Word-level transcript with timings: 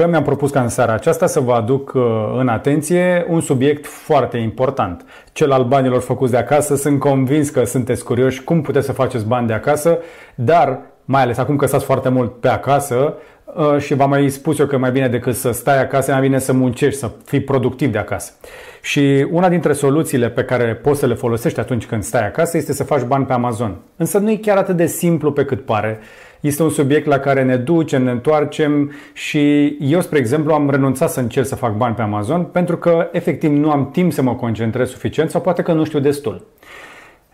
că 0.00 0.06
mi-am 0.06 0.22
propus 0.22 0.50
ca 0.50 0.60
în 0.60 0.68
seara 0.68 0.92
aceasta 0.92 1.26
să 1.26 1.40
vă 1.40 1.52
aduc 1.52 1.92
uh, 1.94 2.02
în 2.38 2.48
atenție 2.48 3.26
un 3.28 3.40
subiect 3.40 3.86
foarte 3.86 4.36
important, 4.38 5.04
cel 5.32 5.52
al 5.52 5.64
banilor 5.64 6.00
făcuți 6.00 6.30
de 6.30 6.36
acasă. 6.36 6.76
Sunt 6.76 6.98
convins 6.98 7.50
că 7.50 7.64
sunteți 7.64 8.04
curioși 8.04 8.42
cum 8.42 8.60
puteți 8.60 8.86
să 8.86 8.92
faceți 8.92 9.26
bani 9.26 9.46
de 9.46 9.52
acasă, 9.52 9.98
dar 10.34 10.80
mai 11.04 11.22
ales 11.22 11.38
acum 11.38 11.56
că 11.56 11.66
stați 11.66 11.84
foarte 11.84 12.08
mult 12.08 12.40
pe 12.40 12.48
acasă 12.48 13.14
uh, 13.44 13.78
și 13.78 13.94
v-am 13.94 14.08
mai 14.08 14.28
spus 14.28 14.58
eu 14.58 14.66
că 14.66 14.78
mai 14.78 14.90
bine 14.90 15.08
decât 15.08 15.34
să 15.34 15.50
stai 15.50 15.80
acasă, 15.80 16.12
mai 16.12 16.20
bine 16.20 16.38
să 16.38 16.52
muncești, 16.52 16.98
să 16.98 17.10
fii 17.24 17.40
productiv 17.40 17.92
de 17.92 17.98
acasă. 17.98 18.32
Și 18.82 19.26
una 19.30 19.48
dintre 19.48 19.72
soluțiile 19.72 20.28
pe 20.28 20.44
care 20.44 20.74
poți 20.74 20.98
să 20.98 21.06
le 21.06 21.14
folosești 21.14 21.60
atunci 21.60 21.86
când 21.86 22.02
stai 22.02 22.26
acasă 22.26 22.56
este 22.56 22.72
să 22.72 22.84
faci 22.84 23.02
bani 23.02 23.24
pe 23.24 23.32
Amazon. 23.32 23.76
Însă 23.96 24.18
nu 24.18 24.30
e 24.30 24.36
chiar 24.36 24.56
atât 24.56 24.76
de 24.76 24.86
simplu 24.86 25.32
pe 25.32 25.44
cât 25.44 25.64
pare. 25.64 25.98
Este 26.40 26.62
un 26.62 26.70
subiect 26.70 27.06
la 27.06 27.18
care 27.18 27.42
ne 27.42 27.56
ducem, 27.56 28.02
ne 28.02 28.10
întoarcem 28.10 28.92
și 29.12 29.66
eu, 29.80 30.00
spre 30.00 30.18
exemplu, 30.18 30.52
am 30.52 30.70
renunțat 30.70 31.10
să 31.10 31.20
încerc 31.20 31.46
să 31.46 31.54
fac 31.54 31.76
bani 31.76 31.94
pe 31.94 32.02
Amazon 32.02 32.44
pentru 32.44 32.76
că 32.76 33.08
efectiv 33.12 33.50
nu 33.50 33.70
am 33.70 33.90
timp 33.90 34.12
să 34.12 34.22
mă 34.22 34.34
concentrez 34.34 34.90
suficient 34.90 35.30
sau 35.30 35.40
poate 35.40 35.62
că 35.62 35.72
nu 35.72 35.84
știu 35.84 35.98
destul. 35.98 36.46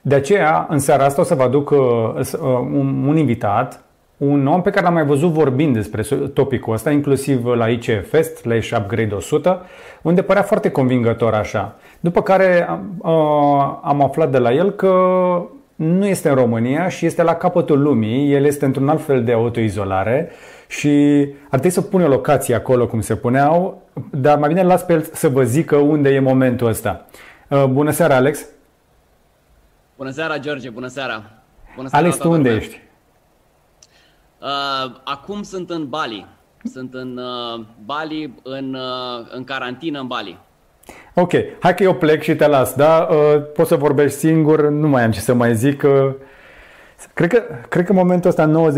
De 0.00 0.14
aceea, 0.14 0.66
în 0.70 0.78
seara 0.78 1.04
asta 1.04 1.20
o 1.20 1.24
să 1.24 1.34
vă 1.34 1.42
aduc 1.42 1.70
uh, 1.70 1.78
uh, 1.78 2.28
un, 2.72 3.04
un 3.06 3.16
invitat, 3.16 3.84
un 4.16 4.46
om 4.46 4.62
pe 4.62 4.70
care 4.70 4.84
l-am 4.84 4.94
mai 4.94 5.04
văzut 5.04 5.30
vorbind 5.30 5.74
despre 5.74 6.02
topicul 6.26 6.72
ăsta, 6.72 6.90
inclusiv 6.90 7.46
la 7.46 7.68
ICF 7.68 8.08
Fest, 8.10 8.44
la 8.44 8.54
Ish 8.54 8.70
Upgrade 8.78 9.14
100, 9.14 9.60
unde 10.02 10.22
părea 10.22 10.42
foarte 10.42 10.70
convingător 10.70 11.34
așa. 11.34 11.74
După 12.00 12.22
care 12.22 12.68
uh, 12.98 13.10
am 13.82 14.02
aflat 14.02 14.30
de 14.30 14.38
la 14.38 14.52
el 14.52 14.70
că 14.70 14.92
nu 15.76 16.06
este 16.06 16.28
în 16.28 16.34
România 16.34 16.88
și 16.88 17.06
este 17.06 17.22
la 17.22 17.34
capătul 17.34 17.82
lumii, 17.82 18.32
el 18.32 18.44
este 18.44 18.64
într-un 18.64 18.88
alt 18.88 19.04
fel 19.04 19.24
de 19.24 19.32
autoizolare 19.32 20.30
și 20.68 20.88
ar 21.42 21.58
trebui 21.58 21.70
să 21.70 21.82
pun 21.82 22.02
o 22.02 22.08
locație 22.08 22.54
acolo, 22.54 22.86
cum 22.86 23.00
se 23.00 23.16
puneau, 23.16 23.82
dar 24.10 24.38
mai 24.38 24.48
bine 24.48 24.62
las 24.62 24.82
pe 24.82 24.92
el 24.92 25.02
să 25.12 25.28
vă 25.28 25.42
zică 25.42 25.76
unde 25.76 26.08
e 26.08 26.18
momentul 26.20 26.66
ăsta. 26.66 27.06
Uh, 27.48 27.64
bună 27.64 27.90
seara, 27.90 28.14
Alex! 28.14 28.44
Bună 29.96 30.10
seara, 30.10 30.38
George, 30.38 30.70
bună 30.70 30.86
seara! 30.86 31.22
Bună 31.76 31.88
seara 31.88 32.04
Alex, 32.04 32.18
tu 32.20 32.30
unde 32.30 32.48
lumea. 32.48 32.64
ești? 32.64 32.80
Uh, 34.40 34.96
acum 35.04 35.42
sunt 35.42 35.70
în 35.70 35.88
Bali. 35.88 36.26
Sunt 36.72 36.94
în 36.94 37.16
uh, 37.16 37.64
Bali, 37.84 38.34
în, 38.42 38.74
uh, 38.74 39.26
în 39.30 39.44
carantină 39.44 40.00
în 40.00 40.06
Bali. 40.06 40.38
Ok, 41.18 41.32
hai 41.58 41.74
că 41.74 41.82
eu 41.82 41.94
plec 41.94 42.22
și 42.22 42.34
te 42.34 42.46
las, 42.46 42.74
da? 42.74 43.08
Uh, 43.10 43.42
poți 43.54 43.68
să 43.68 43.76
vorbești 43.76 44.18
singur, 44.18 44.68
nu 44.68 44.88
mai 44.88 45.04
am 45.04 45.10
ce 45.10 45.20
să 45.20 45.34
mai 45.34 45.56
zic. 45.56 45.82
Uh, 45.82 46.14
cred 47.14 47.30
că, 47.32 47.42
cred 47.68 47.84
că 47.84 47.90
în 47.90 47.96
momentul 47.96 48.30
ăsta 48.30 48.70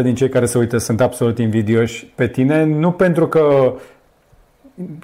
99% 0.00 0.02
din 0.02 0.14
cei 0.14 0.28
care 0.28 0.46
se 0.46 0.58
uită 0.58 0.78
sunt 0.78 1.00
absolut 1.00 1.38
invidioși 1.38 2.06
pe 2.06 2.28
tine, 2.28 2.64
nu 2.64 2.92
pentru 2.92 3.28
că 3.28 3.74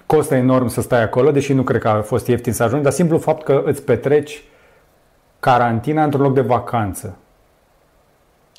costă 0.06 0.34
enorm 0.34 0.68
să 0.68 0.80
stai 0.80 1.02
acolo, 1.02 1.30
deși 1.30 1.52
nu 1.52 1.62
cred 1.62 1.80
că 1.80 1.88
a 1.88 2.02
fost 2.02 2.26
ieftin 2.26 2.52
să 2.52 2.62
ajungi, 2.62 2.84
dar 2.84 2.92
simplu 2.92 3.18
fapt 3.18 3.42
că 3.42 3.62
îți 3.64 3.82
petreci 3.82 4.42
carantina 5.40 6.04
într-un 6.04 6.22
loc 6.22 6.34
de 6.34 6.40
vacanță. 6.40 7.16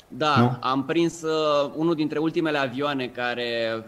Da, 0.08 0.34
nu? 0.38 0.56
am 0.60 0.84
prins 0.84 1.22
uh, 1.22 1.70
unul 1.76 1.94
dintre 1.94 2.18
ultimele 2.18 2.58
avioane 2.58 3.06
care 3.06 3.74
uh, 3.76 3.84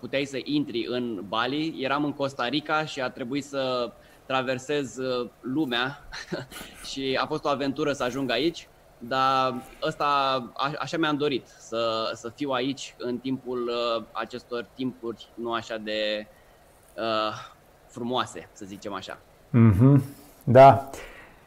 puteai 0.00 0.24
să 0.24 0.38
intri 0.44 0.86
în 0.90 1.22
Bali. 1.28 1.74
Eram 1.78 2.04
în 2.04 2.12
Costa 2.12 2.48
Rica 2.48 2.84
și 2.84 3.00
a 3.00 3.10
trebuit 3.10 3.44
să 3.44 3.92
traversez 4.28 4.96
uh, 4.96 5.28
lumea 5.40 6.08
și 6.90 7.18
a 7.22 7.26
fost 7.26 7.44
o 7.44 7.48
aventură 7.48 7.92
să 7.92 8.02
ajung 8.02 8.30
aici. 8.30 8.68
Dar 8.98 9.54
ăsta, 9.86 10.04
a, 10.54 10.72
așa 10.78 10.96
mi-am 10.96 11.16
dorit, 11.16 11.46
să, 11.58 12.10
să 12.14 12.32
fiu 12.34 12.50
aici 12.50 12.94
în 12.98 13.18
timpul 13.18 13.70
uh, 13.70 14.04
acestor 14.12 14.66
timpuri 14.74 15.28
nu 15.34 15.52
așa 15.52 15.76
de 15.76 16.26
uh, 16.96 17.34
frumoase, 17.86 18.48
să 18.52 18.64
zicem 18.64 18.92
așa. 18.92 19.18
Mm-hmm. 19.48 20.02
Da. 20.44 20.90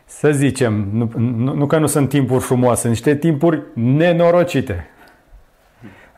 Să 0.06 0.31
zicem, 0.31 0.90
nu, 0.92 1.12
nu, 1.18 1.53
nu 1.53 1.68
că 1.68 1.78
nu 1.78 1.88
sunt 1.88 2.09
timpuri 2.09 2.44
frumoase, 2.44 2.88
niște 2.88 3.16
timpuri 3.16 3.62
nenorocite. 3.74 4.88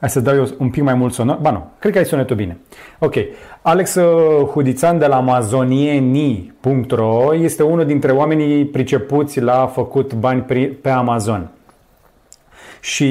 Hai 0.03 0.11
să 0.11 0.19
dau 0.19 0.35
eu 0.35 0.47
un 0.57 0.69
pic 0.69 0.83
mai 0.83 0.93
mult 0.93 1.13
sonor. 1.13 1.37
Ba 1.41 1.51
nu, 1.51 1.71
cred 1.79 1.91
că 1.91 1.97
ai 1.97 2.05
sunetul 2.05 2.35
bine. 2.35 2.57
Ok. 2.99 3.13
Alex 3.61 3.95
uh, 3.95 4.47
Hudițan 4.47 4.97
de 4.97 5.05
la 5.05 5.15
amazonieni.ro 5.15 7.35
este 7.35 7.63
unul 7.63 7.85
dintre 7.85 8.11
oamenii 8.11 8.65
pricepuți 8.65 9.41
la 9.41 9.67
făcut 9.67 10.13
bani 10.13 10.41
pe 10.81 10.89
Amazon. 10.89 11.49
Și 12.79 13.05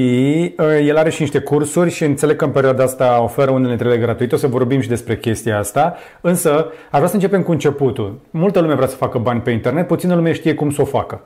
uh, 0.58 0.66
el 0.86 0.96
are 0.96 1.10
și 1.10 1.20
niște 1.20 1.38
cursuri 1.38 1.90
și 1.90 2.04
înțeleg 2.04 2.36
că 2.36 2.44
în 2.44 2.50
perioada 2.50 2.82
asta 2.82 3.22
oferă 3.22 3.50
unele 3.50 3.68
dintre 3.68 3.88
ele 3.88 3.98
gratuite. 3.98 4.34
O 4.34 4.38
să 4.38 4.46
vorbim 4.46 4.80
și 4.80 4.88
despre 4.88 5.18
chestia 5.18 5.58
asta. 5.58 5.96
Însă, 6.20 6.66
aș 6.90 6.96
vrea 6.96 7.08
să 7.08 7.14
începem 7.14 7.42
cu 7.42 7.50
începutul. 7.50 8.18
Multă 8.30 8.60
lume 8.60 8.74
vrea 8.74 8.88
să 8.88 8.96
facă 8.96 9.18
bani 9.18 9.40
pe 9.40 9.50
internet, 9.50 9.86
puțină 9.86 10.14
lume 10.14 10.32
știe 10.32 10.54
cum 10.54 10.70
să 10.70 10.80
o 10.80 10.84
facă. 10.84 11.20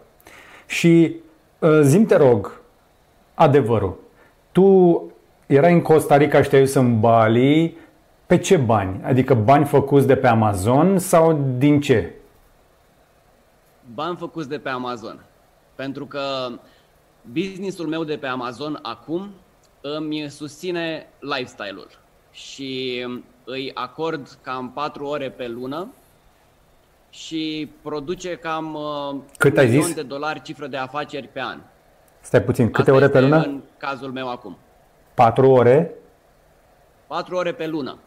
Și 0.67 1.17
uh, 1.59 1.81
zim 1.83 2.05
te 2.05 2.17
rog, 2.17 2.61
adevărul. 3.35 3.99
Tu 4.53 5.03
erai 5.47 5.73
în 5.73 5.81
Costa 5.83 6.17
Rica 6.17 6.43
și 6.43 6.49
te-ai 6.49 6.71
în 6.75 7.01
Bali, 7.01 7.77
pe 8.27 8.39
ce 8.39 8.57
bani? 8.57 9.01
Adică 9.05 9.35
bani 9.35 9.65
făcuți 9.65 10.07
de 10.07 10.17
pe 10.17 10.27
Amazon 10.27 10.99
sau 10.99 11.55
din 11.59 11.81
ce? 11.81 12.13
Bani 13.95 14.17
făcuți 14.17 14.49
de 14.49 14.59
pe 14.59 14.69
Amazon. 14.69 15.25
Pentru 15.75 16.07
că 16.07 16.49
businessul 17.33 17.87
meu 17.87 18.05
de 18.05 18.17
pe 18.17 18.27
Amazon 18.27 18.79
acum 18.83 19.31
îmi 19.81 20.27
susține 20.31 21.07
lifestyle-ul 21.21 21.89
și 22.33 23.05
îi 23.45 23.71
acord 23.75 24.39
cam 24.43 24.71
4 24.71 25.05
ore 25.07 25.31
pe 25.31 25.49
lună 25.49 25.87
și 27.11 27.71
produce 27.83 28.35
cam 28.37 28.75
uh, 28.75 29.17
Cât 29.39 29.57
ai 29.59 29.69
zis? 29.69 29.95
de 29.95 30.03
dolari 30.03 30.43
cifră 30.43 30.67
de 30.67 30.77
afaceri 30.77 31.29
pe 31.33 31.41
an. 31.41 31.59
Stai 32.21 32.43
puțin, 32.43 32.71
câte 32.71 32.81
Asta 32.91 32.93
ore 33.03 33.09
pe 33.09 33.21
lună? 33.21 33.37
în 33.43 33.61
cazul 33.79 34.13
meu 34.13 34.31
acum. 34.31 34.57
4 35.17 35.51
ore? 35.51 35.91
4 37.07 37.37
ore 37.37 37.53
pe 37.53 37.67
lună. 37.67 37.99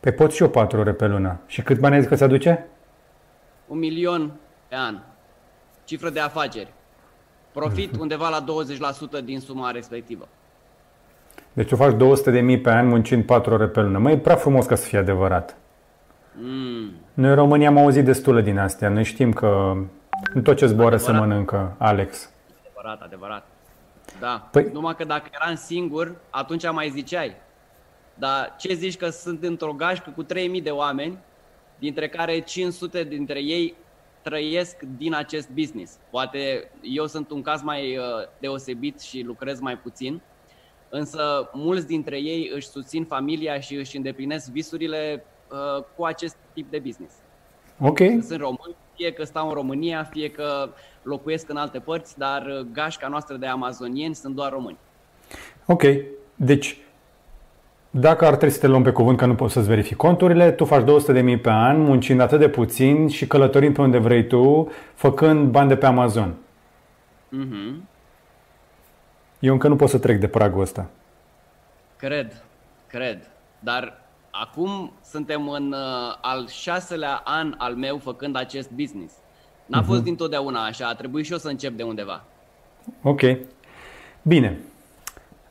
Pe 0.00 0.12
pot 0.12 0.32
și 0.32 0.42
eu 0.42 0.48
4 0.48 0.78
ore 0.78 0.92
pe 0.92 1.06
lună. 1.06 1.40
Și 1.46 1.62
cât 1.62 1.78
bani 1.78 1.94
ai 1.94 2.00
zis 2.00 2.08
că 2.08 2.14
se 2.14 2.24
aduce? 2.24 2.66
Un 3.66 3.78
milion 3.78 4.32
pe 4.68 4.74
an. 4.76 4.98
Cifră 5.84 6.10
de 6.10 6.20
afaceri. 6.20 6.72
Profit 7.52 7.96
undeva 7.96 8.28
la 8.28 8.44
20% 9.20 9.24
din 9.24 9.40
suma 9.40 9.70
respectivă. 9.70 10.28
Deci 11.52 11.68
tu 11.68 11.76
faci 11.76 11.96
200 11.96 12.30
de 12.30 12.40
mii 12.40 12.60
pe 12.60 12.70
an 12.70 12.86
muncind 12.86 13.24
4 13.24 13.54
ore 13.54 13.66
pe 13.66 13.80
lună. 13.80 13.98
Măi, 13.98 14.12
e 14.12 14.18
prea 14.18 14.36
frumos 14.36 14.66
ca 14.66 14.74
să 14.74 14.86
fie 14.86 14.98
adevărat. 14.98 15.56
Mm. 16.32 16.90
Noi 17.14 17.28
în 17.28 17.34
România 17.34 17.68
am 17.68 17.78
auzit 17.78 18.04
destule 18.04 18.42
din 18.42 18.58
astea. 18.58 18.88
Noi 18.88 19.04
știm 19.04 19.32
că 19.32 19.76
în 20.34 20.42
tot 20.42 20.56
ce 20.56 20.66
zboară 20.66 20.94
adevărat. 20.94 21.20
se 21.20 21.26
mănâncă, 21.26 21.74
Alex. 21.78 22.30
Adevărat, 22.60 23.02
adevărat. 23.02 23.46
Da. 24.20 24.48
Păi... 24.52 24.68
Numai 24.72 24.94
că 24.94 25.04
dacă 25.04 25.28
eram 25.32 25.54
singur, 25.54 26.20
atunci 26.30 26.70
mai 26.70 26.90
ziceai. 26.90 27.36
Dar 28.14 28.54
ce 28.58 28.74
zici 28.74 28.96
că 28.96 29.08
sunt 29.08 29.42
într-o 29.42 29.72
gașcă 29.72 30.10
cu 30.10 30.22
3000 30.22 30.60
de 30.60 30.70
oameni, 30.70 31.18
dintre 31.78 32.08
care 32.08 32.40
500 32.40 33.04
dintre 33.04 33.42
ei 33.42 33.74
trăiesc 34.22 34.82
din 34.96 35.14
acest 35.14 35.48
business. 35.50 35.98
Poate 36.10 36.70
eu 36.82 37.06
sunt 37.06 37.30
un 37.30 37.42
caz 37.42 37.62
mai 37.62 37.96
uh, 37.96 38.04
deosebit 38.38 39.00
și 39.00 39.22
lucrez 39.22 39.60
mai 39.60 39.78
puțin, 39.78 40.20
însă 40.88 41.50
mulți 41.52 41.86
dintre 41.86 42.18
ei 42.18 42.50
își 42.54 42.68
susțin 42.68 43.04
familia 43.04 43.60
și 43.60 43.74
își 43.74 43.96
îndeplinesc 43.96 44.50
visurile 44.50 45.24
uh, 45.50 45.84
cu 45.96 46.04
acest 46.04 46.36
tip 46.52 46.70
de 46.70 46.78
business. 46.78 47.14
Ok. 47.80 47.98
Sunt 47.98 48.40
români, 48.40 48.76
fie 48.94 49.12
că 49.12 49.24
stau 49.24 49.48
în 49.48 49.54
România, 49.54 50.04
fie 50.04 50.30
că 50.30 50.72
locuiesc 51.02 51.48
în 51.48 51.56
alte 51.56 51.78
părți, 51.78 52.18
dar 52.18 52.46
uh, 52.46 52.66
gașca 52.72 53.08
noastră 53.08 53.36
de 53.36 53.46
amazonieni 53.46 54.14
sunt 54.14 54.34
doar 54.34 54.52
români. 54.52 54.78
Ok. 55.66 55.82
Deci, 56.34 56.78
dacă 57.90 58.26
ar 58.26 58.34
trebui 58.34 58.54
să 58.54 58.60
te 58.60 58.66
luăm 58.66 58.82
pe 58.82 58.90
cuvânt 58.90 59.18
că 59.18 59.26
nu 59.26 59.34
poți 59.34 59.52
să-ți 59.52 59.68
verifici 59.68 59.96
conturile, 59.96 60.50
tu 60.50 60.64
faci 60.64 60.82
200.000 60.82 61.40
pe 61.42 61.50
an, 61.50 61.80
muncind 61.80 62.20
atât 62.20 62.38
de 62.38 62.48
puțin 62.48 63.08
și 63.08 63.26
călătorind 63.26 63.74
pe 63.74 63.80
unde 63.80 63.98
vrei 63.98 64.26
tu, 64.26 64.70
făcând 64.94 65.50
bani 65.50 65.68
de 65.68 65.76
pe 65.76 65.86
Amazon. 65.86 66.34
Mm-hmm. 67.28 67.88
Eu 69.38 69.52
încă 69.52 69.68
nu 69.68 69.76
pot 69.76 69.88
să 69.88 69.98
trec 69.98 70.20
de 70.20 70.28
pragul 70.28 70.60
ăsta. 70.60 70.90
Cred, 71.96 72.44
cred. 72.86 73.30
Dar 73.58 74.00
acum 74.30 74.92
suntem 75.04 75.48
în 75.48 75.72
uh, 75.72 76.16
al 76.20 76.48
șaselea 76.48 77.20
an 77.24 77.54
al 77.58 77.74
meu 77.74 77.98
făcând 77.98 78.36
acest 78.36 78.70
business. 78.70 79.14
N-a 79.70 79.82
uh-huh. 79.82 79.86
fost 79.86 80.02
dintotdeauna 80.02 80.64
așa, 80.64 80.86
a 80.86 80.94
trebuit 80.94 81.24
și 81.24 81.32
eu 81.32 81.38
să 81.38 81.48
încep 81.48 81.76
de 81.76 81.82
undeva. 81.82 82.24
Ok. 83.02 83.20
Bine. 84.22 84.58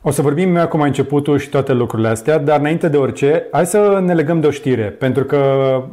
O 0.01 0.11
să 0.11 0.21
vorbim 0.21 0.57
acum 0.57 0.81
începutul 0.81 1.37
și 1.37 1.49
toate 1.49 1.73
lucrurile 1.73 2.07
astea, 2.07 2.37
dar 2.37 2.59
înainte 2.59 2.87
de 2.87 2.97
orice, 2.97 3.47
hai 3.51 3.65
să 3.65 3.99
ne 4.05 4.13
legăm 4.13 4.39
de 4.39 4.47
o 4.47 4.51
știre, 4.51 4.83
pentru 4.89 5.23
că 5.23 5.83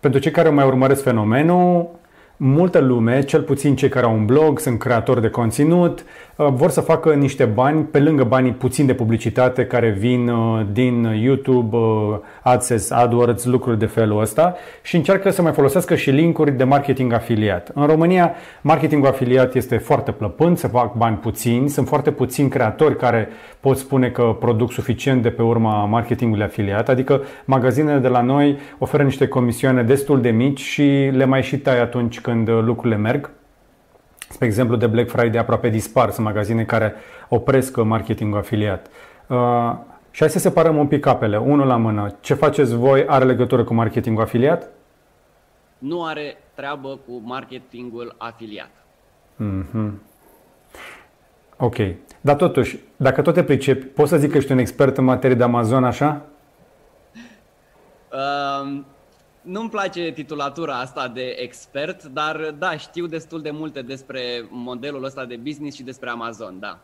pentru 0.00 0.20
cei 0.20 0.32
care 0.32 0.48
mai 0.48 0.66
urmăresc 0.66 1.02
fenomenul, 1.02 1.88
multă 2.36 2.78
lume, 2.78 3.22
cel 3.22 3.42
puțin 3.42 3.76
cei 3.76 3.88
care 3.88 4.06
au 4.06 4.14
un 4.14 4.24
blog, 4.24 4.58
sunt 4.58 4.78
creatori 4.78 5.20
de 5.20 5.30
conținut, 5.30 6.00
uh, 6.00 6.06
vor 6.36 6.70
să 6.70 6.80
facă 6.80 7.14
niște 7.14 7.44
bani 7.44 7.82
pe 7.82 7.98
lângă 7.98 8.24
banii 8.24 8.52
puțin 8.52 8.86
de 8.86 8.94
publicitate 8.94 9.66
care 9.66 9.90
vin 9.90 10.28
uh, 10.28 10.66
din 10.72 11.02
YouTube, 11.04 11.76
uh, 11.76 12.18
AdSense, 12.42 12.94
AdWords, 12.94 13.44
lucruri 13.44 13.78
de 13.78 13.86
felul 13.86 14.20
ăsta 14.20 14.54
și 14.82 14.96
încearcă 14.96 15.30
să 15.30 15.42
mai 15.42 15.52
folosească 15.52 15.94
și 15.94 16.10
linkuri 16.10 16.52
de 16.52 16.64
marketing 16.64 17.12
afiliat. 17.12 17.70
În 17.74 17.86
România, 17.86 18.34
marketingul 18.60 19.08
afiliat 19.08 19.54
este 19.54 19.76
foarte 19.76 20.10
plăpând, 20.10 20.58
se 20.58 20.68
fac 20.68 20.96
bani 20.96 21.16
puțini, 21.16 21.68
sunt 21.68 21.88
foarte 21.88 22.10
puțini 22.10 22.48
creatori 22.48 22.96
care 22.96 23.28
pot 23.60 23.76
spune 23.76 24.08
că 24.08 24.36
produc 24.38 24.72
suficient 24.72 25.22
de 25.22 25.30
pe 25.30 25.42
urma 25.42 25.84
marketingului 25.84 26.44
afiliat, 26.44 26.88
adică 26.88 27.22
magazinele 27.44 27.98
de 27.98 28.08
la 28.08 28.20
noi 28.20 28.58
oferă 28.78 29.02
niște 29.02 29.28
comisioane 29.28 29.82
destul 29.82 30.20
de 30.20 30.30
mici 30.30 30.60
și 30.60 31.10
le 31.12 31.24
mai 31.24 31.42
și 31.42 31.58
tai 31.58 31.80
atunci 31.80 32.20
când 32.20 32.48
lucrurile 32.48 32.96
merg. 32.96 33.30
Spre 34.34 34.46
exemplu, 34.46 34.76
de 34.76 34.86
Black 34.86 35.08
Friday 35.08 35.40
aproape 35.40 35.68
dispar, 35.68 36.10
sunt 36.10 36.26
magazine 36.26 36.64
care 36.64 36.94
opresc 37.28 37.76
marketingul 37.76 38.38
afiliat. 38.38 38.86
Uh, 39.26 39.72
și 40.10 40.20
hai 40.20 40.30
să 40.30 40.38
separăm 40.38 40.76
un 40.76 40.86
pic 40.86 41.00
capele, 41.00 41.38
unul 41.38 41.66
la 41.66 41.76
mână. 41.76 42.14
Ce 42.20 42.34
faceți 42.34 42.74
voi 42.76 43.06
are 43.06 43.24
legătură 43.24 43.64
cu 43.64 43.74
marketingul 43.74 44.22
afiliat? 44.22 44.68
Nu 45.78 46.04
are 46.04 46.36
treabă 46.54 46.88
cu 47.06 47.20
marketingul 47.24 48.14
afiliat. 48.18 48.70
Mm-hmm. 49.42 49.90
Ok. 51.56 51.76
Dar 52.20 52.36
totuși, 52.36 52.78
dacă 52.96 53.22
tot 53.22 53.34
te 53.34 53.44
pricepi, 53.44 53.84
poți 53.84 54.10
să 54.10 54.16
zic 54.16 54.30
că 54.30 54.36
ești 54.36 54.52
un 54.52 54.58
expert 54.58 54.96
în 54.96 55.04
materie 55.04 55.36
de 55.36 55.42
Amazon, 55.42 55.84
așa? 55.84 56.22
Uh, 58.12 58.80
nu-mi 59.44 59.68
place 59.68 60.10
titulatura 60.10 60.78
asta 60.78 61.08
de 61.08 61.36
expert, 61.38 62.04
dar 62.04 62.54
da, 62.58 62.76
știu 62.76 63.06
destul 63.06 63.42
de 63.42 63.50
multe 63.50 63.82
despre 63.82 64.20
modelul 64.50 65.04
ăsta 65.04 65.24
de 65.24 65.36
business 65.36 65.76
și 65.76 65.82
despre 65.82 66.10
Amazon, 66.10 66.56
da. 66.60 66.78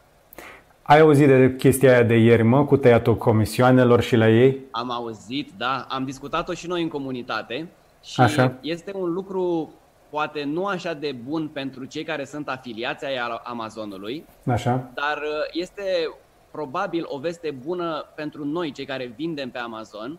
Ai 0.82 1.00
auzit 1.00 1.26
de 1.26 1.54
chestia 1.58 1.92
aia 1.92 2.02
de 2.02 2.16
ieri, 2.16 2.42
mă, 2.42 2.64
cu 2.64 2.76
tăiatul 2.76 3.16
comisioanelor 3.16 4.00
și 4.00 4.16
la 4.16 4.28
ei? 4.28 4.60
Am 4.70 4.90
auzit, 4.90 5.50
da. 5.56 5.86
Am 5.88 6.04
discutat-o 6.04 6.52
și 6.52 6.66
noi 6.66 6.82
în 6.82 6.88
comunitate 6.88 7.68
și 8.02 8.20
așa. 8.20 8.58
este 8.60 8.92
un 8.94 9.12
lucru 9.12 9.72
poate 10.10 10.44
nu 10.44 10.66
așa 10.66 10.94
de 10.94 11.12
bun 11.24 11.48
pentru 11.48 11.84
cei 11.84 12.04
care 12.04 12.24
sunt 12.24 12.48
afiliați 12.48 13.04
ai 13.04 13.16
Amazonului, 13.42 14.24
așa. 14.46 14.90
dar 14.94 15.16
uh, 15.16 15.48
este 15.52 15.82
probabil 16.50 17.04
o 17.06 17.18
veste 17.18 17.50
bună 17.64 18.04
pentru 18.14 18.44
noi, 18.44 18.72
cei 18.72 18.84
care 18.84 19.12
vindem 19.16 19.50
pe 19.50 19.58
Amazon, 19.58 20.18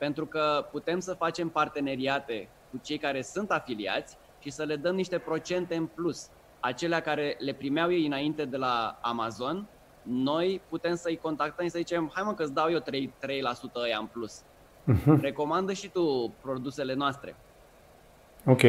pentru 0.00 0.26
că 0.26 0.66
putem 0.70 1.00
să 1.00 1.14
facem 1.14 1.48
parteneriate 1.48 2.48
cu 2.70 2.80
cei 2.82 2.98
care 2.98 3.22
sunt 3.22 3.50
afiliați 3.50 4.16
și 4.38 4.50
să 4.50 4.62
le 4.62 4.76
dăm 4.76 4.94
niște 4.94 5.18
procente 5.18 5.74
în 5.74 5.86
plus. 5.86 6.28
Acelea 6.60 7.00
care 7.00 7.36
le 7.38 7.52
primeau 7.52 7.92
ei 7.92 8.06
înainte 8.06 8.44
de 8.44 8.56
la 8.56 8.98
Amazon, 9.02 9.66
noi 10.02 10.60
putem 10.68 10.94
să-i 10.94 11.16
contactăm 11.16 11.64
și 11.64 11.70
să 11.70 11.78
zicem, 11.78 12.10
hai 12.14 12.22
mă 12.26 12.34
că 12.34 12.42
îți 12.42 12.52
dau 12.52 12.70
eu 12.70 12.78
3, 12.78 13.12
3% 13.26 13.74
ăia 13.74 13.98
în 13.98 14.06
plus. 14.06 14.42
Uh-huh. 14.42 15.20
Recomandă 15.20 15.72
și 15.72 15.88
tu 15.88 16.32
produsele 16.40 16.94
noastre. 16.94 17.36
Ok. 18.46 18.62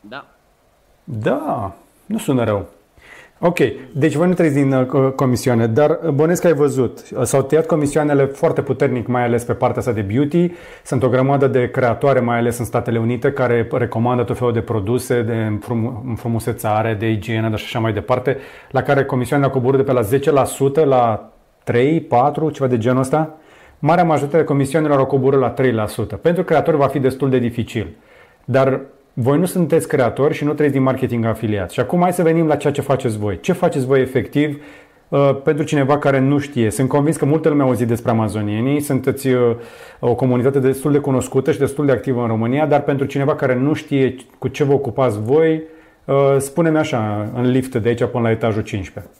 Da. 0.00 0.26
Da, 1.04 1.74
nu 2.06 2.18
sună 2.18 2.44
rău. 2.44 2.68
Ok, 3.38 3.58
deci 3.92 4.14
voi 4.14 4.28
nu 4.28 4.34
trăiți 4.34 4.54
din 4.54 4.72
uh, 4.72 5.12
comisioane, 5.16 5.66
dar 5.66 5.98
uh, 6.02 6.10
bănesc 6.10 6.40
că 6.40 6.46
ai 6.46 6.52
văzut. 6.52 6.98
S-au 7.22 7.42
tăiat 7.42 7.66
comisioanele 7.66 8.24
foarte 8.24 8.62
puternic, 8.62 9.06
mai 9.06 9.24
ales 9.24 9.44
pe 9.44 9.52
partea 9.52 9.78
asta 9.78 9.92
de 9.92 10.00
beauty. 10.00 10.50
Sunt 10.84 11.02
o 11.02 11.08
grămadă 11.08 11.46
de 11.46 11.70
creatoare, 11.70 12.20
mai 12.20 12.38
ales 12.38 12.58
în 12.58 12.64
Statele 12.64 12.98
Unite, 12.98 13.32
care 13.32 13.68
recomandă 13.72 14.22
tot 14.22 14.38
felul 14.38 14.52
de 14.52 14.60
produse 14.60 15.22
de 15.22 15.50
înfrumusețare, 16.06 16.94
de 16.94 17.10
igienă 17.10 17.56
și 17.56 17.64
așa 17.64 17.78
mai 17.78 17.92
departe, 17.92 18.36
la 18.70 18.82
care 18.82 19.04
comisioanele 19.04 19.50
au 19.50 19.58
coborât 19.58 19.86
de 19.86 19.92
pe 19.92 19.92
la 19.92 20.42
10% 20.82 20.84
la 20.84 21.32
3, 21.64 22.00
4, 22.00 22.50
ceva 22.50 22.68
de 22.68 22.78
genul 22.78 23.00
ăsta. 23.00 23.36
Marea 23.78 24.04
majoritate 24.04 24.44
comisioanelor 24.44 24.98
au 24.98 25.06
coborât 25.06 25.40
la 25.40 25.54
3%. 26.16 26.20
Pentru 26.20 26.44
creatori 26.44 26.76
va 26.76 26.86
fi 26.86 26.98
destul 26.98 27.30
de 27.30 27.38
dificil. 27.38 27.96
Dar 28.44 28.80
voi 29.14 29.38
nu 29.38 29.44
sunteți 29.44 29.88
creatori 29.88 30.34
și 30.34 30.44
nu 30.44 30.54
trăiți 30.54 30.74
din 30.74 30.82
marketing 30.82 31.24
afiliat. 31.24 31.70
Și 31.70 31.80
acum 31.80 32.00
hai 32.00 32.12
să 32.12 32.22
venim 32.22 32.46
la 32.46 32.56
ceea 32.56 32.72
ce 32.72 32.80
faceți 32.80 33.18
voi. 33.18 33.40
Ce 33.40 33.52
faceți 33.52 33.86
voi 33.86 34.00
efectiv 34.00 34.64
uh, 35.08 35.36
pentru 35.42 35.64
cineva 35.64 35.98
care 35.98 36.18
nu 36.18 36.38
știe? 36.38 36.70
Sunt 36.70 36.88
convins 36.88 37.16
că 37.16 37.24
multă 37.24 37.48
lume 37.48 37.62
a 37.62 37.66
auzit 37.66 37.86
despre 37.86 38.10
amazonienii, 38.10 38.80
sunteți 38.80 39.28
uh, 39.28 39.56
o 40.00 40.14
comunitate 40.14 40.58
destul 40.58 40.92
de 40.92 40.98
cunoscută 40.98 41.52
și 41.52 41.58
destul 41.58 41.86
de 41.86 41.92
activă 41.92 42.20
în 42.20 42.26
România, 42.26 42.66
dar 42.66 42.82
pentru 42.82 43.06
cineva 43.06 43.34
care 43.34 43.54
nu 43.54 43.72
știe 43.72 44.16
cu 44.38 44.48
ce 44.48 44.64
vă 44.64 44.72
ocupați 44.72 45.20
voi, 45.20 45.62
uh, 46.04 46.36
spune-mi 46.38 46.78
așa, 46.78 47.30
în 47.34 47.50
lift 47.50 47.74
de 47.74 47.88
aici 47.88 48.04
până 48.04 48.22
la 48.22 48.30
etajul 48.30 48.62
15. 48.62 49.12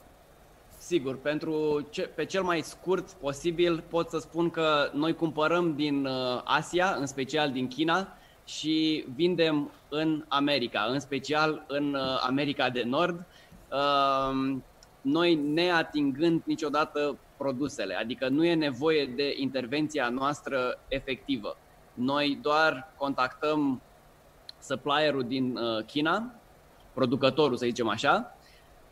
Sigur, 0.78 1.18
pentru 1.22 1.86
ce, 1.90 2.10
pe 2.14 2.24
cel 2.24 2.42
mai 2.42 2.60
scurt 2.62 3.10
posibil 3.10 3.82
pot 3.88 4.10
să 4.10 4.18
spun 4.18 4.50
că 4.50 4.64
noi 4.92 5.14
cumpărăm 5.14 5.72
din 5.76 6.08
Asia, 6.44 6.96
în 7.00 7.06
special 7.06 7.50
din 7.50 7.68
China, 7.68 8.08
și 8.44 9.04
vindem 9.14 9.70
în 9.88 10.24
America, 10.28 10.86
în 10.90 11.00
special 11.00 11.64
în 11.66 11.94
uh, 11.94 12.22
America 12.26 12.70
de 12.70 12.82
Nord, 12.82 13.24
um, 13.72 14.64
noi 15.00 15.34
ne 15.34 15.70
atingând 15.70 16.42
niciodată 16.44 17.18
produsele, 17.36 17.94
adică 17.94 18.28
nu 18.28 18.44
e 18.44 18.54
nevoie 18.54 19.06
de 19.06 19.34
intervenția 19.36 20.08
noastră 20.08 20.78
efectivă. 20.88 21.56
Noi 21.94 22.38
doar 22.42 22.92
contactăm 22.96 23.82
supplierul 24.62 25.24
din 25.24 25.56
uh, 25.56 25.84
China, 25.84 26.30
producătorul 26.92 27.56
să 27.56 27.66
zicem 27.66 27.88
așa, 27.88 28.36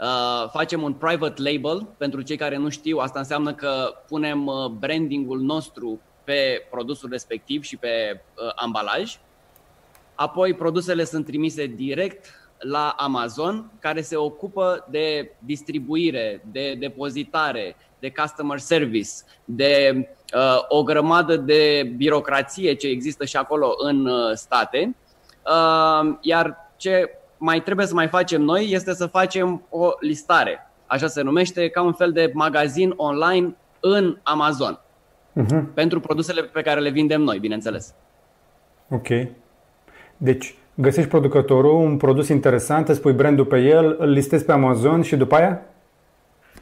uh, 0.00 0.50
facem 0.50 0.82
un 0.82 0.92
private 0.92 1.42
label, 1.42 1.88
pentru 1.96 2.22
cei 2.22 2.36
care 2.36 2.56
nu 2.56 2.68
știu, 2.68 2.98
asta 2.98 3.18
înseamnă 3.18 3.54
că 3.54 3.94
punem 4.08 4.50
brandingul 4.78 5.40
nostru 5.40 6.00
pe 6.24 6.66
produsul 6.70 7.08
respectiv 7.10 7.62
și 7.62 7.76
pe 7.76 8.20
ambalaj 8.54 9.18
Apoi 10.14 10.54
produsele 10.54 11.04
sunt 11.04 11.24
trimise 11.24 11.66
direct 11.66 12.26
la 12.58 12.94
Amazon, 12.96 13.70
care 13.78 14.00
se 14.00 14.16
ocupă 14.16 14.86
de 14.90 15.32
distribuire, 15.38 16.44
de 16.50 16.76
depozitare, 16.78 17.76
de 17.98 18.12
customer 18.12 18.58
service, 18.58 19.10
de 19.44 20.08
uh, 20.34 20.64
o 20.68 20.82
grămadă 20.82 21.36
de 21.36 21.92
birocrație 21.96 22.74
ce 22.74 22.86
există 22.86 23.24
și 23.24 23.36
acolo 23.36 23.74
în 23.78 24.06
uh, 24.06 24.34
state. 24.34 24.96
Uh, 25.46 26.16
iar 26.20 26.56
ce 26.76 27.10
mai 27.38 27.62
trebuie 27.62 27.86
să 27.86 27.94
mai 27.94 28.08
facem 28.08 28.42
noi 28.42 28.70
este 28.70 28.94
să 28.94 29.06
facem 29.06 29.62
o 29.70 29.90
listare. 30.00 30.70
Așa 30.86 31.06
se 31.06 31.22
numește, 31.22 31.68
ca 31.68 31.82
un 31.82 31.92
fel 31.92 32.12
de 32.12 32.30
magazin 32.34 32.92
online 32.96 33.56
în 33.80 34.18
Amazon. 34.22 34.80
Uh-huh. 35.40 35.74
Pentru 35.74 36.00
produsele 36.00 36.42
pe 36.42 36.62
care 36.62 36.80
le 36.80 36.90
vindem 36.90 37.22
noi, 37.22 37.38
bineînțeles. 37.38 37.94
Ok. 38.90 39.08
Deci, 40.22 40.54
găsești 40.74 41.10
producătorul, 41.10 41.74
un 41.74 41.96
produs 41.96 42.28
interesant, 42.28 42.88
îți 42.88 43.00
pui 43.00 43.12
brandul 43.12 43.44
pe 43.44 43.58
el, 43.58 43.96
îl 43.98 44.08
listezi 44.08 44.44
pe 44.44 44.52
Amazon 44.52 45.02
și 45.02 45.16
după 45.16 45.34
aia? 45.34 45.62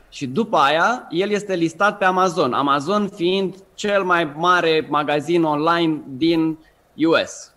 Și 0.08 0.26
după 0.26 0.56
aia, 0.56 1.06
el 1.10 1.30
este 1.30 1.54
listat 1.54 1.98
pe 1.98 2.04
Amazon. 2.04 2.52
Amazon 2.52 3.08
fiind 3.08 3.54
cel 3.74 4.02
mai 4.02 4.32
mare 4.36 4.86
magazin 4.88 5.42
online 5.42 6.00
din 6.16 6.58
US. 6.94 7.52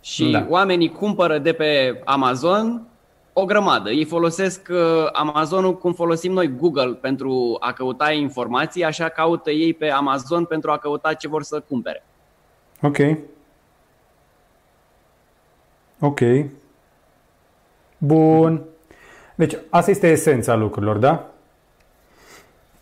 Și 0.00 0.30
da. 0.30 0.46
oamenii 0.48 0.90
cumpără 0.90 1.38
de 1.38 1.52
pe 1.52 2.00
Amazon 2.04 2.86
o 3.32 3.44
grămadă. 3.44 3.90
Ei 3.90 4.04
folosesc 4.04 4.68
uh, 4.70 5.08
Amazonul 5.12 5.78
cum 5.78 5.92
folosim 5.92 6.32
noi 6.32 6.56
Google 6.56 6.98
pentru 7.00 7.56
a 7.60 7.72
căuta 7.72 8.12
informații, 8.12 8.84
așa 8.84 9.08
caută 9.08 9.50
ei 9.50 9.72
pe 9.72 9.90
Amazon 9.90 10.44
pentru 10.44 10.70
a 10.70 10.78
căuta 10.78 11.14
ce 11.14 11.28
vor 11.28 11.42
să 11.42 11.62
cumpere. 11.68 12.04
Ok. 12.82 12.98
Ok. 16.04 16.20
Bun. 17.98 18.60
Deci 19.34 19.56
asta 19.70 19.90
este 19.90 20.10
esența 20.10 20.56
lucrurilor, 20.56 20.96
da? 20.96 21.26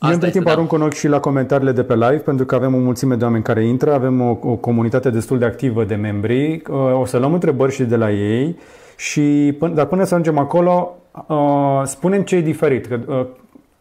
Eu 0.03 0.11
între 0.11 0.31
timp 0.31 0.45
da. 0.45 0.50
arunc 0.50 0.73
un 0.73 0.83
ochi 0.83 0.93
și 0.93 1.09
la 1.09 1.21
comentariile 1.21 1.73
de 1.73 1.83
pe 1.83 1.95
live, 1.95 2.17
pentru 2.17 2.45
că 2.45 2.55
avem 2.55 2.75
o 2.75 2.79
mulțime 2.79 3.15
de 3.15 3.25
oameni 3.25 3.43
care 3.43 3.67
intră, 3.67 3.93
avem 3.93 4.21
o, 4.21 4.39
o 4.43 4.55
comunitate 4.55 5.11
destul 5.11 5.39
de 5.39 5.45
activă 5.45 5.85
de 5.85 5.95
membri. 5.95 6.62
O 6.93 7.05
să 7.05 7.19
luăm 7.19 7.33
întrebări 7.33 7.73
și 7.73 7.85
de 7.85 7.97
la 7.97 8.11
ei. 8.11 8.59
Și, 8.97 9.57
dar 9.75 9.87
până 9.87 10.05
să 10.05 10.15
ajungem 10.15 10.39
acolo, 10.39 10.97
uh, 11.27 11.83
spunem 11.85 12.23
ce 12.23 12.37
e 12.37 12.41
diferit. 12.41 12.87
Că, 12.87 13.00
uh, 13.07 13.27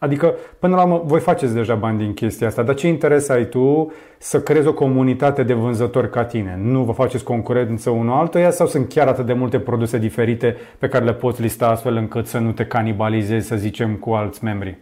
Adică, 0.00 0.34
până 0.58 0.76
la 0.76 0.82
urmă, 0.82 1.02
voi 1.04 1.20
faceți 1.20 1.54
deja 1.54 1.74
bani 1.74 1.98
din 1.98 2.14
chestia 2.14 2.46
asta, 2.46 2.62
dar 2.62 2.74
ce 2.74 2.88
interes 2.88 3.28
ai 3.28 3.48
tu 3.48 3.92
să 4.18 4.40
creezi 4.40 4.66
o 4.66 4.72
comunitate 4.72 5.42
de 5.42 5.52
vânzători 5.52 6.10
ca 6.10 6.24
tine? 6.24 6.58
Nu 6.62 6.82
vă 6.82 6.92
faceți 6.92 7.24
concurență 7.24 7.90
unul 7.90 8.18
altuia 8.18 8.50
sau 8.50 8.66
sunt 8.66 8.88
chiar 8.88 9.06
atât 9.06 9.26
de 9.26 9.32
multe 9.32 9.58
produse 9.58 9.98
diferite 9.98 10.56
pe 10.78 10.88
care 10.88 11.04
le 11.04 11.12
poți 11.12 11.40
lista 11.40 11.68
astfel 11.68 11.96
încât 11.96 12.26
să 12.26 12.38
nu 12.38 12.52
te 12.52 12.64
canibalizezi, 12.64 13.46
să 13.46 13.56
zicem, 13.56 13.94
cu 13.94 14.10
alți 14.10 14.44
membri? 14.44 14.78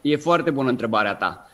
E 0.00 0.16
foarte 0.16 0.50
bună 0.50 0.70
întrebarea 0.70 1.14
ta. 1.14 1.49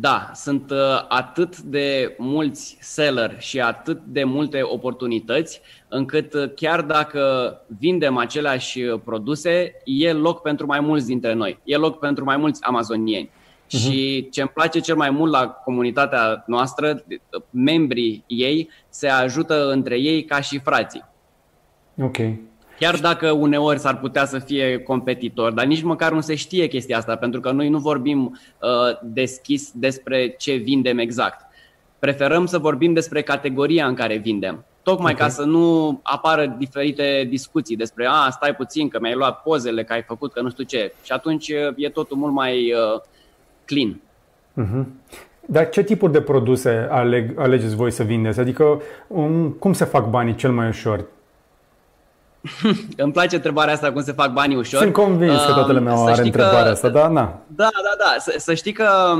Da, 0.00 0.30
sunt 0.34 0.70
uh, 0.70 0.78
atât 1.08 1.58
de 1.58 2.14
mulți 2.18 2.76
seller 2.80 3.40
și 3.40 3.60
atât 3.60 4.00
de 4.04 4.24
multe 4.24 4.60
oportunități 4.62 5.60
încât 5.88 6.34
uh, 6.34 6.50
chiar 6.54 6.82
dacă 6.82 7.52
vindem 7.78 8.16
aceleași 8.16 8.82
uh, 8.82 9.00
produse, 9.04 9.72
e 9.84 10.12
loc 10.12 10.42
pentru 10.42 10.66
mai 10.66 10.80
mulți 10.80 11.06
dintre 11.06 11.32
noi, 11.32 11.58
e 11.64 11.76
loc 11.76 11.98
pentru 11.98 12.24
mai 12.24 12.36
mulți 12.36 12.62
amazonieni. 12.62 13.28
Uh-huh. 13.28 13.78
Și 13.78 14.28
ce 14.30 14.40
îmi 14.40 14.50
place 14.54 14.80
cel 14.80 14.96
mai 14.96 15.10
mult 15.10 15.32
la 15.32 15.48
comunitatea 15.48 16.44
noastră, 16.46 17.04
membrii 17.50 18.24
ei 18.26 18.68
se 18.88 19.08
ajută 19.08 19.70
între 19.70 19.98
ei 19.98 20.24
ca 20.24 20.40
și 20.40 20.58
frații. 20.58 21.04
Ok. 22.02 22.16
Chiar 22.78 22.96
dacă 22.96 23.30
uneori 23.30 23.78
s-ar 23.78 23.98
putea 23.98 24.24
să 24.24 24.38
fie 24.38 24.78
competitor, 24.78 25.52
dar 25.52 25.64
nici 25.64 25.82
măcar 25.82 26.12
nu 26.12 26.20
se 26.20 26.34
știe 26.34 26.66
chestia 26.66 26.96
asta, 26.96 27.16
pentru 27.16 27.40
că 27.40 27.50
noi 27.50 27.68
nu 27.68 27.78
vorbim 27.78 28.20
uh, 28.22 28.68
deschis 29.02 29.70
despre 29.74 30.34
ce 30.38 30.54
vindem 30.54 30.98
exact. 30.98 31.46
Preferăm 31.98 32.46
să 32.46 32.58
vorbim 32.58 32.92
despre 32.92 33.22
categoria 33.22 33.86
în 33.86 33.94
care 33.94 34.16
vindem. 34.16 34.64
Tocmai 34.82 35.12
okay. 35.12 35.26
ca 35.26 35.32
să 35.32 35.44
nu 35.44 36.00
apară 36.02 36.56
diferite 36.58 37.26
discuții 37.28 37.76
despre 37.76 38.06
a, 38.10 38.30
stai 38.30 38.54
puțin 38.54 38.88
că 38.88 38.98
mi-ai 39.00 39.14
luat 39.14 39.42
pozele, 39.42 39.84
că 39.84 39.92
ai 39.92 40.02
făcut, 40.02 40.32
că 40.32 40.40
nu 40.40 40.50
știu 40.50 40.64
ce. 40.64 40.92
Și 41.02 41.12
atunci 41.12 41.48
uh, 41.48 41.72
e 41.76 41.88
totul 41.88 42.16
mult 42.16 42.32
mai 42.32 42.72
uh, 42.72 43.00
clean. 43.64 44.00
Uh-huh. 44.60 44.86
Dar 45.46 45.68
ce 45.68 45.82
tipuri 45.82 46.12
de 46.12 46.20
produse 46.20 46.88
aleg, 46.90 47.38
alegeți 47.38 47.74
voi 47.74 47.90
să 47.90 48.02
vindeți? 48.02 48.40
Adică 48.40 48.82
um, 49.06 49.50
cum 49.50 49.72
se 49.72 49.84
fac 49.84 50.10
banii 50.10 50.34
cel 50.34 50.52
mai 50.52 50.68
ușor? 50.68 51.04
Îmi 52.96 53.12
place 53.12 53.34
întrebarea 53.36 53.74
asta, 53.74 53.92
cum 53.92 54.02
se 54.02 54.12
fac 54.12 54.32
banii 54.32 54.56
ușor. 54.56 54.80
Sunt 54.80 54.92
convins 54.92 55.44
că 55.44 55.52
toată 55.52 55.72
lumea 55.72 55.94
are 55.94 56.22
întrebarea 56.22 56.62
că, 56.62 56.68
asta, 56.68 56.88
da, 56.88 57.08
na. 57.08 57.40
Da, 57.46 57.68
da, 57.82 57.94
da. 57.98 58.14
Să, 58.18 58.34
să 58.38 58.54
știi 58.54 58.72
că 58.72 59.16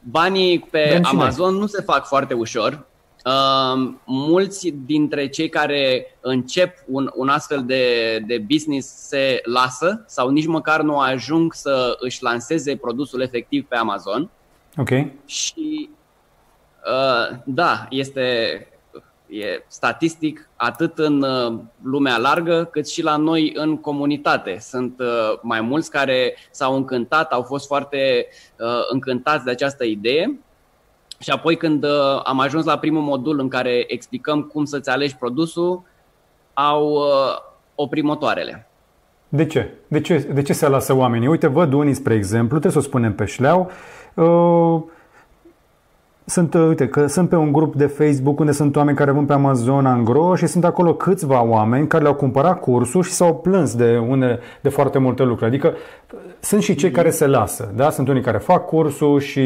banii 0.00 0.58
pe 0.58 1.00
Amazon 1.02 1.54
nu 1.54 1.66
se 1.66 1.82
fac 1.82 2.06
foarte 2.06 2.34
ușor. 2.34 2.88
Uh, 3.24 3.92
mulți 4.04 4.74
dintre 4.86 5.28
cei 5.28 5.48
care 5.48 6.16
încep 6.20 6.74
un, 6.86 7.10
un 7.14 7.28
astfel 7.28 7.64
de, 7.64 8.18
de 8.26 8.44
business 8.52 8.88
se 8.88 9.40
lasă 9.44 10.04
sau 10.06 10.28
nici 10.28 10.46
măcar 10.46 10.82
nu 10.82 10.98
ajung 10.98 11.54
să 11.54 11.96
își 11.98 12.22
lanseze 12.22 12.76
produsul 12.76 13.20
efectiv 13.20 13.64
pe 13.68 13.76
Amazon. 13.76 14.30
Ok. 14.76 14.88
Și 15.24 15.90
uh, 16.84 17.36
da, 17.44 17.86
este 17.90 18.66
e 19.30 19.62
statistic 19.66 20.48
atât 20.56 20.98
în 20.98 21.22
uh, 21.22 21.58
lumea 21.82 22.16
largă 22.16 22.68
cât 22.72 22.88
și 22.88 23.02
la 23.02 23.16
noi 23.16 23.52
în 23.54 23.76
comunitate. 23.76 24.56
Sunt 24.60 25.00
uh, 25.00 25.38
mai 25.42 25.60
mulți 25.60 25.90
care 25.90 26.36
s-au 26.50 26.76
încântat, 26.76 27.32
au 27.32 27.42
fost 27.42 27.66
foarte 27.66 28.26
uh, 28.58 28.66
încântați 28.90 29.44
de 29.44 29.50
această 29.50 29.84
idee 29.84 30.40
și 31.18 31.30
apoi 31.30 31.56
când 31.56 31.84
am 32.24 32.40
ajuns 32.40 32.64
la 32.64 32.78
primul 32.78 33.02
modul 33.02 33.38
în 33.40 33.48
care 33.48 33.84
explicăm 33.86 34.42
cum 34.42 34.64
să-ți 34.64 34.90
alegi 34.90 35.16
produsul, 35.16 35.82
au 36.52 37.02
oprit 37.74 38.04
motoarele. 38.04 38.70
De 39.28 39.46
ce? 39.46 39.74
De 39.88 40.00
ce, 40.00 40.18
de 40.18 40.42
ce 40.42 40.52
se 40.52 40.68
lasă 40.68 40.94
oamenii? 40.94 41.28
Uite, 41.28 41.46
văd 41.46 41.72
unii, 41.72 41.94
spre 41.94 42.14
exemplu, 42.14 42.58
trebuie 42.58 42.72
să 42.72 42.78
o 42.78 42.90
spunem 42.90 43.14
pe 43.14 43.24
șleau, 43.24 43.70
uh, 44.14 44.82
sunt, 46.30 46.54
uh, 46.54 46.66
uite, 46.66 46.88
că 46.88 47.06
sunt 47.06 47.28
pe 47.28 47.36
un 47.36 47.52
grup 47.52 47.74
de 47.74 47.86
Facebook 47.86 48.38
unde 48.38 48.52
sunt 48.52 48.76
oameni 48.76 48.96
care 48.96 49.10
vând 49.10 49.26
pe 49.26 49.32
Amazon 49.32 49.86
Angro 49.86 50.34
și 50.34 50.46
sunt 50.46 50.64
acolo 50.64 50.94
câțiva 50.94 51.42
oameni 51.44 51.86
care 51.86 52.02
le-au 52.02 52.14
cumpărat 52.14 52.60
cursul 52.60 53.02
și 53.02 53.10
s-au 53.10 53.34
plâns 53.34 53.74
de, 53.74 53.96
une, 54.08 54.38
de 54.60 54.68
foarte 54.68 54.98
multe 54.98 55.22
lucruri. 55.22 55.50
Adică 55.50 55.74
sunt 56.40 56.62
și 56.62 56.74
cei 56.74 56.90
care 56.90 57.10
se 57.10 57.26
lasă, 57.26 57.72
da? 57.74 57.90
Sunt 57.90 58.08
unii 58.08 58.22
care 58.22 58.38
fac 58.38 58.66
cursul 58.66 59.20
și 59.20 59.40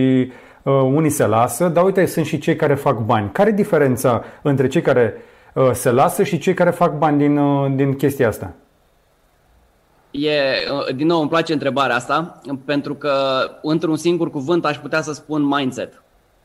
uh, 0.63 0.73
unii 0.73 1.11
se 1.11 1.27
lasă, 1.27 1.69
dar 1.69 1.85
uite, 1.85 2.07
sunt 2.07 2.27
și 2.27 2.39
cei 2.39 2.57
care 2.57 2.75
fac 2.75 2.99
bani. 2.99 3.31
Care 3.33 3.51
e 3.51 3.53
diferența 3.53 4.25
între 4.43 4.69
cei 4.69 4.83
care 4.83 5.15
uh, 5.55 5.71
se 5.73 5.91
lasă 5.91 6.23
și 6.23 6.39
cei 6.39 6.55
care 6.55 6.71
fac 6.71 6.99
bani 6.99 7.19
din, 7.19 7.37
uh, 7.37 7.73
din 7.75 7.95
chestia 7.95 8.29
asta? 8.29 8.53
E, 10.11 10.31
uh, 10.31 10.95
din 10.95 11.07
nou, 11.07 11.21
îmi 11.21 11.29
place 11.29 11.53
întrebarea 11.53 11.97
asta, 11.97 12.41
pentru 12.65 12.95
că 12.95 13.13
într-un 13.63 13.97
singur 13.97 14.31
cuvânt 14.31 14.65
aș 14.65 14.79
putea 14.79 15.03
să 15.03 15.13
spun 15.13 15.43
mindset. 15.43 16.04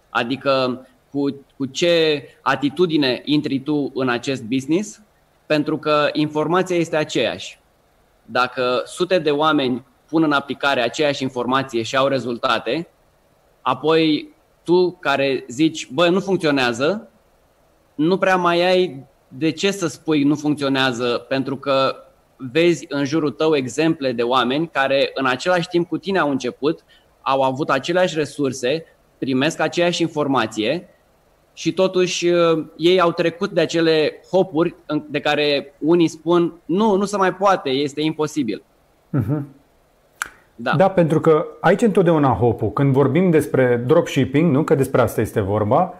Adică 0.10 0.86
cu, 1.12 1.46
cu 1.58 1.66
ce 1.66 2.24
atitudine 2.42 3.22
intri 3.26 3.60
tu 3.60 3.92
în 3.94 4.10
acest 4.10 4.44
business, 4.44 5.02
pentru 5.46 5.78
că 5.78 6.10
informația 6.14 6.76
este 6.76 6.96
aceeași. 6.96 7.60
Dacă 8.26 8.82
sute 8.86 9.20
de 9.20 9.32
oameni 9.32 9.86
pun 10.08 10.24
în 10.24 10.32
aplicare 10.32 10.82
aceeași 10.82 11.24
informație 11.24 11.82
și 11.82 11.96
au 11.96 12.08
rezultate, 12.08 12.88
apoi 13.62 14.30
tu 14.64 14.92
care 14.92 15.46
zici, 15.48 15.88
bă, 15.92 16.10
nu 16.10 16.20
funcționează, 16.20 17.10
nu 17.96 18.18
prea 18.18 18.36
mai 18.36 18.62
ai 18.62 19.06
de 19.28 19.52
ce 19.52 19.72
să 19.72 19.88
spui 19.88 20.24
nu 20.24 20.36
funcționează, 20.36 21.26
pentru 21.28 21.58
că 21.58 21.96
vezi 22.36 22.86
în 22.90 23.06
jurul 23.06 23.32
tău 23.32 23.56
exemple 23.56 24.12
de 24.12 24.24
oameni 24.24 24.70
care 24.70 25.12
în 25.14 25.26
același 25.26 25.68
timp 25.68 25.88
cu 25.88 25.98
tine 25.98 26.20
au 26.20 26.30
început, 26.30 26.84
au 27.22 27.42
avut 27.42 27.70
aceleași 27.70 28.16
resurse, 28.16 28.86
primesc 29.20 29.60
aceeași 29.60 30.02
informație 30.02 30.90
și 31.54 31.74
totuși 31.74 32.28
uh, 32.28 32.66
ei 32.78 33.00
au 33.00 33.12
trecut 33.12 33.50
de 33.50 33.62
acele 33.62 34.22
hopuri 34.32 34.76
de 35.10 35.20
care 35.20 35.74
unii 35.80 36.08
spun 36.08 36.54
nu, 36.66 36.96
nu 36.96 37.06
se 37.06 37.18
mai 37.18 37.34
poate, 37.34 37.70
este 37.70 38.02
imposibil. 38.02 38.64
Uh-huh. 39.18 39.42
Da. 40.56 40.74
da, 40.76 40.90
pentru 40.90 41.20
că 41.20 41.46
aici 41.60 41.82
întotdeauna 41.82 42.30
hopul. 42.30 42.72
Când 42.72 42.94
vorbim 42.94 43.30
despre 43.30 43.84
dropshipping, 43.88 44.52
nu? 44.52 44.64
Că 44.64 44.76
despre 44.76 45.02
asta 45.02 45.22
este 45.22 45.40
vorba, 45.40 45.94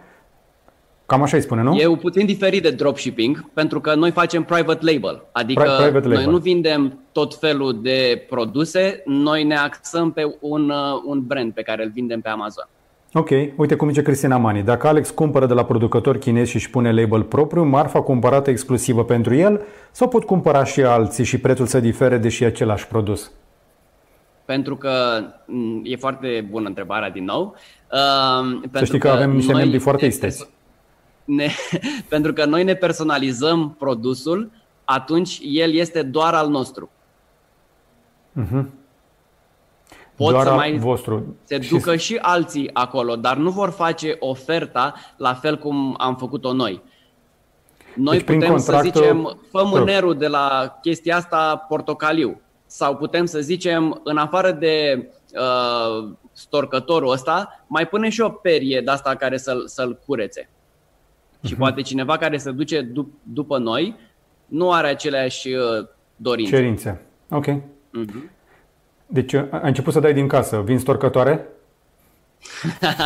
Cam 1.10 1.22
așa 1.22 1.36
îi 1.36 1.42
spune, 1.42 1.62
nu? 1.62 1.76
E 1.76 1.96
puțin 2.00 2.26
diferit 2.26 2.62
de 2.62 2.70
dropshipping, 2.70 3.50
pentru 3.52 3.80
că 3.80 3.94
noi 3.94 4.10
facem 4.10 4.42
private 4.42 4.92
label. 4.92 5.22
Adică 5.32 5.62
Pri- 5.62 5.82
private 5.82 6.08
label. 6.08 6.22
noi 6.22 6.32
nu 6.32 6.38
vindem 6.38 6.98
tot 7.12 7.34
felul 7.34 7.82
de 7.82 8.26
produse, 8.28 9.02
noi 9.04 9.44
ne 9.44 9.56
axăm 9.56 10.12
pe 10.12 10.36
un, 10.40 10.70
uh, 10.70 11.02
un 11.04 11.26
brand 11.26 11.52
pe 11.52 11.62
care 11.62 11.84
îl 11.84 11.90
vindem 11.90 12.20
pe 12.20 12.28
Amazon. 12.28 12.68
Ok, 13.12 13.28
uite 13.56 13.76
cum 13.76 13.88
zice 13.88 14.02
Cristina 14.02 14.36
Mani. 14.36 14.62
Dacă 14.62 14.86
Alex 14.86 15.10
cumpără 15.10 15.46
de 15.46 15.54
la 15.54 15.64
producător 15.64 16.18
chinez 16.18 16.48
și 16.48 16.56
își 16.56 16.70
pune 16.70 16.92
label 16.92 17.22
propriu, 17.22 17.64
marfa 17.64 18.02
cumpărată 18.02 18.50
exclusivă 18.50 19.04
pentru 19.04 19.34
el 19.34 19.60
sau 19.90 20.08
pot 20.08 20.24
cumpăra 20.24 20.64
și 20.64 20.80
alții 20.80 21.24
și 21.24 21.38
prețul 21.38 21.66
să 21.66 21.80
difere 21.80 22.18
deși 22.18 22.42
e 22.42 22.46
același 22.46 22.86
produs? 22.86 23.30
Pentru 24.44 24.76
că 24.76 25.22
mm, 25.46 25.80
e 25.84 25.96
foarte 25.96 26.46
bună 26.50 26.68
întrebarea 26.68 27.10
din 27.10 27.24
nou. 27.24 27.54
Uh, 27.92 28.68
să 28.72 28.84
știi 28.84 28.98
că, 28.98 29.08
că 29.08 29.14
avem 29.14 29.30
niște 29.30 29.52
membri 29.52 29.78
foarte 29.78 30.06
isteți. 30.06 30.48
Ne, 31.24 31.48
pentru 32.08 32.32
că 32.32 32.44
noi 32.44 32.64
ne 32.64 32.74
personalizăm 32.74 33.74
produsul, 33.78 34.50
atunci 34.84 35.40
el 35.42 35.72
este 35.72 36.02
doar 36.02 36.34
al 36.34 36.48
nostru. 36.48 36.90
Uh-huh 38.40 38.78
pot 40.24 40.32
Doar 40.32 40.46
să 40.46 40.52
mai 40.52 40.78
vostru. 40.78 41.36
se 41.44 41.58
ducă 41.70 41.96
și... 41.96 42.04
și 42.04 42.18
alții 42.20 42.70
acolo, 42.72 43.16
dar 43.16 43.36
nu 43.36 43.50
vor 43.50 43.70
face 43.70 44.16
oferta 44.18 44.94
la 45.16 45.34
fel 45.34 45.58
cum 45.58 45.94
am 45.98 46.16
făcut-o 46.16 46.52
noi. 46.52 46.82
Noi 47.94 48.16
deci, 48.16 48.26
putem 48.26 48.52
contract... 48.52 48.94
să 48.94 49.00
zicem, 49.00 49.38
fă 49.50 49.64
mânerul 49.64 50.16
de 50.16 50.26
la 50.26 50.78
chestia 50.82 51.16
asta 51.16 51.56
portocaliu. 51.68 52.40
Sau 52.66 52.96
putem 52.96 53.24
să 53.24 53.40
zicem, 53.40 54.00
în 54.04 54.16
afară 54.16 54.50
de 54.50 55.08
uh, 55.34 56.08
storcătorul 56.32 57.10
ăsta, 57.10 57.64
mai 57.66 57.86
pune 57.86 58.08
și 58.08 58.20
o 58.20 58.28
perie 58.28 58.80
de 58.80 58.90
asta 58.90 59.14
care 59.14 59.36
să-l, 59.36 59.62
să-l 59.66 59.98
curețe. 60.06 60.42
Uh-huh. 60.42 61.46
Și 61.46 61.52
mhm. 61.52 61.60
poate 61.60 61.80
cineva 61.80 62.16
care 62.16 62.36
se 62.36 62.50
duce 62.50 62.82
dup- 62.82 63.22
după 63.22 63.58
noi 63.58 63.96
nu 64.46 64.72
are 64.72 64.88
aceleași 64.88 65.48
uh, 65.48 65.86
dorințe. 66.16 66.56
Cerințe. 66.56 67.00
Ok. 67.30 67.46
Uh-huh. 67.46 68.38
Deci 69.12 69.34
ai 69.34 69.60
început 69.62 69.92
să 69.92 70.00
dai 70.00 70.12
din 70.12 70.28
casă. 70.28 70.60
Vin 70.64 70.78
storcătoare? 70.78 71.46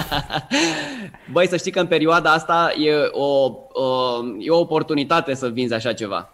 Băi, 1.33 1.49
să 1.49 1.57
știi 1.57 1.71
că 1.71 1.81
în 1.81 1.87
perioada 1.87 2.33
asta 2.33 2.73
e 2.79 2.93
o, 3.11 3.25
o, 3.25 4.21
e 4.39 4.51
o 4.51 4.59
oportunitate 4.59 5.35
să 5.35 5.49
vinzi 5.49 5.75
așa 5.75 5.93
ceva. 5.93 6.33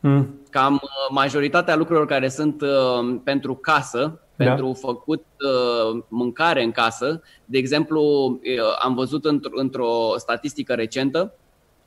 Mm. 0.00 0.40
Cam 0.50 0.74
uh, 0.74 0.80
majoritatea 1.10 1.76
lucrurilor 1.76 2.08
care 2.08 2.28
sunt 2.28 2.60
uh, 2.60 3.20
pentru 3.24 3.54
casă, 3.54 4.20
da. 4.36 4.44
pentru 4.44 4.72
făcut 4.72 5.24
uh, 5.38 6.02
mâncare 6.08 6.62
în 6.62 6.70
casă, 6.70 7.22
de 7.44 7.58
exemplu, 7.58 8.00
uh, 8.26 8.40
am 8.82 8.94
văzut 8.94 9.26
într- 9.26 9.52
într-o 9.54 10.14
statistică 10.16 10.74
recentă, 10.74 11.34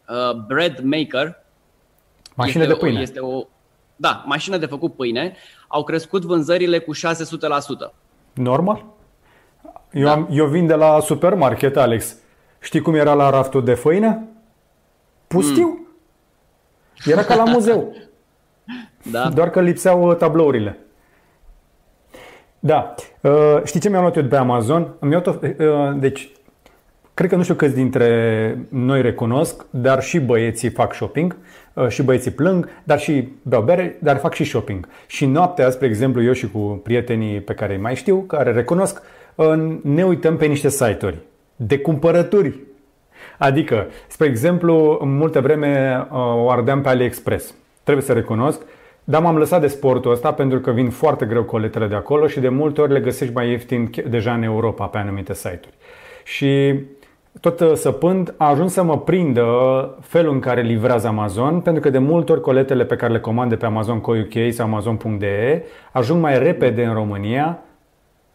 uh, 0.10 0.36
bread 0.48 0.80
maker 0.84 1.44
Mașină 2.36 2.64
este, 2.64 2.74
de 2.74 2.80
pâine. 2.80 3.02
Este 3.02 3.20
o, 3.20 3.44
da, 3.96 4.24
mașină 4.26 4.58
de 4.58 4.66
făcut 4.66 4.96
pâine, 4.96 5.36
au 5.76 5.84
crescut 5.84 6.24
vânzările 6.24 6.80
cu 6.80 6.92
600%. 6.96 6.98
Normal? 8.34 8.86
Eu, 9.92 10.04
da. 10.04 10.12
am, 10.12 10.28
eu 10.32 10.46
vin 10.46 10.68
de 10.68 10.74
la 10.74 11.00
supermarket, 11.00 11.78
Alex. 11.78 12.16
Știi 12.60 12.82
cum 12.82 12.94
era 12.94 13.14
la 13.14 13.30
raftul 13.30 13.64
de 13.64 13.74
făină? 13.74 14.24
Pustiu. 15.28 15.68
Mm. 15.68 17.12
Era 17.12 17.24
ca 17.24 17.36
la 17.36 17.44
muzeu. 17.44 17.96
da. 19.12 19.30
Doar 19.30 19.50
că 19.50 19.62
lipseau 19.62 20.10
uh, 20.10 20.16
tablourile. 20.16 20.80
Da. 22.60 22.94
Uh, 23.22 23.62
știi 23.64 23.80
ce 23.80 23.90
mi-am 23.90 24.02
luat 24.02 24.16
eu 24.16 24.22
de 24.22 24.28
pe 24.28 24.36
Amazon? 24.36 24.96
Îmi 25.00 25.12
iau 25.12 25.22
tot, 25.22 25.42
uh, 25.42 25.94
deci, 25.96 26.32
cred 27.16 27.30
că 27.30 27.36
nu 27.36 27.44
știu 27.44 27.56
câți 27.56 27.76
dintre 27.76 28.58
noi 28.70 29.02
recunosc, 29.02 29.66
dar 29.70 30.02
și 30.04 30.20
băieții 30.20 30.70
fac 30.70 30.94
shopping, 30.94 31.38
uh, 31.74 31.88
și 31.88 32.04
băieții 32.04 32.32
plâng, 32.32 32.70
dar 32.84 33.00
și 33.00 33.28
beau 33.42 33.62
bere, 33.62 33.98
dar 34.00 34.18
fac 34.18 34.34
și 34.34 34.44
shopping. 34.44 34.88
Și 35.08 35.26
noaptea, 35.26 35.70
spre 35.70 35.88
exemplu, 35.88 36.24
eu 36.24 36.32
și 36.32 36.50
cu 36.52 36.60
prietenii 36.84 37.40
pe 37.40 37.54
care 37.54 37.74
îi 37.74 37.82
mai 37.82 37.96
știu, 37.96 38.18
care 38.18 38.52
recunosc, 38.52 39.02
uh, 39.36 39.78
ne 39.82 40.04
uităm 40.04 40.38
pe 40.38 40.46
niște 40.46 40.70
site-uri 40.70 41.18
de 41.56 41.80
cumpărături. 41.80 42.60
Adică, 43.38 43.88
spre 44.08 44.28
exemplu, 44.28 44.98
în 45.02 45.18
multe 45.18 45.40
vreme 45.40 45.98
uh, 46.12 46.18
o 46.18 46.50
ardeam 46.50 46.82
pe 46.82 46.90
AliExpress. 46.90 47.54
Trebuie 47.84 48.06
să 48.06 48.14
recunosc, 48.14 48.62
dar 49.04 49.22
m-am 49.22 49.38
lăsat 49.38 49.62
de 49.62 49.68
sportul 49.68 50.12
ăsta 50.12 50.34
pentru 50.34 50.60
că 50.60 50.72
vin 50.72 50.90
foarte 50.90 51.26
greu 51.26 51.44
coletele 51.44 51.88
de 51.88 51.96
acolo 51.96 52.28
și 52.28 52.40
de 52.40 52.50
multe 52.50 52.82
ori 52.82 52.92
le 52.92 53.00
găsești 53.00 53.34
mai 53.34 53.50
ieftin 53.50 53.90
deja 54.10 54.34
în 54.34 54.44
Europa 54.44 54.86
pe 54.86 54.98
anumite 54.98 55.34
site-uri. 55.34 55.74
Și 56.24 56.80
tot 57.40 57.60
uh, 57.60 57.74
săpând 57.74 58.34
a 58.38 58.50
ajuns 58.50 58.74
să 58.74 58.84
mă 58.84 59.00
prindă 59.00 59.46
felul 60.02 60.34
în 60.34 60.40
care 60.40 60.62
livrează 60.62 61.08
Amazon, 61.08 61.60
pentru 61.60 61.82
că 61.82 61.90
de 61.90 61.98
multe 61.98 62.32
ori 62.32 62.42
coletele 62.42 62.86
pe 62.86 62.96
care 62.96 63.12
le 63.12 63.20
comand 63.20 63.50
de 63.50 63.56
pe 63.56 63.66
Amazon 63.66 63.98
UK 63.98 64.52
sau 64.54 64.66
Amazon.de 64.66 65.66
ajung 65.92 66.22
mai 66.22 66.40
repede 66.40 66.86
în 66.86 66.94
România 66.94 67.60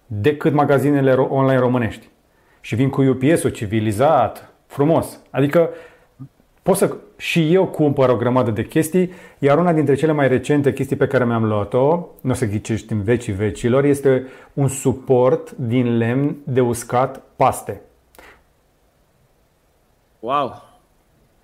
decât 0.07 0.53
magazinele 0.53 1.13
online 1.13 1.59
românești. 1.59 2.09
Și 2.61 2.75
vin 2.75 2.89
cu 2.89 3.03
UPS-ul 3.03 3.51
civilizat, 3.51 4.53
frumos. 4.67 5.21
Adică 5.31 5.71
pot 6.63 6.77
să 6.77 6.97
și 7.17 7.55
eu 7.55 7.67
cumpăr 7.67 8.09
o 8.09 8.17
grămadă 8.17 8.51
de 8.51 8.65
chestii, 8.65 9.13
iar 9.39 9.59
una 9.59 9.73
dintre 9.73 9.95
cele 9.95 10.13
mai 10.13 10.29
recente 10.29 10.73
chestii 10.73 10.97
pe 10.97 11.07
care 11.07 11.25
mi-am 11.25 11.45
luat-o, 11.45 12.07
nu 12.21 12.31
o 12.31 12.35
să 12.35 12.47
ghicești 12.47 12.93
în 12.93 13.03
vecii 13.03 13.33
vecilor, 13.33 13.85
este 13.85 14.27
un 14.53 14.69
suport 14.69 15.51
din 15.51 15.97
lemn 15.97 16.37
de 16.45 16.61
uscat 16.61 17.23
paste. 17.37 17.81
Wow! 20.21 20.63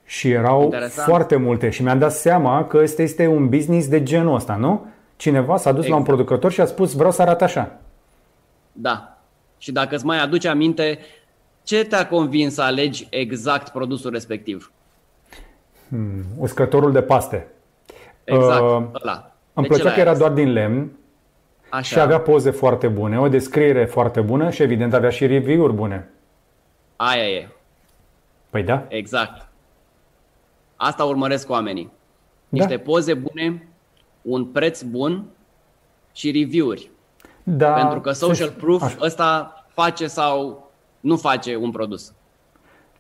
Și 0.05 0.31
erau 0.31 0.63
Interesant. 0.63 1.09
foarte 1.09 1.37
multe 1.37 1.71
și 1.71 1.83
mi-am 1.83 1.99
dat 1.99 2.13
seama 2.13 2.67
că 2.67 2.83
este, 2.83 3.03
este 3.03 3.27
un 3.27 3.49
business 3.49 3.89
de 3.89 4.03
genul 4.03 4.35
ăsta, 4.35 4.57
nu? 4.57 4.87
Cineva 5.17 5.57
s-a 5.57 5.73
dus 5.73 5.85
exact. 5.85 5.89
la 5.89 5.95
un 5.95 6.01
exact. 6.01 6.17
producător 6.17 6.53
și 6.53 6.61
a 6.61 6.65
spus 6.65 6.93
vreau 6.93 7.11
să 7.11 7.23
arăt 7.23 7.43
așa. 7.43 7.79
Da. 8.73 9.19
Și 9.59 9.73
dacă 9.73 9.95
îți 9.95 10.05
mai 10.05 10.23
aduce 10.23 10.49
aminte, 10.49 10.99
ce 11.63 11.85
te-a 11.85 12.07
convins 12.07 12.55
să 12.55 12.63
alegi 12.63 13.07
exact 13.11 13.69
produsul 13.69 14.11
respectiv? 14.11 14.73
Hmm, 15.89 16.25
uscătorul 16.39 16.93
de 16.93 17.03
paste. 17.03 17.47
Exact, 18.25 18.61
uh, 18.61 18.83
ăla. 19.03 19.33
Îmi 19.53 19.67
plăcea 19.67 19.93
că 19.93 20.01
era 20.01 20.17
doar 20.17 20.31
din 20.31 20.53
lemn 20.53 20.91
Așa. 21.69 21.83
și 21.83 22.01
avea 22.01 22.21
poze 22.21 22.51
foarte 22.51 22.89
bune, 22.89 23.19
o 23.19 23.29
descriere 23.29 23.85
foarte 23.85 24.21
bună 24.21 24.51
și 24.51 24.63
evident 24.63 24.95
avea 24.95 25.11
și 25.11 25.27
review-uri 25.27 25.73
bune. 25.73 26.09
Aia 26.97 27.29
e. 27.29 27.49
Păi 28.57 28.65
da. 28.65 28.85
Exact. 28.89 29.49
Asta 30.77 31.05
urmăresc 31.05 31.51
oamenii. 31.51 31.93
Niște 32.49 32.77
da. 32.77 32.83
poze 32.83 33.15
bune, 33.15 33.69
un 34.23 34.45
preț 34.45 34.83
bun 34.83 35.25
și 36.13 36.31
review-uri. 36.31 36.91
Da. 37.43 37.73
Pentru 37.73 38.01
că 38.01 38.13
social 38.13 38.51
proof 38.51 38.83
Așa. 38.83 38.97
ăsta 39.01 39.55
face 39.69 40.07
sau 40.07 40.71
nu 41.01 41.17
face 41.17 41.57
un 41.57 41.71
produs. 41.71 42.13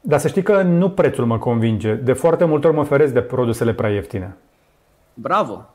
Dar 0.00 0.18
să 0.18 0.28
știi 0.28 0.42
că 0.42 0.62
nu 0.62 0.90
prețul 0.90 1.26
mă 1.26 1.38
convinge. 1.38 1.94
De 1.94 2.12
foarte 2.12 2.44
multe 2.44 2.66
ori 2.66 2.76
mă 2.76 2.84
feresc 2.84 3.12
de 3.12 3.22
produsele 3.22 3.74
prea 3.74 3.90
ieftine. 3.90 4.36
Bravo! 5.14 5.68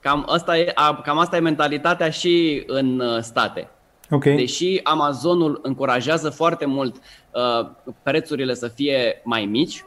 Cam 0.00 0.24
asta 0.28 0.58
e, 0.58 0.72
cam 1.02 1.18
asta 1.18 1.36
e 1.36 1.40
mentalitatea 1.40 2.10
și 2.10 2.64
în 2.66 3.00
uh, 3.00 3.18
state. 3.20 3.68
Okay. 4.10 4.36
Deși 4.36 4.80
Amazonul 4.82 5.58
încurajează 5.62 6.30
foarte 6.30 6.66
mult 6.66 6.96
uh, 6.96 7.68
prețurile 8.02 8.54
să 8.54 8.68
fie 8.68 9.20
mai 9.24 9.44
mici, 9.44 9.84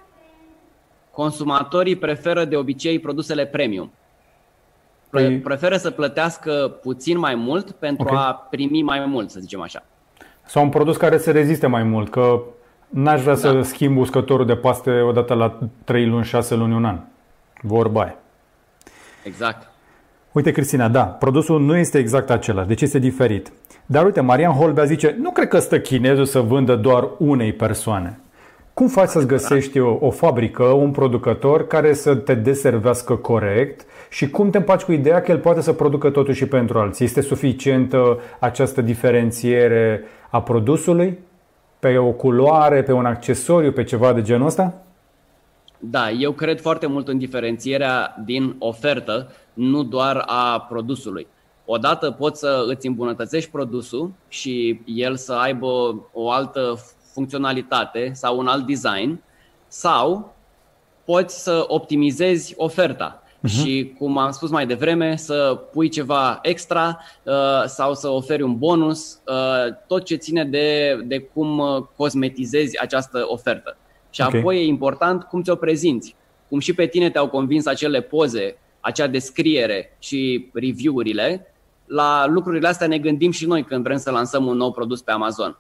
consumatorii 1.12 1.96
preferă 1.96 2.46
de 2.46 2.56
obicei 2.56 3.00
produsele 3.00 3.46
premium. 3.46 3.92
Păi... 5.10 5.40
Preferă 5.40 5.78
să 5.78 5.92
plătească 5.92 6.78
puțin 6.82 7.18
mai 7.18 7.36
mult 7.36 7.72
pentru 7.72 8.08
okay. 8.08 8.24
a 8.26 8.34
primi 8.34 8.82
mai 8.82 9.06
mult, 9.06 9.30
să 9.30 9.40
zicem 9.40 9.62
așa. 9.62 9.84
Sau 10.46 10.64
un 10.64 10.70
produs 10.70 10.98
care 10.98 11.18
se 11.18 11.32
reziste 11.32 11.68
mai 11.68 11.84
mult, 11.84 12.10
că 12.10 12.42
n-aș 12.88 13.22
vrea 13.22 13.34
da. 13.34 13.40
să 13.40 13.62
schimb 13.62 13.98
uscătorul 13.98 14.46
de 14.46 14.56
paste 14.56 15.02
odată 15.02 15.34
la 15.34 15.58
3 15.84 16.06
luni, 16.06 16.26
6 16.26 16.56
luni, 16.56 16.74
un 16.74 16.86
an. 16.86 17.00
Vorba 17.62 18.02
aia. 18.02 18.18
Exact. 19.24 19.70
Uite, 20.38 20.52
Cristina, 20.52 20.88
da, 20.88 21.04
produsul 21.04 21.62
nu 21.62 21.78
este 21.78 21.98
exact 21.98 22.30
același, 22.30 22.68
deci 22.68 22.82
este 22.82 23.00
diferit. 23.00 23.52
Dar 23.86 24.06
uite, 24.06 24.22
Marian 24.22 24.52
Holbea 24.52 24.84
zice, 24.84 25.18
nu 25.22 25.32
cred 25.32 25.48
că 25.48 25.60
stă 25.60 25.80
chinezul 25.80 26.26
să 26.26 26.40
vândă 26.40 26.76
doar 26.76 27.08
unei 27.18 27.54
persoane. 27.54 28.20
Cum 28.74 28.88
faci 28.88 29.08
să-ți 29.08 29.28
găsești 29.28 29.80
o, 29.80 29.98
o 30.00 30.10
fabrică, 30.10 30.64
un 30.64 30.92
producător 30.92 31.68
care 31.68 31.94
să 31.94 32.16
te 32.16 32.34
deservească 32.34 33.16
corect 33.16 33.86
și 34.10 34.30
cum 34.30 34.50
te 34.50 34.58
împaci 34.58 34.82
cu 34.82 34.92
ideea 34.92 35.22
că 35.22 35.32
el 35.32 35.38
poate 35.38 35.62
să 35.62 35.74
producă 35.74 36.10
totuși 36.10 36.38
și 36.38 36.46
pentru 36.46 36.80
alții? 36.80 37.06
Este 37.06 37.22
suficientă 37.22 38.20
această 38.40 38.82
diferențiere 38.82 40.04
a 40.30 40.42
produsului? 40.42 41.20
Pe 41.80 41.98
o 41.98 42.12
culoare, 42.12 42.84
pe 42.84 42.92
un 42.92 43.06
accesoriu, 43.06 43.72
pe 43.72 43.84
ceva 43.84 44.14
de 44.14 44.22
genul 44.22 44.48
ăsta? 44.48 44.82
Da, 45.80 46.10
eu 46.10 46.32
cred 46.32 46.62
foarte 46.62 46.88
mult 46.88 47.08
în 47.08 47.18
diferențierea 47.18 48.16
din 48.26 48.56
ofertă, 48.60 49.32
nu 49.58 49.84
doar 49.84 50.24
a 50.26 50.60
produsului. 50.60 51.28
Odată 51.66 52.12
poți 52.12 52.40
să 52.40 52.66
îți 52.68 52.88
îmbunătățești 52.88 53.50
produsul 53.50 54.12
și 54.28 54.82
el 54.86 55.16
să 55.16 55.34
aibă 55.34 55.68
o 56.14 56.32
altă 56.32 56.80
funcționalitate 57.14 58.12
sau 58.14 58.38
un 58.38 58.48
alt 58.48 58.66
design, 58.66 59.24
sau 59.68 60.36
poți 61.06 61.44
să 61.44 61.64
optimizezi 61.68 62.54
oferta. 62.58 63.22
Uh-huh. 63.38 63.50
Și, 63.50 63.94
cum 63.98 64.18
am 64.18 64.32
spus 64.32 64.50
mai 64.50 64.68
devreme, 64.68 65.16
să 65.16 65.60
pui 65.72 65.90
ceva 65.90 66.40
extra 66.42 67.00
uh, 67.24 67.34
sau 67.66 67.94
să 67.94 68.08
oferi 68.08 68.42
un 68.42 68.58
bonus, 68.58 69.22
uh, 69.26 69.74
tot 69.88 70.04
ce 70.06 70.16
ține 70.16 70.46
de, 70.46 71.00
de 71.06 71.20
cum 71.20 71.60
uh, 71.60 71.84
cosmetizezi 71.96 72.80
această 72.80 73.26
ofertă. 73.28 73.78
Și 74.10 74.22
okay. 74.22 74.40
apoi 74.40 74.58
e 74.58 74.66
important 74.66 75.24
cum 75.24 75.42
ți-o 75.44 75.56
prezinți. 75.56 76.16
Cum 76.50 76.60
și 76.60 76.74
pe 76.74 76.86
tine 76.86 77.10
te-au 77.10 77.28
convins 77.28 77.66
acele 77.66 78.02
poze, 78.02 78.58
acea 78.80 79.08
descriere 79.08 79.96
și 80.00 80.50
review-urile, 80.54 81.54
la 81.86 82.26
lucrurile 82.28 82.68
astea 82.68 82.88
ne 82.88 82.98
gândim 82.98 83.32
și 83.32 83.46
noi 83.46 83.64
când 83.64 83.84
vrem 83.84 83.98
să 83.98 84.12
lansăm 84.12 84.46
un 84.46 84.58
nou 84.58 84.72
produs 84.72 85.02
pe 85.02 85.12
Amazon. 85.12 85.58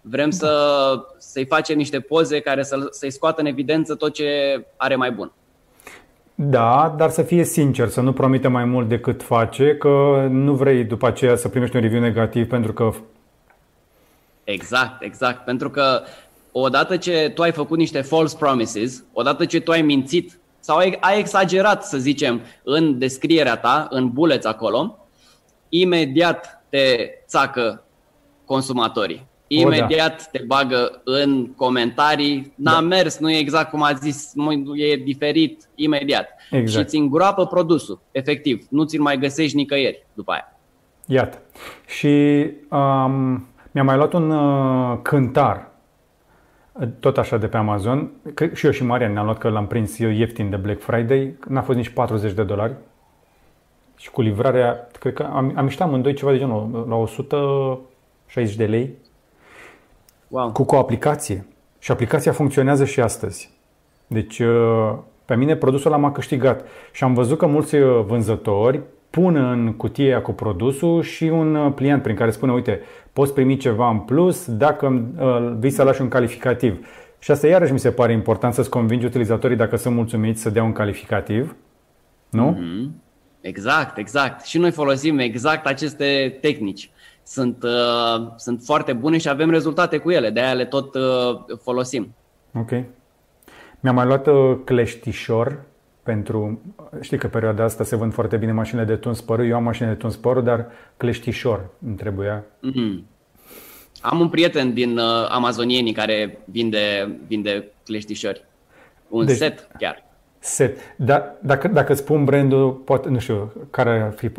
Vrem 0.00 0.30
da. 0.30 0.36
să, 0.36 0.94
să-i 1.18 1.46
facem 1.46 1.76
niște 1.76 2.00
poze 2.00 2.40
care 2.40 2.62
să, 2.62 2.86
să-i 2.90 3.10
scoată 3.10 3.40
în 3.40 3.46
evidență 3.46 3.94
tot 3.94 4.12
ce 4.12 4.26
are 4.76 4.96
mai 4.96 5.10
bun. 5.10 5.32
Da, 6.34 6.94
dar 6.96 7.10
să 7.10 7.22
fie 7.22 7.44
sincer, 7.44 7.88
să 7.88 8.00
nu 8.00 8.12
promite 8.12 8.48
mai 8.48 8.64
mult 8.64 8.88
decât 8.88 9.22
face, 9.22 9.76
că 9.76 10.26
nu 10.30 10.54
vrei 10.54 10.84
după 10.84 11.06
aceea 11.06 11.36
să 11.36 11.48
primești 11.48 11.76
un 11.76 11.82
review 11.82 12.00
negativ 12.00 12.48
pentru 12.48 12.72
că... 12.72 12.90
Exact, 14.44 15.02
exact. 15.02 15.44
Pentru 15.44 15.70
că 15.70 16.02
odată 16.52 16.96
ce 16.96 17.32
tu 17.34 17.42
ai 17.42 17.52
făcut 17.52 17.78
niște 17.78 18.00
false 18.00 18.36
promises, 18.38 19.04
odată 19.12 19.44
ce 19.44 19.60
tu 19.60 19.70
ai 19.70 19.82
mințit 19.82 20.38
sau 20.64 20.76
ai, 20.76 20.96
ai 21.00 21.18
exagerat, 21.18 21.84
să 21.84 21.98
zicem, 21.98 22.40
în 22.62 22.98
descrierea 22.98 23.56
ta, 23.56 23.86
în 23.90 24.10
bullets 24.10 24.46
acolo, 24.46 24.98
imediat 25.68 26.64
te 26.68 27.10
țacă 27.26 27.82
consumatorii. 28.44 29.26
Imediat 29.46 30.12
o, 30.12 30.22
da. 30.22 30.28
te 30.38 30.44
bagă 30.46 31.00
în 31.04 31.52
comentarii, 31.56 32.52
n-a 32.54 32.72
da. 32.72 32.80
mers, 32.80 33.18
nu 33.18 33.30
e 33.30 33.38
exact 33.38 33.70
cum 33.70 33.82
a 33.82 33.92
zis, 33.92 34.30
nu 34.34 34.76
e 34.76 34.96
diferit, 34.96 35.68
imediat. 35.74 36.28
Exact. 36.50 36.84
Și 36.88 36.90
ți 36.90 36.96
îngroapă 36.96 37.46
produsul, 37.46 38.00
efectiv. 38.10 38.66
Nu 38.70 38.84
ți-l 38.84 39.00
mai 39.00 39.18
găsești 39.18 39.56
nicăieri 39.56 40.06
după 40.12 40.32
aia. 40.32 40.58
Iată. 41.06 41.42
Și 41.86 42.06
um, 42.70 43.46
mi-am 43.70 43.86
mai 43.86 43.96
luat 43.96 44.12
un 44.12 44.30
uh, 44.30 44.98
cântar, 45.02 45.70
tot 47.00 47.18
așa 47.18 47.36
de 47.36 47.46
pe 47.46 47.56
Amazon. 47.56 48.10
Cred, 48.34 48.54
și 48.54 48.66
eu 48.66 48.72
și 48.72 48.84
Marian 48.84 49.12
ne-am 49.12 49.24
luat 49.24 49.38
că 49.38 49.48
l-am 49.48 49.66
prins 49.66 49.98
eu 49.98 50.10
ieftin 50.10 50.50
de 50.50 50.56
Black 50.56 50.80
Friday. 50.80 51.34
N-a 51.48 51.62
fost 51.62 51.78
nici 51.78 51.88
40 51.88 52.32
de 52.32 52.42
dolari. 52.42 52.74
Și 53.96 54.10
cu 54.10 54.20
livrarea, 54.20 54.88
cred 54.98 55.12
că 55.12 55.22
am, 55.22 55.52
am 55.56 55.64
ieșit 55.64 55.80
amândoi 55.80 56.14
ceva 56.14 56.30
de 56.30 56.38
genul, 56.38 56.86
la 56.88 56.94
160 56.94 58.56
de 58.56 58.66
lei. 58.66 58.94
Wow. 60.28 60.52
Cu, 60.52 60.64
cu 60.64 60.74
o 60.74 60.78
aplicație. 60.78 61.46
Și 61.78 61.90
aplicația 61.90 62.32
funcționează 62.32 62.84
și 62.84 63.00
astăzi. 63.00 63.50
Deci, 64.06 64.38
uh, 64.38 64.94
pe 65.24 65.36
mine 65.36 65.56
produsul 65.56 65.92
ăla 65.92 66.00
m-a 66.00 66.12
câștigat. 66.12 66.64
Și 66.92 67.04
am 67.04 67.14
văzut 67.14 67.38
că 67.38 67.46
mulți 67.46 67.74
uh, 67.74 68.04
vânzători 68.04 68.80
pun 69.14 69.36
în 69.36 69.72
cutie 69.72 70.18
cu 70.18 70.32
produsul 70.32 71.02
și 71.02 71.24
un 71.24 71.54
uh, 71.54 71.72
pliant 71.74 72.02
prin 72.02 72.14
care 72.16 72.30
spune, 72.30 72.52
uite, 72.52 72.80
poți 73.12 73.34
primi 73.34 73.56
ceva 73.56 73.90
în 73.90 73.98
plus 73.98 74.50
dacă 74.50 75.08
vii 75.58 75.70
să 75.70 75.82
lași 75.82 76.00
un 76.00 76.08
calificativ. 76.08 76.86
Și 77.18 77.30
asta 77.30 77.46
iarăși 77.46 77.72
mi 77.72 77.78
se 77.78 77.90
pare 77.90 78.12
important 78.12 78.54
să-ți 78.54 78.70
convingi 78.70 79.04
utilizatorii 79.06 79.56
dacă 79.56 79.76
sunt 79.76 79.94
mulțumiți 79.94 80.40
să 80.42 80.50
dea 80.50 80.62
un 80.62 80.72
calificativ. 80.72 81.56
Nu? 82.30 82.58
Mm-hmm. 82.58 82.90
Exact, 83.40 83.98
exact. 83.98 84.44
Și 84.44 84.58
noi 84.58 84.70
folosim 84.70 85.18
exact 85.18 85.66
aceste 85.66 86.38
tehnici. 86.40 86.90
sunt, 87.22 87.62
uh, 87.62 88.26
sunt 88.36 88.62
foarte 88.64 88.92
bune 88.92 89.18
și 89.18 89.28
avem 89.28 89.50
rezultate 89.50 89.98
cu 89.98 90.10
ele, 90.10 90.30
de 90.30 90.40
aia 90.40 90.52
le 90.52 90.64
tot 90.64 90.94
uh, 90.94 91.56
folosim. 91.62 92.14
Ok. 92.54 92.70
Mi-am 93.80 93.94
mai 93.94 94.06
luat 94.06 94.26
uh, 94.26 94.56
cleștișor 94.64 95.62
pentru, 96.04 96.60
știi 97.00 97.18
că 97.18 97.28
perioada 97.28 97.64
asta 97.64 97.84
se 97.84 97.96
vând 97.96 98.12
foarte 98.12 98.36
bine 98.36 98.52
mașinile 98.52 98.86
de 98.86 98.96
tuns 98.96 99.20
părul, 99.20 99.46
eu 99.46 99.56
am 99.56 99.62
mașini 99.62 99.88
de 99.88 99.94
tuns 99.94 100.16
părul, 100.16 100.42
dar 100.42 100.66
cleștișor 100.96 101.70
îmi 101.86 101.96
trebuia. 101.96 102.44
Mm-hmm. 102.44 103.12
Am 104.00 104.20
un 104.20 104.28
prieten 104.28 104.72
din 104.72 104.98
uh, 104.98 105.26
amazonienii 105.28 105.92
care 105.92 106.38
vinde, 106.44 107.18
vinde 107.26 107.64
cleștișori. 107.84 108.44
Un 109.08 109.26
deci, 109.26 109.36
set 109.36 109.68
chiar. 109.78 110.04
Set. 110.38 110.78
Da, 110.96 111.34
dacă, 111.42 111.68
dacă 111.68 111.94
spun 111.94 112.24
brandul, 112.24 112.70
poate, 112.70 113.08
nu 113.08 113.18
știu, 113.18 113.52
care 113.70 114.00
ar 114.00 114.12
fi, 114.12 114.30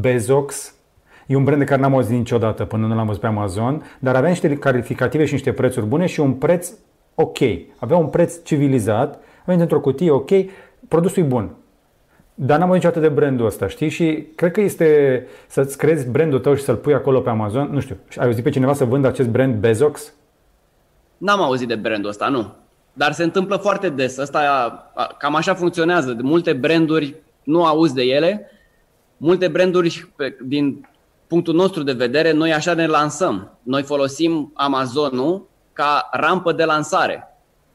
Bezox, 0.00 0.74
E 1.26 1.36
un 1.36 1.44
brand 1.44 1.60
de 1.60 1.66
care 1.66 1.80
n-am 1.80 1.94
auzit 1.94 2.16
niciodată 2.16 2.64
până 2.64 2.86
nu 2.86 2.94
l-am 2.94 3.06
văzut 3.06 3.20
pe 3.20 3.26
Amazon, 3.26 3.82
dar 3.98 4.14
avea 4.14 4.28
niște 4.28 4.56
calificative 4.56 5.24
și 5.24 5.32
niște 5.32 5.52
prețuri 5.52 5.86
bune 5.86 6.06
și 6.06 6.20
un 6.20 6.32
preț 6.32 6.70
ok. 7.14 7.38
Avea 7.76 7.96
un 7.96 8.06
preț 8.06 8.42
civilizat, 8.42 9.18
avea 9.42 9.62
într-o 9.62 9.80
cutie 9.80 10.10
ok, 10.10 10.30
produsul 10.94 11.22
e 11.22 11.26
bun. 11.26 11.54
Dar 12.34 12.58
n-am 12.58 12.68
auzit 12.68 12.84
niciodată 12.84 13.08
de 13.08 13.20
brandul 13.20 13.46
ăsta, 13.46 13.68
știi? 13.68 13.88
Și 13.88 14.26
cred 14.34 14.52
că 14.52 14.60
este 14.60 15.26
să-ți 15.46 15.78
crezi 15.78 16.08
brandul 16.08 16.38
tău 16.38 16.54
și 16.54 16.62
să-l 16.62 16.76
pui 16.76 16.94
acolo 16.94 17.20
pe 17.20 17.30
Amazon. 17.30 17.68
Nu 17.72 17.80
știu, 17.80 17.96
ai 18.16 18.26
auzit 18.26 18.42
pe 18.42 18.50
cineva 18.50 18.72
să 18.72 18.84
vândă 18.84 19.08
acest 19.08 19.28
brand 19.28 19.54
Bezox? 19.54 20.12
N-am 21.16 21.42
auzit 21.42 21.68
de 21.68 21.74
brandul 21.74 22.10
ăsta, 22.10 22.28
nu. 22.28 22.52
Dar 22.92 23.12
se 23.12 23.22
întâmplă 23.22 23.56
foarte 23.56 23.88
des. 23.88 24.18
Asta, 24.18 24.40
cam 25.18 25.34
așa 25.34 25.54
funcționează. 25.54 26.12
De 26.12 26.22
multe 26.22 26.52
branduri 26.52 27.14
nu 27.42 27.64
auzi 27.64 27.94
de 27.94 28.02
ele. 28.02 28.50
Multe 29.16 29.48
branduri 29.48 30.12
din 30.44 30.88
punctul 31.26 31.54
nostru 31.54 31.82
de 31.82 31.92
vedere, 31.92 32.32
noi 32.32 32.52
așa 32.52 32.74
ne 32.74 32.86
lansăm. 32.86 33.58
Noi 33.62 33.82
folosim 33.82 34.52
Amazonul 34.54 35.48
ca 35.72 36.08
rampă 36.12 36.52
de 36.52 36.64
lansare. 36.64 37.33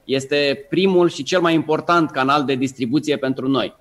Este 0.09 0.65
primul 0.69 1.09
și 1.09 1.23
cel 1.23 1.41
mai 1.41 1.53
important 1.53 2.11
canal 2.11 2.45
de 2.45 2.55
distribuție 2.55 3.17
pentru 3.17 3.47
noi. 3.47 3.75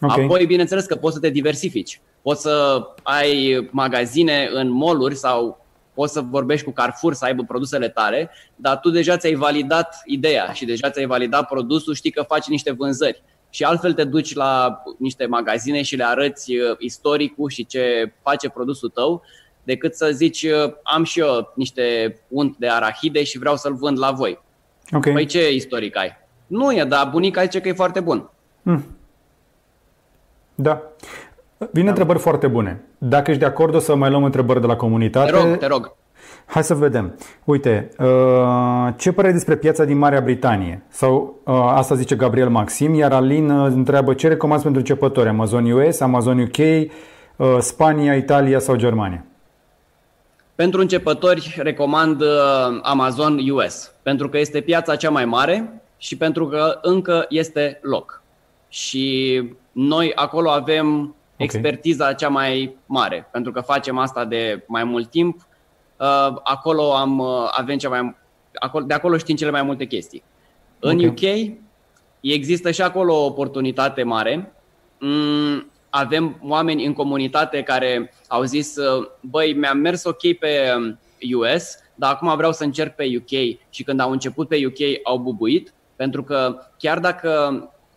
Okay. 0.00 0.24
Apoi, 0.24 0.46
bineînțeles 0.46 0.84
că 0.84 0.96
poți 0.96 1.14
să 1.14 1.20
te 1.20 1.30
diversifici. 1.30 2.00
Poți 2.22 2.42
să 2.42 2.82
ai 3.02 3.68
magazine 3.70 4.48
în 4.52 4.70
mall 4.70 5.12
sau 5.12 5.64
poți 5.94 6.12
să 6.12 6.20
vorbești 6.20 6.64
cu 6.64 6.72
Carrefour 6.72 7.14
să 7.14 7.24
aibă 7.24 7.42
produsele 7.42 7.88
tale, 7.88 8.30
dar 8.56 8.80
tu 8.80 8.90
deja 8.90 9.16
ți-ai 9.16 9.34
validat 9.34 10.02
ideea 10.04 10.52
și 10.52 10.64
deja 10.64 10.90
ți-ai 10.90 11.06
validat 11.06 11.48
produsul, 11.48 11.94
știi 11.94 12.10
că 12.10 12.22
faci 12.22 12.46
niște 12.46 12.72
vânzări 12.72 13.22
și 13.50 13.64
altfel 13.64 13.92
te 13.92 14.04
duci 14.04 14.34
la 14.34 14.82
niște 14.98 15.26
magazine 15.26 15.82
și 15.82 15.96
le 15.96 16.04
arăți 16.04 16.52
uh, 16.52 16.76
istoricul 16.78 17.50
și 17.50 17.66
ce 17.66 18.12
face 18.22 18.48
produsul 18.48 18.88
tău, 18.88 19.22
decât 19.62 19.94
să 19.94 20.10
zici 20.12 20.42
uh, 20.42 20.72
am 20.82 21.04
și 21.04 21.20
eu 21.20 21.52
niște 21.54 22.16
unt 22.28 22.56
de 22.56 22.68
arahide 22.68 23.24
și 23.24 23.38
vreau 23.38 23.56
să-l 23.56 23.74
vând 23.74 23.98
la 23.98 24.10
voi. 24.10 24.43
Okay. 24.92 25.12
Păi 25.12 25.26
ce 25.26 25.52
istoric 25.52 25.96
ai? 25.96 26.16
Nu 26.46 26.72
e, 26.72 26.84
dar 26.84 27.08
bunica 27.10 27.42
zice 27.42 27.60
că 27.60 27.68
e 27.68 27.72
foarte 27.72 28.00
bun. 28.00 28.30
Hmm. 28.62 28.84
Da. 30.54 30.82
Vin 31.72 31.84
da. 31.84 31.88
întrebări 31.88 32.18
foarte 32.18 32.46
bune. 32.46 32.82
Dacă 32.98 33.30
ești 33.30 33.42
de 33.42 33.48
acord, 33.48 33.74
o 33.74 33.78
să 33.78 33.94
mai 33.94 34.10
luăm 34.10 34.24
întrebări 34.24 34.60
de 34.60 34.66
la 34.66 34.76
comunitate. 34.76 35.30
Te 35.30 35.38
rog, 35.38 35.56
te 35.56 35.66
rog. 35.66 35.94
Hai 36.46 36.64
să 36.64 36.74
vedem. 36.74 37.18
Uite, 37.44 37.90
uh, 37.98 38.88
ce 38.96 39.12
părere 39.12 39.32
despre 39.32 39.56
piața 39.56 39.84
din 39.84 39.98
Marea 39.98 40.20
Britanie? 40.20 40.82
Sau 40.88 41.40
uh, 41.44 41.54
asta 41.54 41.94
zice 41.94 42.14
Gabriel 42.14 42.48
Maxim, 42.48 42.94
iar 42.94 43.12
Alin 43.12 43.50
uh, 43.50 43.66
întreabă 43.66 44.14
ce 44.14 44.28
recomand 44.28 44.62
pentru 44.62 44.80
începători? 44.80 45.28
Amazon 45.28 45.70
US, 45.70 46.00
Amazon 46.00 46.38
UK, 46.38 46.56
Spania, 47.58 48.14
Italia 48.14 48.58
sau 48.58 48.76
Germania? 48.76 49.24
Pentru 50.54 50.80
începători 50.80 51.54
recomand 51.58 52.22
Amazon 52.82 53.38
US, 53.50 53.93
pentru 54.04 54.28
că 54.28 54.38
este 54.38 54.60
piața 54.60 54.96
cea 54.96 55.10
mai 55.10 55.24
mare 55.24 55.82
și 55.96 56.16
pentru 56.16 56.48
că 56.48 56.78
încă 56.82 57.26
este 57.28 57.78
loc. 57.82 58.22
Și 58.68 59.42
noi 59.72 60.12
acolo 60.14 60.50
avem 60.50 61.14
expertiza 61.36 62.12
cea 62.12 62.28
mai 62.28 62.76
mare, 62.86 63.28
pentru 63.32 63.52
că 63.52 63.60
facem 63.60 63.98
asta 63.98 64.24
de 64.24 64.64
mai 64.66 64.84
mult 64.84 65.10
timp 65.10 65.46
Uh, 65.96 66.36
acolo 66.42 66.94
am, 66.94 67.18
uh, 67.18 67.48
avem 67.50 67.78
cea 67.78 67.88
mai, 67.88 68.16
acolo, 68.54 68.84
de 68.84 68.94
acolo 68.94 69.16
știm 69.16 69.36
cele 69.36 69.50
mai 69.50 69.62
multe 69.62 69.84
chestii. 69.84 70.22
În 70.78 71.04
okay. 71.04 71.08
UK 71.50 71.56
există 72.20 72.70
și 72.70 72.82
acolo 72.82 73.14
o 73.14 73.24
oportunitate 73.24 74.02
mare. 74.02 74.52
Mm, 74.98 75.70
avem 75.90 76.40
oameni 76.42 76.84
în 76.84 76.92
comunitate 76.92 77.62
care 77.62 78.14
au 78.28 78.42
zis, 78.42 78.76
uh, 78.76 79.06
băi, 79.20 79.52
mi-am 79.52 79.78
mers 79.78 80.04
ok 80.04 80.32
pe 80.38 80.72
US, 81.36 81.44
um, 81.44 81.83
dar 81.94 82.12
acum 82.12 82.36
vreau 82.36 82.52
să 82.52 82.64
încerc 82.64 82.94
pe 82.94 83.16
UK 83.16 83.58
și 83.70 83.82
când 83.84 84.00
au 84.00 84.10
început 84.10 84.48
pe 84.48 84.66
UK 84.66 85.00
au 85.02 85.18
bubuit, 85.18 85.72
pentru 85.96 86.22
că 86.22 86.58
chiar 86.78 86.98
dacă 86.98 87.30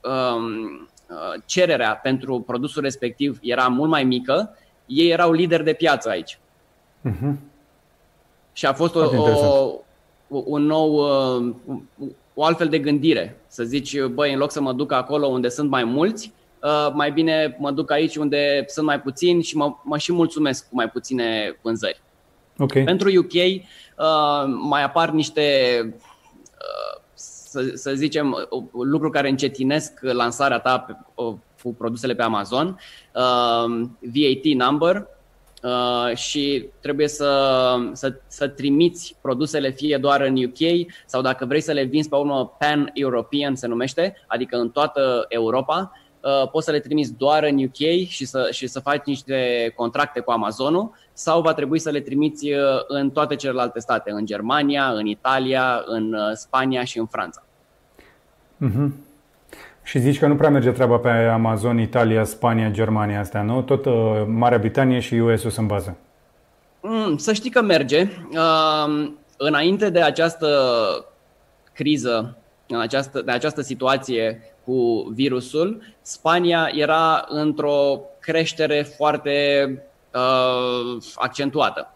um, 0.04 0.88
cererea 1.46 1.96
pentru 1.96 2.40
produsul 2.40 2.82
respectiv 2.82 3.40
era 3.42 3.68
mult 3.68 3.90
mai 3.90 4.04
mică, 4.04 4.58
ei 4.86 5.10
erau 5.10 5.32
lideri 5.32 5.64
de 5.64 5.74
piață 5.74 6.10
aici. 6.10 6.40
Uh-huh. 7.10 7.36
Și 8.54 8.66
a 8.66 8.74
fost 8.74 8.96
o, 8.96 9.00
o, 10.30 10.44
un 10.46 10.62
nou, 10.62 10.94
uh, 10.94 11.54
o 12.34 12.44
altfel 12.44 12.68
de 12.68 12.80
gândire. 12.80 13.38
Să 13.48 13.64
zici, 13.64 14.02
băi, 14.02 14.34
în 14.34 14.40
loc 14.40 14.52
să 14.52 14.62
mă 14.62 14.74
duc 14.74 14.92
acolo 14.92 15.28
unde 15.28 15.50
sunt 15.50 15.70
mai 15.70 15.84
mulți, 15.84 16.34
uh, 16.64 16.92
mai 16.94 17.12
bine 17.12 17.58
mă 17.60 17.72
duc 17.72 17.92
aici 17.92 18.16
unde 18.16 18.64
sunt 18.68 18.86
mai 18.86 19.02
puțini 19.02 19.44
și 19.44 19.58
mă, 19.58 19.76
mă 19.84 19.98
și 19.98 20.14
mulțumesc 20.14 20.70
cu 20.70 20.76
mai 20.76 20.90
puține 20.90 21.58
vânzări. 21.62 22.02
Okay. 22.58 22.84
Pentru 22.84 23.20
UK 23.20 23.34
uh, 23.34 23.62
mai 24.46 24.84
apar 24.84 25.10
niște, 25.10 25.44
să, 27.14 27.72
să 27.74 27.94
zicem, 27.94 28.48
lucruri 28.72 29.14
care 29.14 29.30
încetinesc 29.30 30.00
lansarea 30.02 30.60
ta 30.60 30.80
pe, 30.80 30.98
cu 31.64 31.74
produsele 31.74 32.16
pe 32.16 32.24
Amazon. 32.24 32.80
VAT 34.02 34.44
number, 34.44 35.08
Uh, 35.64 36.16
și 36.16 36.70
trebuie 36.82 37.08
să, 37.08 37.76
să, 37.94 38.20
să 38.28 38.48
trimiți 38.48 39.16
produsele 39.22 39.72
fie 39.72 39.98
doar 39.98 40.22
în 40.22 40.44
UK 40.44 40.88
sau 41.06 41.22
dacă 41.22 41.46
vrei 41.46 41.62
să 41.62 41.72
le 41.72 41.84
vinzi 41.84 42.10
pe 42.10 42.16
urmă 42.16 42.56
pan-European 42.60 43.56
se 43.56 43.68
numește, 43.68 44.16
adică 44.28 44.58
în 44.58 44.70
toată 44.70 45.26
Europa, 45.28 45.92
uh, 46.22 46.50
poți 46.52 46.66
să 46.66 46.72
le 46.72 46.80
trimiți 46.80 47.14
doar 47.18 47.44
în 47.44 47.64
UK 47.64 48.08
și 48.08 48.26
să, 48.26 48.48
și 48.52 48.68
să 48.68 48.80
faci 48.80 49.06
niște 49.06 49.72
contracte 49.76 50.20
cu 50.20 50.32
Amazonul 50.32 50.92
sau 51.14 51.42
va 51.42 51.54
trebui 51.54 51.80
să 51.80 51.90
le 51.90 52.00
trimiți 52.00 52.52
uh, 52.52 52.60
în 52.88 53.10
toate 53.10 53.36
celelalte 53.36 53.80
state, 53.80 54.12
în 54.12 54.26
Germania, 54.26 54.90
în 54.90 55.06
Italia, 55.06 55.84
în 55.86 56.14
uh, 56.14 56.32
Spania 56.34 56.84
și 56.84 57.00
în 57.00 57.06
Franța. 57.06 57.44
Mm-hmm. 58.66 59.06
Și 59.84 60.00
zici 60.00 60.20
că 60.20 60.28
nu 60.28 60.36
prea 60.36 60.50
merge 60.50 60.72
treaba 60.72 60.98
pe 60.98 61.10
Amazon, 61.10 61.80
Italia, 61.80 62.24
Spania, 62.24 62.70
Germania 62.70 63.20
astea, 63.20 63.42
nu? 63.42 63.62
Tot 63.62 63.86
uh, 63.86 64.24
Marea 64.26 64.58
Britanie 64.58 65.00
și 65.00 65.14
US-ul 65.14 65.50
sunt 65.50 65.68
bază. 65.68 65.98
Mm, 66.82 67.18
să 67.18 67.34
știi 67.34 67.50
că 67.50 67.62
merge. 67.62 68.08
Uh, 68.32 69.12
înainte 69.38 69.90
de 69.90 70.02
această 70.02 70.48
criză, 71.74 72.38
în 72.68 72.80
această, 72.80 73.22
de 73.22 73.32
această 73.32 73.62
situație 73.62 74.42
cu 74.68 75.12
virusul, 75.14 75.82
Spania 76.02 76.70
era 76.74 77.26
într-o 77.28 78.00
creștere 78.20 78.82
foarte 78.82 79.68
uh, 80.14 81.04
accentuată. 81.16 81.94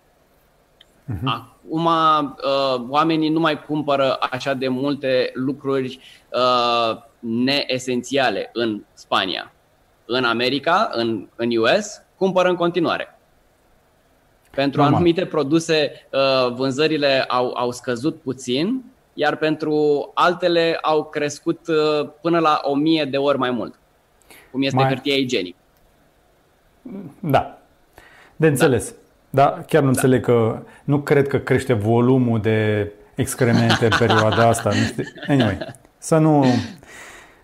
Uh-huh. 1.11 1.23
Acum 1.25 1.85
uh, 1.85 2.85
oamenii 2.89 3.29
nu 3.29 3.39
mai 3.39 3.63
cumpără 3.63 4.17
așa 4.31 4.53
de 4.53 4.67
multe 4.67 5.31
lucruri 5.33 5.99
uh, 6.29 7.01
neesențiale 7.19 8.49
în 8.53 8.83
Spania. 8.93 9.53
În 10.05 10.23
America, 10.23 10.89
în, 10.93 11.27
în 11.35 11.57
US, 11.57 12.01
cumpără 12.15 12.49
în 12.49 12.55
continuare. 12.55 13.19
Pentru 14.51 14.79
Normal. 14.79 14.95
anumite 14.95 15.25
produse, 15.25 16.07
uh, 16.11 16.53
vânzările 16.53 17.25
au, 17.27 17.53
au 17.55 17.71
scăzut 17.71 18.21
puțin, 18.21 18.83
iar 19.21 19.35
pentru 19.35 19.75
altele 20.13 20.77
au 20.81 21.03
crescut 21.03 21.67
uh, 21.67 22.09
până 22.21 22.39
la 22.39 22.59
o 22.63 22.75
mie 22.75 23.05
de 23.05 23.17
ori 23.17 23.37
mai 23.37 23.51
mult, 23.51 23.79
cum 24.51 24.61
este 24.61 24.75
mai... 24.75 24.87
hârtia 24.87 25.15
igienică. 25.15 25.57
Da, 27.19 27.57
de 28.35 28.47
înțeles. 28.47 28.93
Da, 29.29 29.43
da 29.43 29.63
chiar 29.67 29.81
nu 29.81 29.91
da. 29.91 29.93
înțeleg 29.95 30.23
că, 30.23 30.63
nu 30.83 30.99
cred 30.99 31.27
că 31.27 31.37
crește 31.37 31.73
volumul 31.73 32.41
de 32.41 32.91
excremente 33.15 33.85
în 33.85 33.91
perioada 33.99 34.47
asta. 34.47 34.69
Nu 34.69 34.75
știu. 34.75 35.03
Anyway, 35.27 35.57
să 35.97 36.17
nu 36.17 36.45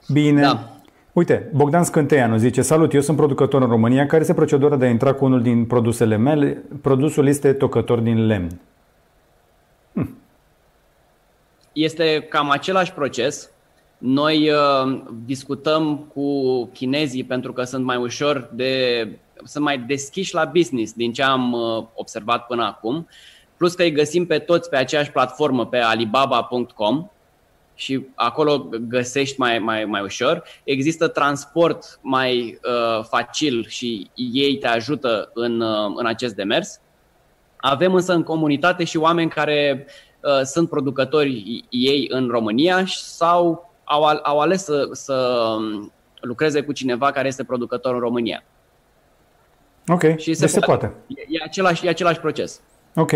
Bine. 0.07 0.41
Da. 0.41 0.71
Uite, 1.13 1.49
Bogdan 1.53 1.83
Scânteanu 1.83 2.37
zice 2.37 2.61
Salut, 2.61 2.93
eu 2.93 3.01
sunt 3.01 3.17
producător 3.17 3.61
în 3.61 3.67
România. 3.67 4.05
Care 4.05 4.21
este 4.21 4.33
procedura 4.33 4.75
de 4.75 4.85
a 4.85 4.89
intra 4.89 5.13
cu 5.13 5.25
unul 5.25 5.41
din 5.41 5.65
produsele 5.65 6.17
mele? 6.17 6.63
Produsul 6.81 7.27
este 7.27 7.53
tocător 7.53 7.99
din 7.99 8.25
lemn. 8.25 8.59
Este 11.77 12.25
cam 12.29 12.49
același 12.49 12.93
proces. 12.93 13.49
Noi 13.97 14.49
uh, 14.49 15.01
discutăm 15.25 15.97
cu 16.13 16.65
chinezii 16.65 17.23
pentru 17.23 17.53
că 17.53 17.63
sunt 17.63 17.85
mai 17.85 17.97
ușor 17.97 18.49
de 18.53 19.07
sunt 19.43 19.63
mai 19.63 19.77
deschiși 19.77 20.33
la 20.33 20.45
business 20.45 20.93
din 20.93 21.13
ce 21.13 21.23
am 21.23 21.51
uh, 21.51 21.83
observat 21.93 22.45
până 22.45 22.63
acum. 22.63 23.07
Plus 23.57 23.73
că 23.73 23.83
îi 23.83 23.91
găsim 23.91 24.25
pe 24.25 24.39
toți 24.39 24.69
pe 24.69 24.77
aceeași 24.77 25.11
platformă 25.11 25.65
pe 25.65 25.77
alibaba.com 25.77 27.09
și 27.75 28.05
acolo 28.15 28.69
găsești 28.87 29.39
mai, 29.39 29.59
mai, 29.59 29.85
mai 29.85 30.01
ușor. 30.01 30.43
Există 30.63 31.07
transport 31.07 31.99
mai 32.01 32.59
uh, 32.63 33.03
facil 33.09 33.65
și 33.67 34.09
ei 34.15 34.57
te 34.57 34.67
ajută 34.67 35.31
în, 35.33 35.61
uh, 35.61 35.93
în 35.95 36.05
acest 36.05 36.35
demers. 36.35 36.79
Avem 37.57 37.93
însă 37.93 38.13
în 38.13 38.23
comunitate 38.23 38.83
și 38.83 38.97
oameni 38.97 39.29
care 39.29 39.85
uh, 39.85 40.06
sunt 40.43 40.69
producători 40.69 41.65
ei 41.69 42.07
în 42.09 42.27
România 42.27 42.83
sau 42.85 43.71
au, 43.83 44.03
au 44.23 44.39
ales 44.39 44.63
să, 44.63 44.89
să 44.91 45.13
um, 45.57 45.91
lucreze 46.21 46.61
cu 46.61 46.71
cineva 46.71 47.11
care 47.11 47.27
este 47.27 47.43
producător 47.43 47.93
în 47.93 47.99
România. 47.99 48.43
Ok, 49.87 50.17
și 50.17 50.33
se, 50.33 50.39
deci 50.39 50.49
se 50.49 50.59
poate. 50.59 50.93
E, 51.07 51.21
e, 51.27 51.43
același, 51.43 51.85
e 51.85 51.89
același 51.89 52.19
proces. 52.19 52.61
Ok. 52.95 53.11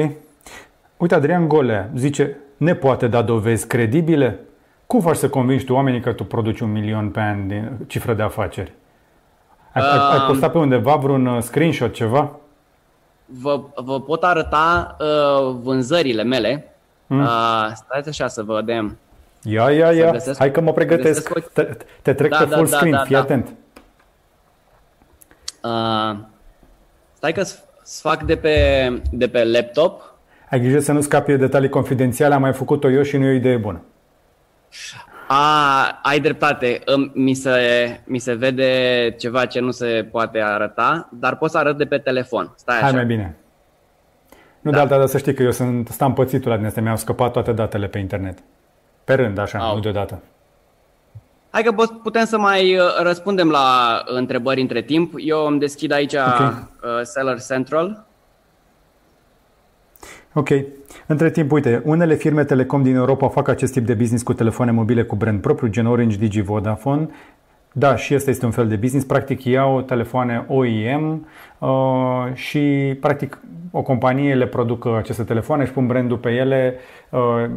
Uite, 0.98 1.16
Adrian 1.16 1.48
Golea 1.48 1.90
zice, 1.96 2.38
ne 2.58 2.76
poate 2.76 3.08
da 3.08 3.22
dovezi 3.22 3.68
credibile? 3.68 4.40
Cum 4.86 5.02
faci 5.02 5.16
să 5.16 5.30
convingi 5.30 5.66
tu 5.66 5.74
oamenii 5.74 6.02
că 6.02 6.14
tu 6.14 6.24
produci 6.24 6.60
un 6.60 6.72
milion 6.72 7.10
pe 7.10 7.20
an 7.20 7.48
din 7.48 7.72
cifră 7.88 8.14
de 8.14 8.22
afaceri? 8.22 8.74
Ai, 9.74 9.82
uh, 9.82 10.12
ai 10.12 10.26
postat 10.28 10.52
pe 10.52 10.58
undeva 10.58 10.96
vreun 10.96 11.26
uh, 11.26 11.42
screenshot, 11.42 11.94
ceva? 11.94 12.36
Vă, 13.26 13.62
vă 13.76 14.02
pot 14.02 14.24
arăta 14.24 14.98
uh, 15.00 15.56
vânzările 15.62 16.24
mele. 16.24 16.71
Mm. 17.12 17.20
Uh, 17.20 17.72
stai 17.74 18.04
așa 18.08 18.28
să 18.28 18.44
vă 18.44 18.56
vedem. 18.56 18.98
Ia, 19.44 19.72
ia, 19.72 19.92
ia. 19.92 20.16
Hai 20.38 20.52
că 20.52 20.62
mă 20.62 20.74
pregătesc. 20.74 21.34
Te, 21.54 21.78
te 22.02 22.14
trec 22.14 22.32
da, 22.32 22.38
pe 22.38 22.46
da, 22.46 22.56
full 22.56 22.70
da, 22.70 22.76
screen, 22.76 22.94
da, 22.96 23.04
fii 23.04 23.16
da. 23.16 23.22
atent. 23.22 23.48
Uh, 25.62 26.18
stai 27.14 27.34
că 27.34 27.44
să 27.84 28.00
fac 28.02 28.24
de 28.24 28.36
pe, 28.36 28.88
de 29.12 29.28
pe 29.28 29.44
laptop. 29.44 30.14
Ai 30.50 30.60
grijă 30.60 30.80
să 30.80 30.92
nu 30.92 31.02
scapi 31.02 31.32
de 31.32 31.38
detalii 31.38 31.70
confidențiale, 31.70 32.34
am 32.34 32.42
mai 32.42 32.54
făcut-o 32.54 32.90
eu 32.90 33.02
și 33.02 33.18
nu 33.18 33.26
e 33.26 33.30
o 33.30 33.36
idee 33.36 33.58
bună. 33.58 33.82
A, 35.28 36.00
ai 36.04 36.20
dreptate. 36.20 36.82
Mi 37.14 37.34
se, 37.34 37.52
mi 38.06 38.20
se 38.20 38.34
vede 38.34 39.16
ceva 39.20 39.46
ce 39.46 39.60
nu 39.60 39.72
se 39.72 40.08
poate 40.12 40.40
arăta, 40.40 41.10
dar 41.12 41.38
pot 41.38 41.52
să 41.52 41.58
arăt 41.58 41.78
de 41.78 41.86
pe 41.86 41.98
telefon. 41.98 42.54
Stai 42.56 42.76
așa. 42.76 42.84
Hai 42.84 42.94
mai 42.94 43.06
bine. 43.06 43.36
Nu 44.62 44.72
da. 44.72 44.78
de 44.78 44.84
alta, 44.84 44.98
dar 44.98 45.08
să 45.08 45.18
știi 45.18 45.34
că 45.34 45.44
eu 45.44 45.52
sunt, 45.52 45.88
stau 45.88 46.08
împățitul 46.08 46.52
la 46.52 46.58
din 46.58 46.66
astea. 46.66 46.82
Mi-au 46.82 46.98
scăpat 46.98 47.32
toate 47.32 47.52
datele 47.52 47.88
pe 47.88 47.98
internet. 47.98 48.38
Pe 49.04 49.14
rând, 49.14 49.38
așa, 49.38 49.60
Au. 49.60 49.76
nu 49.76 49.82
deodată. 49.82 50.22
Hai 51.50 51.64
că 51.64 51.72
putem 52.04 52.26
să 52.26 52.38
mai 52.38 52.76
uh, 52.78 52.84
răspundem 53.02 53.50
la 53.50 54.02
întrebări 54.06 54.62
între 54.62 54.82
timp. 54.82 55.14
Eu 55.18 55.46
îmi 55.46 55.60
deschid 55.60 55.92
aici 55.92 56.14
okay. 56.14 56.48
Uh, 56.48 57.02
Seller 57.04 57.40
Central. 57.42 58.06
Ok. 60.34 60.50
Între 61.08 61.32
timp, 61.32 61.52
uite, 61.52 61.82
unele 61.86 62.16
firme 62.16 62.44
telecom 62.44 62.84
din 62.84 62.96
Europa 62.96 63.28
fac 63.28 63.48
acest 63.48 63.74
tip 63.74 63.86
de 63.86 63.94
business 63.94 64.24
cu 64.24 64.34
telefoane 64.34 64.72
mobile 64.72 65.04
cu 65.04 65.16
brand 65.16 65.42
propriu, 65.42 65.68
gen 65.68 65.86
Orange, 65.86 66.18
Digi, 66.18 66.42
Vodafone. 66.42 67.10
Da, 67.74 67.96
și 67.96 68.16
ăsta 68.16 68.30
este 68.30 68.46
un 68.46 68.52
fel 68.52 68.68
de 68.68 68.76
business. 68.76 69.06
Practic 69.06 69.44
iau 69.44 69.82
telefoane 69.82 70.46
OEM 70.48 71.28
uh, 71.60 72.34
și 72.34 72.98
practic 73.00 73.40
o 73.72 73.82
companie 73.82 74.36
le 74.36 74.48
produc 74.48 74.86
aceste 74.86 75.24
telefoane 75.24 75.66
și 75.66 75.72
pun 75.72 75.88
brandul 75.88 76.18
pe 76.18 76.30
ele 76.30 76.76
uh, 77.10 77.50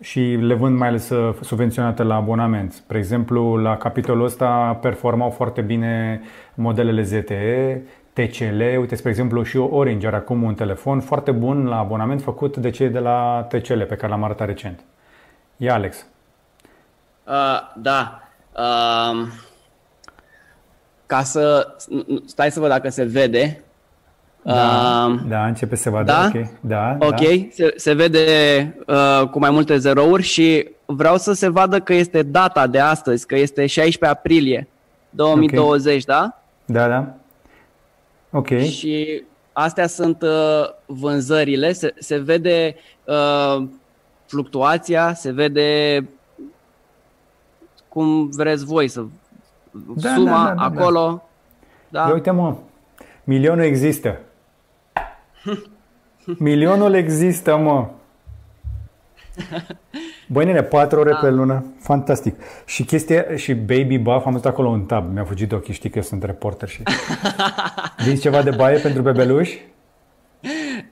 și 0.00 0.20
le 0.20 0.54
vând 0.54 0.78
mai 0.78 0.88
ales 0.88 1.10
uh, 1.10 1.34
subvenționate 1.40 2.02
la 2.02 2.14
abonament. 2.14 2.72
Spre 2.72 2.98
exemplu, 2.98 3.56
la 3.56 3.76
capitolul 3.76 4.24
ăsta 4.24 4.78
performau 4.80 5.30
foarte 5.30 5.60
bine 5.60 6.20
modelele 6.54 7.02
ZTE, 7.02 7.82
TCL, 8.12 8.60
uite, 8.78 8.94
spre 8.94 9.10
exemplu, 9.10 9.42
și 9.42 9.56
Orange 9.56 10.06
are 10.06 10.16
acum 10.16 10.42
un 10.42 10.54
telefon 10.54 11.00
foarte 11.00 11.30
bun 11.30 11.66
la 11.66 11.78
abonament 11.78 12.22
făcut 12.22 12.56
de 12.56 12.70
cei 12.70 12.88
de 12.88 12.98
la 12.98 13.46
TCL, 13.48 13.80
pe 13.80 13.94
care 13.94 14.12
l-am 14.12 14.24
arătat 14.24 14.46
recent. 14.46 14.80
Ia, 15.56 15.74
Alex. 15.74 16.06
Uh, 17.26 17.32
da. 17.76 18.29
Uh, 18.56 19.26
ca 21.06 21.22
să... 21.22 21.76
Stai 22.24 22.50
să 22.50 22.60
văd 22.60 22.68
dacă 22.68 22.88
se 22.88 23.04
vede. 23.04 23.64
Da, 24.42 25.06
uh, 25.10 25.20
da 25.28 25.46
începe 25.46 25.76
să 25.76 25.90
vadă. 25.90 26.04
Da? 26.04 26.30
Ok, 26.34 26.46
da, 26.60 26.96
ok. 26.98 27.10
Da. 27.10 27.48
Se, 27.52 27.72
se 27.76 27.92
vede 27.92 28.26
uh, 28.86 29.28
cu 29.30 29.38
mai 29.38 29.50
multe 29.50 29.76
zerouri 29.76 30.22
și 30.22 30.68
vreau 30.86 31.16
să 31.16 31.32
se 31.32 31.48
vadă 31.48 31.80
că 31.80 31.92
este 31.94 32.22
data 32.22 32.66
de 32.66 32.78
astăzi, 32.78 33.26
că 33.26 33.36
este 33.36 33.66
16 33.66 34.18
aprilie 34.18 34.68
2020, 35.10 36.02
okay. 36.02 36.18
da? 36.18 36.42
Da, 36.64 36.88
da. 36.88 37.14
Ok. 38.30 38.58
Și 38.58 39.22
astea 39.52 39.86
sunt 39.86 40.22
uh, 40.22 40.64
vânzările, 40.86 41.72
se, 41.72 41.94
se 41.98 42.16
vede 42.16 42.76
uh, 43.04 43.64
fluctuația, 44.26 45.14
se 45.14 45.30
vede 45.32 46.08
cum 47.90 48.28
vreți 48.28 48.64
voi 48.64 48.88
să 48.88 49.04
da, 49.94 50.14
suma 50.14 50.44
da, 50.44 50.54
da, 50.54 50.54
da, 50.54 50.80
acolo. 50.80 51.22
Da. 51.88 52.06
Da. 52.06 52.12
uite 52.12 52.30
mă, 52.30 52.56
milionul 53.24 53.64
există. 53.64 54.18
Milionul 56.38 56.94
există, 56.94 57.56
mă. 57.56 57.88
Băi, 60.28 60.44
nene, 60.44 60.62
4 60.62 60.98
ore 60.98 61.10
da. 61.10 61.16
pe 61.16 61.30
lună, 61.30 61.64
fantastic. 61.78 62.34
Și 62.64 62.84
chestia, 62.84 63.36
și 63.36 63.54
Baby 63.54 63.98
Buff, 63.98 64.26
am 64.26 64.32
văzut 64.32 64.46
acolo 64.46 64.68
un 64.68 64.84
tab, 64.84 65.12
mi-a 65.12 65.24
fugit 65.24 65.48
de 65.48 65.54
ochii, 65.54 65.74
știi 65.74 65.90
că 65.90 65.98
eu 65.98 66.04
sunt 66.04 66.22
reporter 66.22 66.68
și... 66.68 66.82
Vinzi 68.04 68.20
ceva 68.20 68.42
de 68.42 68.50
baie 68.50 68.78
pentru 68.78 69.02
bebeluși? 69.02 69.58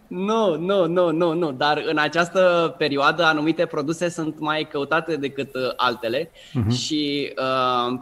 Nu, 0.08 0.56
nu, 0.56 0.86
nu, 0.86 1.10
nu, 1.10 1.32
nu, 1.32 1.52
dar 1.52 1.82
în 1.86 1.98
această 1.98 2.74
perioadă 2.78 3.24
anumite 3.24 3.66
produse 3.66 4.08
sunt 4.08 4.38
mai 4.38 4.68
căutate 4.70 5.16
decât 5.16 5.54
uh, 5.54 5.72
altele 5.76 6.30
uh-huh. 6.30 6.70
și 6.70 7.32
uh, 7.36 7.98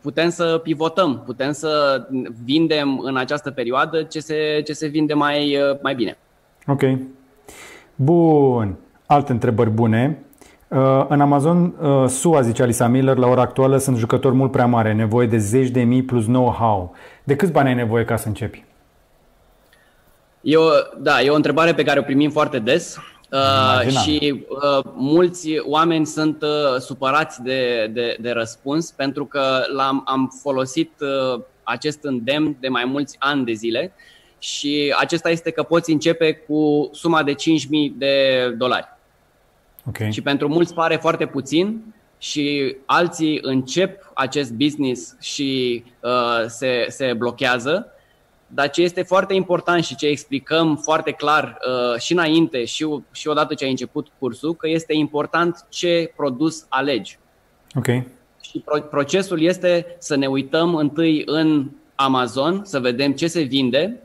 putem 0.00 0.28
să 0.28 0.60
pivotăm, 0.62 1.22
putem 1.24 1.52
să 1.52 2.02
vindem 2.44 2.98
în 2.98 3.16
această 3.16 3.50
perioadă 3.50 4.02
ce 4.02 4.20
se, 4.20 4.62
ce 4.64 4.72
se 4.72 4.86
vinde 4.86 5.14
mai, 5.14 5.56
uh, 5.56 5.78
mai 5.82 5.94
bine. 5.94 6.18
Ok. 6.66 6.82
Bun. 7.94 8.76
Alte 9.06 9.32
întrebări 9.32 9.70
bune. 9.70 10.22
Uh, 10.68 11.04
în 11.08 11.20
Amazon 11.20 11.74
uh, 11.80 12.08
SUA, 12.08 12.40
zice 12.40 12.62
Alisa 12.62 12.86
Miller, 12.88 13.16
la 13.16 13.26
ora 13.26 13.40
actuală 13.40 13.76
sunt 13.76 13.96
jucători 13.96 14.34
mult 14.34 14.50
prea 14.50 14.66
mari, 14.66 14.94
nevoie 14.94 15.26
de 15.26 15.38
zeci 15.38 15.68
de 15.68 15.82
mii 15.82 16.02
plus 16.02 16.24
know-how. 16.24 16.94
De 17.24 17.36
câți 17.36 17.52
bani 17.52 17.68
ai 17.68 17.74
nevoie 17.74 18.04
ca 18.04 18.16
să 18.16 18.28
începi? 18.28 18.64
E 20.48 20.56
o, 20.56 20.68
da, 20.98 21.22
e 21.22 21.30
o 21.30 21.34
întrebare 21.34 21.74
pe 21.74 21.82
care 21.82 21.98
o 21.98 22.02
primim 22.02 22.30
foarte 22.30 22.58
des 22.58 22.98
uh, 23.32 23.92
și 24.02 24.44
uh, 24.48 24.84
mulți 24.94 25.48
oameni 25.58 26.06
sunt 26.06 26.42
uh, 26.42 26.80
supărați 26.80 27.42
de, 27.42 27.90
de, 27.92 28.16
de 28.20 28.30
răspuns 28.30 28.90
pentru 28.90 29.24
că 29.26 29.62
l-am 29.74 30.02
am 30.06 30.38
folosit 30.42 30.92
uh, 31.00 31.40
acest 31.62 31.98
îndemn 32.02 32.56
de 32.60 32.68
mai 32.68 32.84
mulți 32.84 33.16
ani 33.18 33.44
de 33.44 33.52
zile 33.52 33.92
și 34.38 34.94
acesta 34.98 35.30
este 35.30 35.50
că 35.50 35.62
poți 35.62 35.90
începe 35.90 36.32
cu 36.32 36.90
suma 36.92 37.22
de 37.22 37.32
5.000 37.32 37.36
de 37.96 38.44
dolari. 38.58 38.88
Okay. 39.88 40.12
Și 40.12 40.22
pentru 40.22 40.48
mulți 40.48 40.74
pare 40.74 40.96
foarte 40.96 41.26
puțin 41.26 41.94
și 42.18 42.76
alții 42.86 43.38
încep 43.42 44.10
acest 44.14 44.52
business 44.52 45.16
și 45.20 45.82
uh, 46.00 46.44
se, 46.46 46.86
se 46.88 47.12
blochează. 47.12 47.92
Dar 48.50 48.70
ce 48.70 48.82
este 48.82 49.02
foarte 49.02 49.34
important 49.34 49.84
și 49.84 49.96
ce 49.96 50.06
explicăm 50.06 50.76
foarte 50.76 51.10
clar 51.10 51.58
uh, 51.68 52.00
și 52.00 52.12
înainte 52.12 52.64
și, 52.64 52.86
și 53.12 53.28
odată 53.28 53.54
ce 53.54 53.64
ai 53.64 53.70
început 53.70 54.08
cursul, 54.18 54.54
că 54.54 54.68
este 54.68 54.94
important 54.94 55.66
ce 55.68 56.12
produs 56.16 56.66
alegi. 56.68 57.18
Ok. 57.74 57.86
Și 58.40 58.58
pro- 58.64 58.80
procesul 58.80 59.40
este 59.40 59.96
să 59.98 60.16
ne 60.16 60.26
uităm 60.26 60.74
întâi 60.74 61.22
în 61.26 61.70
Amazon, 61.94 62.60
să 62.64 62.80
vedem 62.80 63.12
ce 63.12 63.26
se 63.26 63.42
vinde 63.42 64.02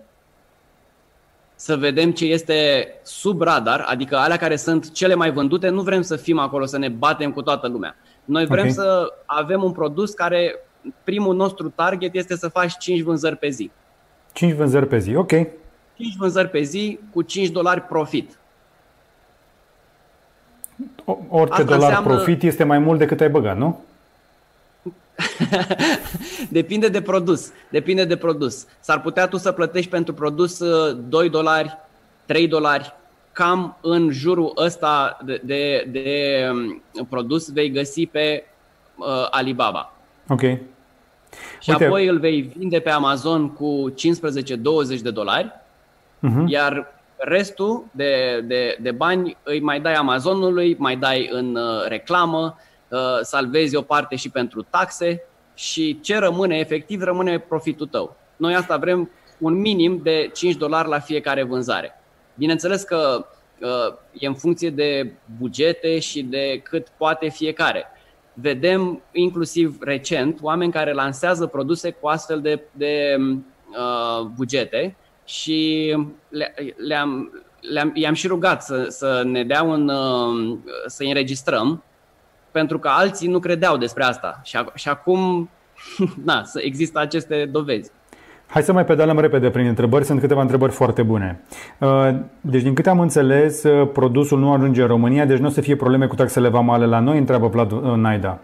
să 1.63 1.75
vedem 1.75 2.11
ce 2.11 2.25
este 2.25 2.87
sub 3.03 3.41
radar, 3.41 3.79
adică 3.79 4.17
alea 4.17 4.37
care 4.37 4.55
sunt 4.55 4.91
cele 4.91 5.15
mai 5.15 5.31
vândute, 5.31 5.69
nu 5.69 5.81
vrem 5.81 6.01
să 6.01 6.15
fim 6.15 6.39
acolo, 6.39 6.65
să 6.65 6.77
ne 6.77 6.89
batem 6.89 7.31
cu 7.31 7.41
toată 7.41 7.67
lumea. 7.67 7.95
Noi 8.25 8.45
vrem 8.45 8.59
okay. 8.59 8.71
să 8.71 9.13
avem 9.25 9.63
un 9.63 9.71
produs 9.71 10.11
care 10.11 10.55
primul 11.03 11.35
nostru 11.35 11.69
target 11.69 12.15
este 12.15 12.35
să 12.35 12.47
faci 12.47 12.77
5 12.77 13.01
vânzări 13.01 13.35
pe 13.35 13.49
zi. 13.49 13.71
5 14.33 14.53
vânzări 14.53 14.87
pe 14.87 14.97
zi, 14.97 15.15
ok. 15.15 15.29
5 15.29 16.15
vânzări 16.17 16.49
pe 16.49 16.61
zi 16.61 16.99
cu 17.11 17.21
5 17.21 17.49
dolari 17.49 17.81
profit. 17.81 18.37
Orice 21.29 21.53
Asta 21.53 21.63
dolar 21.63 21.81
înseamnă... 21.81 22.13
profit 22.13 22.43
este 22.43 22.63
mai 22.63 22.79
mult 22.79 22.99
decât 22.99 23.21
ai 23.21 23.29
băgat, 23.29 23.57
nu? 23.57 23.83
Depinde 26.49 26.87
de 26.87 27.01
produs. 27.01 27.51
Depinde 27.69 28.05
de 28.05 28.17
produs. 28.17 28.67
S-ar 28.79 29.01
putea 29.01 29.27
tu 29.27 29.37
să 29.37 29.51
plătești 29.51 29.89
pentru 29.89 30.13
produs 30.13 30.57
2 30.57 31.25
uh, 31.25 31.31
dolari, 31.31 31.77
3 32.25 32.47
dolari, 32.47 32.93
cam 33.31 33.77
în 33.81 34.09
jurul 34.11 34.53
ăsta 34.57 35.17
de, 35.25 35.41
de, 35.43 35.87
de 35.91 36.49
um, 36.51 36.81
produs 37.09 37.51
vei 37.51 37.71
găsi 37.71 38.05
pe 38.05 38.43
uh, 38.97 39.27
Alibaba. 39.29 39.93
Ok. 40.29 40.41
Și 41.63 41.69
Uite. 41.69 41.85
apoi 41.85 42.07
îl 42.07 42.19
vei 42.19 42.41
vinde 42.41 42.79
pe 42.79 42.89
Amazon 42.89 43.49
cu 43.53 43.93
15-20 44.97 45.01
de 45.01 45.11
dolari, 45.11 45.47
uh-huh. 45.47 46.43
iar 46.45 46.93
restul 47.17 47.85
de, 47.91 48.43
de, 48.47 48.77
de 48.81 48.91
bani 48.91 49.37
îi 49.43 49.59
mai 49.59 49.79
dai 49.79 49.93
Amazonului, 49.93 50.75
mai 50.79 50.95
dai 50.95 51.29
în 51.31 51.55
uh, 51.55 51.87
reclamă, 51.87 52.57
uh, 52.87 52.99
salvezi 53.21 53.75
o 53.75 53.81
parte 53.81 54.15
și 54.15 54.29
pentru 54.29 54.65
taxe 54.69 55.23
și 55.53 55.99
ce 56.01 56.17
rămâne 56.17 56.57
efectiv 56.57 57.01
rămâne 57.01 57.39
profitul 57.39 57.87
tău. 57.87 58.15
Noi 58.35 58.55
asta 58.55 58.77
vrem 58.77 59.09
un 59.39 59.53
minim 59.53 59.99
de 60.03 60.29
5 60.33 60.55
dolari 60.55 60.87
la 60.87 60.99
fiecare 60.99 61.43
vânzare. 61.43 61.99
Bineînțeles 62.35 62.83
că 62.83 63.25
uh, 63.59 63.95
e 64.19 64.27
în 64.27 64.33
funcție 64.35 64.69
de 64.69 65.11
bugete 65.39 65.99
și 65.99 66.23
de 66.23 66.61
cât 66.63 66.87
poate 66.97 67.29
fiecare. 67.29 67.85
Vedem 68.33 69.01
inclusiv 69.11 69.77
recent 69.79 70.39
oameni 70.41 70.71
care 70.71 70.93
lansează 70.93 71.45
produse 71.45 71.91
cu 71.91 72.07
astfel 72.07 72.41
de, 72.41 72.61
de 72.71 73.15
uh, 73.19 74.25
bugete 74.35 74.95
și 75.25 75.95
le, 76.29 76.53
le-am, 76.77 77.41
le-am, 77.61 77.91
i-am 77.93 78.13
și 78.13 78.27
rugat 78.27 78.63
să, 78.63 78.85
să 78.89 79.21
ne 79.25 79.43
dea 79.43 79.63
un, 79.63 79.89
uh, 79.89 80.57
să 80.85 81.03
înregistrăm 81.03 81.83
pentru 82.51 82.79
că 82.79 82.87
alții 82.87 83.27
nu 83.27 83.39
credeau 83.39 83.77
despre 83.77 84.03
asta 84.03 84.41
și, 84.43 84.57
și 84.73 84.89
acum 84.89 85.49
na, 86.25 86.43
să 86.43 86.59
există 86.61 86.99
aceste 86.99 87.45
dovezi. 87.45 87.91
Hai 88.53 88.63
să 88.63 88.73
mai 88.73 88.85
pedalăm 88.85 89.19
repede 89.19 89.49
prin 89.49 89.65
întrebări, 89.65 90.05
sunt 90.05 90.19
câteva 90.19 90.41
întrebări 90.41 90.71
foarte 90.71 91.01
bune. 91.01 91.41
Uh, 91.79 92.09
deci, 92.41 92.61
din 92.61 92.73
câte 92.73 92.89
am 92.89 92.99
înțeles, 92.99 93.63
uh, 93.63 93.89
produsul 93.93 94.39
nu 94.39 94.53
ajunge 94.53 94.81
în 94.81 94.87
România, 94.87 95.25
deci 95.25 95.37
nu 95.37 95.47
o 95.47 95.49
să 95.49 95.61
fie 95.61 95.75
probleme 95.75 96.07
cu 96.07 96.15
taxele 96.15 96.49
vamale 96.49 96.85
la 96.85 96.99
noi, 96.99 97.17
întreabă 97.17 97.47
Vlad 97.47 97.71
uh, 97.71 97.81
Naida. 97.81 98.39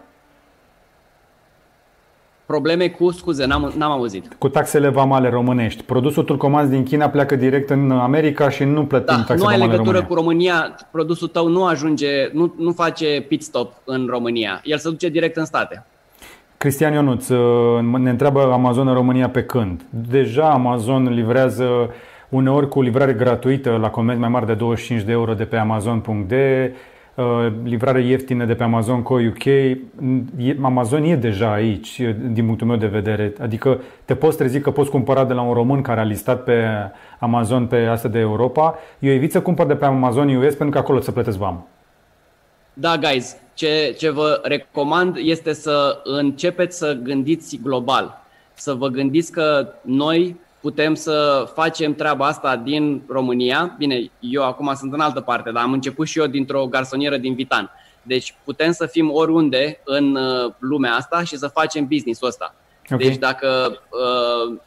Probleme 2.46 2.88
cu, 2.88 3.10
scuze, 3.10 3.44
n-am, 3.44 3.72
n-am 3.76 3.90
auzit. 3.90 4.34
Cu 4.38 4.48
taxele 4.48 4.88
vamale 4.88 5.28
românești. 5.28 5.82
Produsul 5.82 6.22
tu 6.22 6.36
comanzi 6.36 6.70
din 6.70 6.82
China 6.82 7.08
pleacă 7.08 7.36
direct 7.36 7.70
în 7.70 7.90
America 7.90 8.48
și 8.48 8.64
nu 8.64 8.86
plătim 8.86 9.16
da, 9.16 9.22
taxe 9.22 9.42
nu 9.42 9.48
ai 9.48 9.58
legătură 9.58 9.82
România. 9.82 10.06
cu 10.06 10.14
România, 10.14 10.74
produsul 10.90 11.28
tău 11.28 11.48
nu 11.48 11.66
ajunge, 11.66 12.30
nu, 12.32 12.54
nu 12.58 12.72
face 12.72 13.24
pit 13.28 13.42
stop 13.42 13.72
în 13.84 14.06
România. 14.08 14.60
El 14.64 14.78
se 14.78 14.88
duce 14.88 15.08
direct 15.08 15.36
în 15.36 15.44
state. 15.44 15.84
Cristian 16.62 16.92
Ionuț 16.92 17.28
ne 17.98 18.10
întreabă 18.10 18.52
Amazon 18.52 18.88
în 18.88 18.94
România 18.94 19.28
pe 19.28 19.44
când. 19.44 19.82
Deja 20.10 20.50
Amazon 20.50 21.08
livrează 21.08 21.94
uneori 22.28 22.68
cu 22.68 22.82
livrare 22.82 23.12
gratuită 23.12 23.78
la 23.80 23.90
comenzi 23.90 24.20
mai 24.20 24.28
mari 24.28 24.46
de 24.46 24.54
25 24.54 25.02
de 25.02 25.12
euro 25.12 25.34
de 25.34 25.44
pe 25.44 25.56
amazon.de, 25.56 26.74
uh, 27.14 27.24
livrare 27.62 28.02
ieftină 28.02 28.44
de 28.44 28.54
pe 28.54 28.62
Amazon 28.62 29.02
Co 29.02 29.14
UK. 29.14 29.44
Amazon 30.62 31.04
e 31.04 31.16
deja 31.16 31.52
aici, 31.52 32.00
din 32.30 32.44
punctul 32.44 32.66
meu 32.66 32.76
de 32.76 32.86
vedere. 32.86 33.32
Adică 33.40 33.80
te 34.04 34.14
poți 34.14 34.36
trezi 34.36 34.60
că 34.60 34.70
poți 34.70 34.90
cumpăra 34.90 35.24
de 35.24 35.32
la 35.32 35.42
un 35.42 35.52
român 35.52 35.82
care 35.82 36.00
a 36.00 36.04
listat 36.04 36.44
pe 36.44 36.64
Amazon 37.18 37.66
pe 37.66 37.76
asta 37.76 38.08
de 38.08 38.18
Europa. 38.18 38.78
Eu 38.98 39.12
evit 39.12 39.32
să 39.32 39.40
cumpăr 39.40 39.66
de 39.66 39.74
pe 39.74 39.84
Amazon 39.84 40.36
US 40.36 40.54
pentru 40.54 40.70
că 40.70 40.78
acolo 40.78 41.00
să 41.00 41.12
plătesc 41.12 41.38
bani. 41.38 41.58
Da, 42.72 42.96
guys, 42.96 43.36
ce, 43.60 43.94
ce 43.98 44.10
vă 44.10 44.40
recomand 44.42 45.16
este 45.18 45.52
să 45.52 46.00
începeți 46.04 46.78
să 46.78 46.92
gândiți 46.92 47.58
global. 47.62 48.22
Să 48.54 48.74
vă 48.74 48.88
gândiți 48.88 49.32
că 49.32 49.72
noi 49.82 50.40
putem 50.60 50.94
să 50.94 51.48
facem 51.54 51.94
treaba 51.94 52.26
asta 52.26 52.56
din 52.56 53.02
România. 53.08 53.74
Bine, 53.78 54.10
eu 54.20 54.44
acum 54.44 54.74
sunt 54.74 54.92
în 54.92 55.00
altă 55.00 55.20
parte, 55.20 55.50
dar 55.50 55.62
am 55.62 55.72
început 55.72 56.06
și 56.06 56.18
eu 56.18 56.26
dintr-o 56.26 56.66
garsonieră 56.66 57.16
din 57.16 57.34
Vitan. 57.34 57.70
Deci 58.02 58.34
putem 58.44 58.72
să 58.72 58.86
fim 58.86 59.10
oriunde 59.12 59.80
în 59.84 60.16
uh, 60.16 60.52
lumea 60.58 60.92
asta 60.92 61.24
și 61.24 61.36
să 61.36 61.46
facem 61.46 61.86
business-ul 61.86 62.28
ăsta. 62.28 62.54
Okay. 62.90 63.06
Deci 63.06 63.16
dacă 63.16 63.80
uh, 63.90 64.58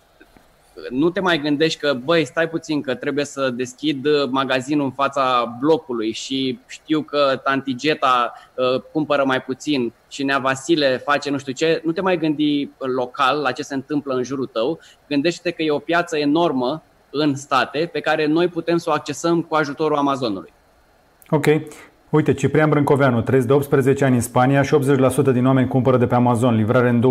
nu 0.89 1.09
te 1.09 1.19
mai 1.19 1.39
gândești 1.39 1.79
că, 1.79 1.93
băi, 1.93 2.25
stai 2.25 2.49
puțin 2.49 2.81
că 2.81 2.95
trebuie 2.95 3.25
să 3.25 3.49
deschid 3.49 4.05
uh, 4.05 4.29
magazinul 4.29 4.85
în 4.85 4.91
fața 4.91 5.57
blocului 5.59 6.11
și 6.11 6.59
știu 6.67 7.01
că 7.01 7.41
tanti 7.43 7.75
Geta 7.75 8.33
uh, 8.53 8.81
cumpără 8.91 9.23
mai 9.25 9.41
puțin 9.41 9.93
și 10.09 10.23
Nea 10.23 10.37
Vasile 10.37 10.97
face 10.97 11.29
nu 11.29 11.37
știu 11.37 11.53
ce, 11.53 11.81
nu 11.83 11.91
te 11.91 12.01
mai 12.01 12.17
gândi 12.17 12.69
local 12.77 13.41
la 13.41 13.51
ce 13.51 13.61
se 13.61 13.73
întâmplă 13.73 14.13
în 14.13 14.23
jurul 14.23 14.45
tău, 14.45 14.79
gândește 15.07 15.51
că 15.51 15.61
e 15.61 15.71
o 15.71 15.79
piață 15.79 16.17
enormă 16.17 16.83
în 17.09 17.35
state 17.35 17.89
pe 17.91 17.99
care 17.99 18.25
noi 18.25 18.47
putem 18.47 18.77
să 18.77 18.89
o 18.89 18.93
accesăm 18.93 19.41
cu 19.41 19.55
ajutorul 19.55 19.97
Amazonului. 19.97 20.53
Ok. 21.29 21.45
Uite, 22.13 22.33
Ciprian 22.33 22.69
Brâncoveanu, 22.69 23.21
trăiesc 23.21 23.47
de 23.47 23.53
18 23.53 24.05
ani 24.05 24.15
în 24.15 24.21
Spania 24.21 24.61
și 24.61 24.77
80% 25.29 25.31
din 25.31 25.45
oameni 25.45 25.67
cumpără 25.67 25.97
de 25.97 26.05
pe 26.05 26.15
Amazon, 26.15 26.55
livrare 26.55 26.89
în 26.89 27.03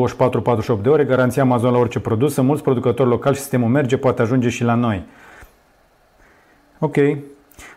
24-48 0.78 0.82
de 0.82 0.88
ore, 0.88 1.04
garanția 1.04 1.42
Amazon 1.42 1.72
la 1.72 1.78
orice 1.78 2.00
produs, 2.00 2.32
sunt 2.32 2.46
mulți 2.46 2.62
producători 2.62 3.08
locali 3.08 3.34
și 3.34 3.40
sistemul 3.40 3.68
merge, 3.68 3.96
poate 3.96 4.22
ajunge 4.22 4.48
și 4.48 4.64
la 4.64 4.74
noi. 4.74 5.04
Ok. 6.78 6.96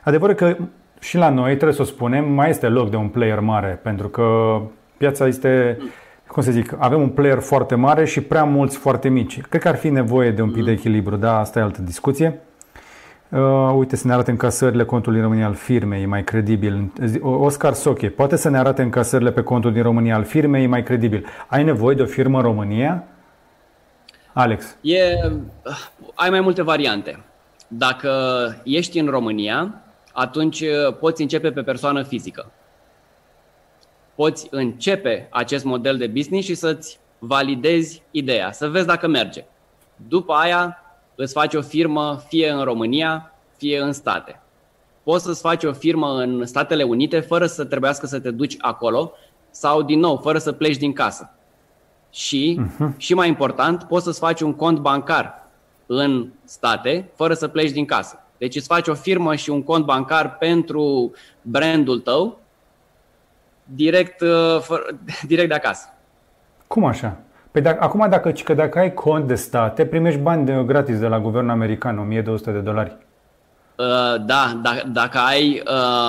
Adevărul 0.03 0.35
că 0.35 0.57
și 0.99 1.17
la 1.17 1.29
noi, 1.29 1.49
trebuie 1.49 1.73
să 1.73 1.81
o 1.81 1.85
spunem, 1.85 2.31
mai 2.31 2.49
este 2.49 2.67
loc 2.67 2.89
de 2.89 2.95
un 2.95 3.07
player 3.07 3.39
mare, 3.39 3.79
pentru 3.83 4.07
că 4.07 4.57
piața 4.97 5.27
este, 5.27 5.77
cum 6.27 6.43
să 6.43 6.51
zic, 6.51 6.75
avem 6.77 7.01
un 7.01 7.09
player 7.09 7.39
foarte 7.39 7.75
mare 7.75 8.05
și 8.05 8.21
prea 8.21 8.43
mulți 8.43 8.77
foarte 8.77 9.09
mici. 9.09 9.41
Cred 9.41 9.61
că 9.61 9.67
ar 9.67 9.75
fi 9.75 9.89
nevoie 9.89 10.31
de 10.31 10.41
un 10.41 10.51
pic 10.51 10.63
de 10.63 10.71
echilibru, 10.71 11.15
da, 11.15 11.39
asta 11.39 11.59
e 11.59 11.61
altă 11.61 11.81
discuție. 11.81 12.39
Uh, 13.29 13.73
uite, 13.75 13.95
să 13.95 14.07
ne 14.07 14.13
arate 14.13 14.31
încasările 14.31 14.85
contului 14.85 15.17
în 15.17 15.23
România 15.23 15.45
al 15.45 15.53
firmei, 15.53 16.01
e 16.01 16.05
mai 16.05 16.23
credibil. 16.23 16.91
Oscar 17.21 17.73
Soche, 17.73 18.09
poate 18.09 18.35
să 18.35 18.49
ne 18.49 18.57
arate 18.57 18.81
încasările 18.81 19.31
pe 19.31 19.41
contul 19.43 19.73
din 19.73 19.81
România 19.81 20.15
al 20.15 20.23
firmei, 20.23 20.63
e 20.63 20.67
mai 20.67 20.83
credibil. 20.83 21.25
Ai 21.47 21.63
nevoie 21.63 21.95
de 21.95 22.01
o 22.01 22.05
firmă 22.05 22.37
în 22.37 22.43
România? 22.43 23.03
Alex. 24.33 24.77
E, 24.81 24.99
ai 26.15 26.29
mai 26.29 26.41
multe 26.41 26.61
variante. 26.61 27.23
Dacă 27.67 28.11
ești 28.63 28.99
în 28.99 29.07
România, 29.07 29.81
atunci 30.13 30.61
uh, 30.61 30.97
poți 30.99 31.21
începe 31.21 31.51
pe 31.51 31.61
persoană 31.61 32.03
fizică. 32.03 32.51
Poți 34.15 34.47
începe 34.51 35.27
acest 35.31 35.63
model 35.63 35.97
de 35.97 36.07
business 36.07 36.45
și 36.45 36.55
să-ți 36.55 36.99
validezi 37.19 38.01
ideea, 38.11 38.51
să 38.51 38.67
vezi 38.67 38.85
dacă 38.85 39.07
merge. 39.07 39.45
După 40.07 40.33
aia 40.33 40.84
îți 41.15 41.33
faci 41.33 41.53
o 41.53 41.61
firmă 41.61 42.23
fie 42.27 42.49
în 42.49 42.63
România, 42.63 43.33
fie 43.57 43.79
în 43.79 43.93
state. 43.93 44.39
Poți 45.03 45.23
să-ți 45.23 45.41
faci 45.41 45.63
o 45.63 45.73
firmă 45.73 46.07
în 46.07 46.45
Statele 46.45 46.83
Unite 46.83 47.19
fără 47.19 47.45
să 47.45 47.65
trebuiască 47.65 48.05
să 48.05 48.19
te 48.19 48.31
duci 48.31 48.55
acolo 48.59 49.11
sau, 49.49 49.81
din 49.81 49.99
nou, 49.99 50.17
fără 50.17 50.37
să 50.37 50.51
pleci 50.51 50.77
din 50.77 50.93
casă. 50.93 51.29
Și, 52.11 52.59
uh-huh. 52.61 52.97
și 52.97 53.13
mai 53.13 53.27
important, 53.27 53.83
poți 53.83 54.03
să-ți 54.03 54.19
faci 54.19 54.41
un 54.41 54.53
cont 54.53 54.79
bancar 54.79 55.47
în 55.85 56.27
state 56.43 57.09
fără 57.15 57.33
să 57.33 57.47
pleci 57.47 57.71
din 57.71 57.85
casă. 57.85 58.19
Deci 58.37 58.55
îți 58.55 58.67
faci 58.67 58.87
o 58.87 58.93
firmă 58.93 59.35
și 59.35 59.49
un 59.49 59.63
cont 59.63 59.85
bancar 59.85 60.37
pentru 60.37 61.11
brandul 61.41 61.99
tău 61.99 62.39
direct, 63.63 64.21
uh, 64.21 64.59
fără, 64.61 64.85
direct 65.27 65.47
de 65.47 65.53
acasă. 65.53 65.93
Cum 66.67 66.85
așa? 66.85 67.17
Păi 67.55 67.63
dacă, 67.63 67.83
acum 67.83 68.09
dacă, 68.09 68.31
că 68.43 68.53
dacă 68.53 68.79
ai 68.79 68.93
cont 68.93 69.27
de 69.27 69.35
state, 69.35 69.85
primești 69.85 70.19
bani 70.19 70.45
de, 70.45 70.63
gratis 70.65 70.99
de 70.99 71.07
la 71.07 71.19
guvernul 71.19 71.51
american, 71.51 71.97
1200 71.97 72.51
de 72.51 72.59
dolari. 72.59 72.95
Uh, 73.75 73.85
da, 74.25 74.59
da, 74.63 74.81
dacă 74.91 75.17
ai 75.17 75.63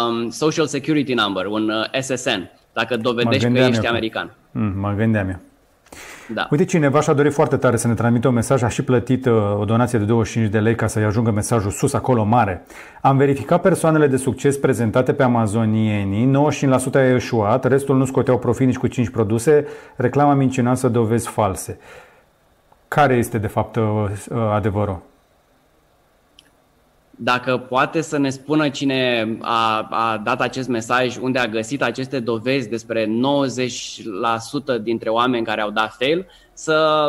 um, 0.09 0.31
Social 0.31 0.67
Security 0.67 1.15
Number, 1.15 1.47
un 1.47 1.69
uh, 1.69 2.01
SSN, 2.01 2.51
dacă 2.73 2.97
dovedești 2.97 3.53
că 3.53 3.59
ești 3.59 3.87
american. 3.87 4.35
Mm, 4.51 4.73
mă 4.81 4.95
gândeam 4.97 5.29
eu. 5.29 5.37
Da. 6.29 6.47
Uite, 6.51 6.65
cineva 6.65 7.01
și-a 7.01 7.13
dorit 7.13 7.33
foarte 7.33 7.57
tare 7.57 7.77
să 7.77 7.89
ne 7.89 7.95
transmită 7.95 8.29
un 8.29 8.35
mesaj, 8.35 8.63
a 8.63 8.69
și 8.69 8.83
plătit 8.83 9.27
uh, 9.27 9.59
o 9.59 9.65
donație 9.65 9.99
de 9.99 10.05
25 10.05 10.51
de 10.51 10.59
lei 10.59 10.75
ca 10.75 10.87
să-i 10.87 11.05
ajungă 11.05 11.31
mesajul 11.31 11.71
sus, 11.71 11.93
acolo 11.93 12.25
mare. 12.25 12.65
Am 13.03 13.17
verificat 13.17 13.61
persoanele 13.61 14.07
de 14.07 14.17
succes 14.17 14.57
prezentate 14.57 15.13
pe 15.13 15.23
amazonienii, 15.23 16.51
95% 16.63 16.95
a 16.95 17.15
eșuat, 17.15 17.65
restul 17.65 17.97
nu 17.97 18.05
scoteau 18.05 18.39
profit 18.39 18.67
nici 18.67 18.77
cu 18.77 18.87
5 18.87 19.09
produse, 19.09 19.67
reclama 19.97 20.35
mincinoasă, 20.35 20.89
dovezi 20.89 21.29
false. 21.29 21.79
Care 22.89 23.15
este, 23.15 23.39
de 23.39 23.47
fapt, 23.47 23.77
uh, 23.77 23.85
uh, 24.31 24.37
adevărul? 24.53 25.03
Dacă 27.17 27.57
poate 27.57 28.01
să 28.01 28.19
ne 28.19 28.31
spună 28.31 28.69
cine 28.69 29.29
a, 29.41 29.87
a 29.91 30.21
dat 30.25 30.41
acest 30.41 30.69
mesaj, 30.69 31.17
unde 31.17 31.39
a 31.39 31.47
găsit 31.47 31.83
aceste 31.83 32.21
dovezi 32.21 32.69
despre 32.69 33.07
90% 33.07 33.09
dintre 34.83 35.09
oameni 35.09 35.45
care 35.45 35.61
au 35.61 35.71
dat 35.71 35.95
fail, 35.99 36.27
să 36.53 37.09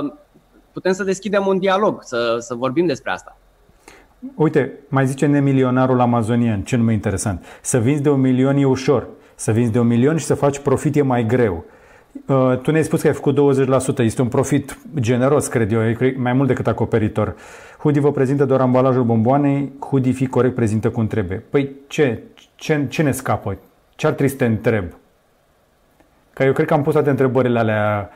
putem 0.72 0.92
să 0.92 1.04
deschidem 1.04 1.48
un 1.48 1.60
dialog, 1.60 2.04
să, 2.04 2.38
să 2.40 2.56
vorbim 2.56 2.86
despre 2.86 3.12
asta. 3.12 3.38
Uite, 4.36 4.74
mai 4.90 5.08
zice 5.08 5.26
nemilionarul 5.26 6.00
amazonian, 6.00 6.62
ce 6.62 6.76
nume 6.76 6.94
interesant. 6.94 7.46
Să 7.62 7.80
vinzi 7.80 8.02
de 8.02 8.10
un 8.10 8.20
milion 8.20 8.58
e 8.58 8.66
ușor, 8.66 9.08
să 9.36 9.52
vinzi 9.52 9.72
de 9.72 9.80
un 9.80 9.88
milion 9.88 10.18
și 10.18 10.26
să 10.26 10.34
faci 10.34 10.60
profit 10.60 10.96
e 10.96 11.02
mai 11.02 11.26
greu. 11.26 11.66
Uh, 12.26 12.58
tu 12.62 12.72
ne-ai 12.72 12.84
spus 12.84 13.02
că 13.02 13.08
ai 13.08 13.14
făcut 13.14 13.38
20%, 13.96 13.98
este 13.98 14.22
un 14.22 14.28
profit 14.28 14.78
generos, 15.00 15.48
cred 15.48 15.72
eu, 15.72 15.82
mai 16.18 16.34
mult 16.34 16.48
decât 16.48 16.68
acoperitor. 16.68 17.36
Hoodie 17.80 18.02
vă 18.02 18.12
prezintă 18.12 18.46
doar 18.46 18.62
ambalajul 18.62 19.04
bomboanei, 19.04 19.72
hoodie 19.80 20.12
fi 20.12 20.28
corect 20.28 20.56
prezintă 20.56 20.90
cum 20.90 21.08
trebuie. 21.08 21.44
Păi 21.50 21.72
ce? 21.88 22.24
Ce, 22.56 22.86
ce 22.90 23.02
ne 23.02 23.12
scapă? 23.12 23.58
Ce 23.96 24.08
ar 24.08 24.14
trebui 24.14 24.32
să 24.32 24.38
te 24.38 24.46
întreb? 24.46 24.86
Că 26.34 26.44
eu 26.44 26.54
cred 26.54 26.68
că 26.68 26.74
am 26.74 26.84
pus 26.84 26.94
toate 26.94 27.10
întrebările 27.10 27.60
alea 27.60 28.10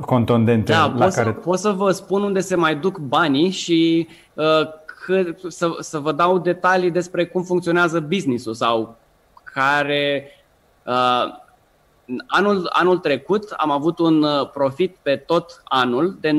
contundente 0.00 0.72
da, 0.72 0.86
la 0.86 1.04
pot 1.04 1.14
care... 1.14 1.30
Să, 1.34 1.40
pot 1.40 1.58
să 1.58 1.70
vă 1.70 1.90
spun 1.90 2.22
unde 2.22 2.40
se 2.40 2.54
mai 2.56 2.76
duc 2.76 2.98
banii 2.98 3.50
și 3.50 4.08
uh, 4.34 4.44
că, 5.06 5.22
să, 5.48 5.76
să 5.80 5.98
vă 5.98 6.12
dau 6.12 6.38
detalii 6.38 6.90
despre 6.90 7.26
cum 7.26 7.42
funcționează 7.42 8.00
business-ul 8.00 8.54
sau 8.54 8.96
care... 9.44 10.30
Uh, 10.86 11.46
anul, 12.26 12.68
anul 12.72 12.98
trecut 12.98 13.50
am 13.56 13.70
avut 13.70 13.98
un 13.98 14.22
uh, 14.22 14.50
profit 14.50 14.96
pe 15.02 15.16
tot 15.16 15.62
anul 15.64 16.16
de 16.20 16.30
19%. 16.30 16.32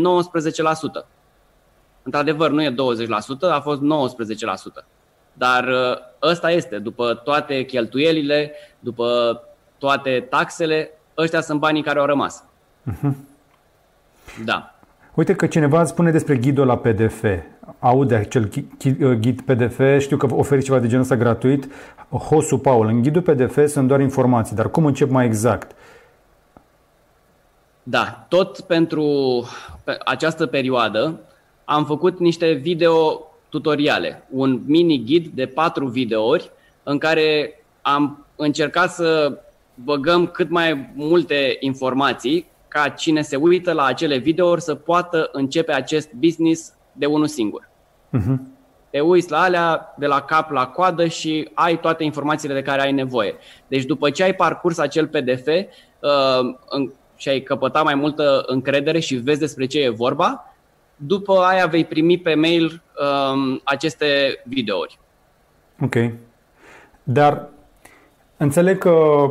Într-adevăr, 2.04 2.52
nu 2.52 2.64
e 2.64 2.74
20%, 2.74 2.76
a 3.52 3.60
fost 3.60 3.82
19%. 4.82 4.86
Dar 5.34 5.68
uh, 5.68 5.98
ăsta 6.22 6.52
este, 6.52 6.80
după 6.80 7.14
toate 7.14 7.64
cheltuielile, 7.64 8.54
după 8.80 9.42
toate 9.78 10.28
taxele, 10.30 10.92
ăștia 11.18 11.42
sunt 11.42 11.60
banii 11.60 11.84
care 11.84 12.00
au 12.00 12.06
rămas. 12.06 12.44
Uh-huh. 12.92 13.14
Da. 14.46 14.74
Uite 15.14 15.36
că 15.36 15.48
cineva 15.48 15.86
spune 15.86 16.12
despre 16.12 16.38
ghidul 16.38 16.66
la 16.66 16.78
PDF. 16.78 17.24
Aude 17.80 18.16
acel 18.16 18.50
ghid 19.20 19.42
PDF, 19.42 20.00
știu 20.00 20.18
că 20.18 20.28
oferi 20.34 20.64
ceva 20.64 20.80
de 20.80 20.88
genul 20.88 21.04
ăsta 21.04 21.16
gratuit. 21.16 21.72
Hosu 22.10 22.58
Paul, 22.58 22.88
în 22.88 23.02
ghidul 23.02 23.22
PDF 23.22 23.68
sunt 23.68 23.88
doar 23.88 24.00
informații, 24.00 24.56
dar 24.56 24.70
cum 24.72 24.86
încep 24.86 25.10
mai 25.10 25.26
exact? 25.26 25.76
Da, 27.84 28.26
tot 28.30 28.60
pentru 28.60 29.06
această 30.06 30.46
perioadă 30.46 31.20
am 31.66 31.86
făcut 31.86 32.20
niște 32.20 32.52
video 32.52 33.22
tutoriale, 33.50 34.24
un 34.30 34.62
mini 34.66 35.04
ghid 35.06 35.28
de 35.28 35.46
patru 35.46 35.88
videouri 35.88 36.52
în 36.84 36.98
care 36.98 37.54
am 37.82 38.26
încercat 38.36 38.92
să 38.92 39.40
băgăm 39.74 40.28
cât 40.28 40.50
mai 40.50 40.92
multe 40.96 41.58
informații 41.60 42.48
ca 42.68 42.90
cine 42.90 43.22
se 43.22 43.36
uită 43.36 43.72
la 43.72 43.84
acele 43.84 44.18
videouri 44.18 44.62
să 44.62 44.76
poată 44.76 45.30
începe 45.32 45.72
acest 45.72 46.12
business 46.14 46.74
de 46.94 47.06
unul 47.06 47.28
singur. 47.28 47.70
Uh-huh. 48.18 48.38
Te 48.90 49.00
uiți 49.00 49.32
la 49.32 49.42
alea 49.42 49.94
de 49.98 50.06
la 50.06 50.22
cap 50.22 50.52
la 50.52 50.68
coadă 50.68 51.06
și 51.08 51.50
ai 51.54 51.80
toate 51.80 52.04
informațiile 52.04 52.54
de 52.54 52.62
care 52.62 52.82
ai 52.82 52.92
nevoie. 52.92 53.36
Deci 53.68 53.84
după 53.84 54.10
ce 54.10 54.24
ai 54.24 54.34
parcurs 54.34 54.78
acel 54.78 55.08
PDF 55.08 55.48
uh, 55.48 56.56
în, 56.70 56.92
și 57.16 57.30
ai 57.30 57.40
căpătat 57.40 57.84
mai 57.84 57.96
multă 57.96 58.44
încredere 58.46 59.00
și 59.00 59.16
vezi 59.16 59.40
despre 59.40 59.66
ce 59.66 59.80
e 59.80 59.90
vorba, 59.90 60.54
după 60.96 61.40
aia 61.40 61.66
vei 61.66 61.86
primi 61.86 62.18
pe 62.18 62.34
mail 62.34 62.66
uh, 62.66 63.60
aceste 63.64 64.42
videouri. 64.46 65.00
Ok. 65.82 65.96
Dar 67.04 67.48
înțeleg 68.38 68.78
că 68.78 69.26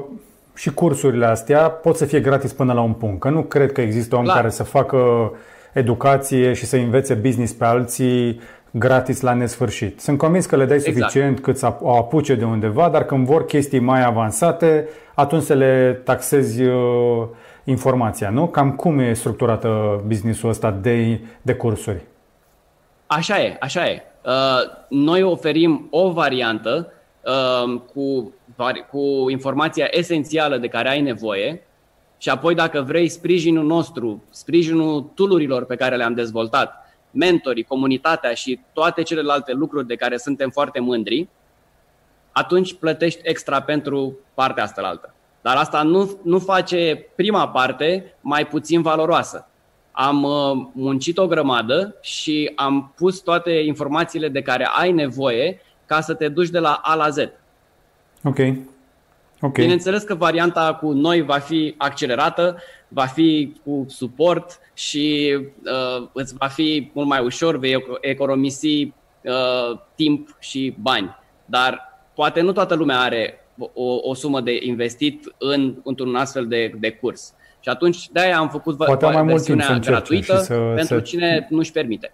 și 0.54 0.74
cursurile 0.74 1.26
astea 1.26 1.70
pot 1.70 1.96
să 1.96 2.04
fie 2.04 2.20
gratis 2.20 2.52
până 2.52 2.72
la 2.72 2.80
un 2.80 2.92
punct. 2.92 3.20
Că 3.20 3.30
nu 3.30 3.42
cred 3.42 3.72
că 3.72 3.80
există 3.80 4.16
om 4.16 4.22
Clar. 4.22 4.36
care 4.36 4.50
să 4.50 4.62
facă 4.62 5.32
educație 5.73 6.53
și 6.53 6.64
să 6.64 6.77
învețe 6.77 7.14
business 7.14 7.53
pe 7.53 7.64
alții 7.64 8.41
gratis 8.71 9.21
la 9.21 9.33
nesfârșit. 9.33 10.01
Sunt 10.01 10.19
convins 10.19 10.47
că 10.47 10.57
le 10.57 10.64
dai 10.64 10.77
exact. 10.77 10.97
suficient 10.97 11.41
cât 11.41 11.57
să 11.57 11.75
o 11.81 11.97
apuce 11.97 12.35
de 12.35 12.45
undeva, 12.45 12.89
dar 12.89 13.05
când 13.05 13.27
vor 13.27 13.45
chestii 13.45 13.79
mai 13.79 14.05
avansate, 14.05 14.89
atunci 15.14 15.43
să 15.43 15.55
le 15.55 16.01
taxezi 16.05 16.62
uh, 16.62 17.27
informația, 17.64 18.31
nu? 18.31 18.47
Cam 18.47 18.73
cum 18.73 18.99
e 18.99 19.12
structurată 19.12 20.03
businessul 20.07 20.49
ăsta 20.49 20.71
de, 20.71 21.21
de 21.43 21.55
cursuri? 21.55 22.01
Așa 23.07 23.43
e, 23.43 23.57
așa 23.61 23.87
e. 23.89 24.03
Uh, 24.25 24.33
noi 24.89 25.23
oferim 25.23 25.89
o 25.91 26.11
variantă 26.11 26.93
uh, 27.25 27.81
cu 27.95 28.33
cu 28.91 29.31
informația 29.31 29.87
esențială 29.91 30.57
de 30.57 30.69
care 30.69 30.89
ai 30.89 31.01
nevoie 31.01 31.62
și 32.19 32.29
apoi 32.29 32.55
dacă 32.55 32.81
vrei 32.81 33.09
sprijinul 33.09 33.64
nostru, 33.64 34.23
sprijinul 34.31 35.11
tulurilor 35.14 35.64
pe 35.64 35.77
care 35.77 35.97
le-am 35.97 36.14
dezvoltat, 36.14 36.75
mentorii, 37.11 37.62
comunitatea 37.62 38.35
și 38.35 38.61
toate 38.73 39.03
celelalte 39.03 39.53
lucruri 39.53 39.87
de 39.87 39.95
care 39.95 40.16
suntem 40.16 40.51
foarte 40.51 40.81
mândri, 40.81 41.29
atunci 42.33 42.75
plătești 42.75 43.21
extra 43.23 43.62
pentru 43.62 44.19
partea 44.35 44.62
asta 44.62 44.81
la 44.81 44.89
altă. 44.89 45.14
Dar 45.41 45.57
asta 45.57 45.83
nu, 45.83 46.19
nu 46.23 46.39
face 46.39 47.07
prima 47.14 47.49
parte 47.49 48.14
mai 48.21 48.47
puțin 48.47 48.83
valoroasă. 48.83 49.49
Am 49.93 50.23
uh, 50.23 50.66
muncit 50.73 51.19
o 51.19 51.27
grămadă 51.27 51.97
și 52.01 52.53
am 52.55 52.93
pus 52.97 53.19
toate 53.21 53.51
informațiile 53.51 54.29
de 54.29 54.43
care 54.43 54.69
ai 54.79 54.93
nevoie 54.93 55.61
ca 55.87 56.01
să 56.01 56.14
te 56.14 56.29
duci 56.29 56.49
de 56.49 56.59
la 56.59 56.81
A 56.83 56.95
la 56.95 57.09
Z. 57.09 57.16
Ok. 58.25 58.39
Okay. 59.41 59.64
Bineînțeles 59.64 60.03
că 60.03 60.14
varianta 60.14 60.78
cu 60.80 60.93
noi 60.93 61.22
va 61.22 61.39
fi 61.39 61.74
accelerată, 61.76 62.57
va 62.89 63.05
fi 63.05 63.53
cu 63.64 63.84
suport 63.89 64.59
și 64.74 65.36
uh, 65.64 66.09
îți 66.12 66.34
va 66.34 66.47
fi 66.47 66.91
mult 66.93 67.09
mai 67.09 67.24
ușor, 67.24 67.59
vei 67.59 67.84
economisi 68.01 68.82
uh, 69.22 69.80
timp 69.95 70.36
și 70.39 70.74
bani. 70.80 71.16
Dar 71.45 72.01
poate 72.14 72.41
nu 72.41 72.53
toată 72.53 72.74
lumea 72.74 72.99
are 72.99 73.41
o, 73.74 73.99
o 74.03 74.14
sumă 74.14 74.41
de 74.41 74.59
investit 74.62 75.34
în, 75.39 75.74
într-un 75.84 76.16
astfel 76.16 76.47
de, 76.47 76.74
de 76.78 76.91
curs. 76.91 77.34
Și 77.61 77.68
atunci 77.68 78.09
de-aia 78.09 78.39
am 78.39 78.49
făcut 78.49 78.76
Poate 78.76 79.07
mai 79.07 79.24
versiunea 79.24 79.70
mult 79.70 79.86
gratuită 79.86 80.36
să, 80.36 80.55
pentru 80.55 80.95
să... 80.95 81.01
cine 81.01 81.47
nu-și 81.51 81.72
permite. 81.72 82.12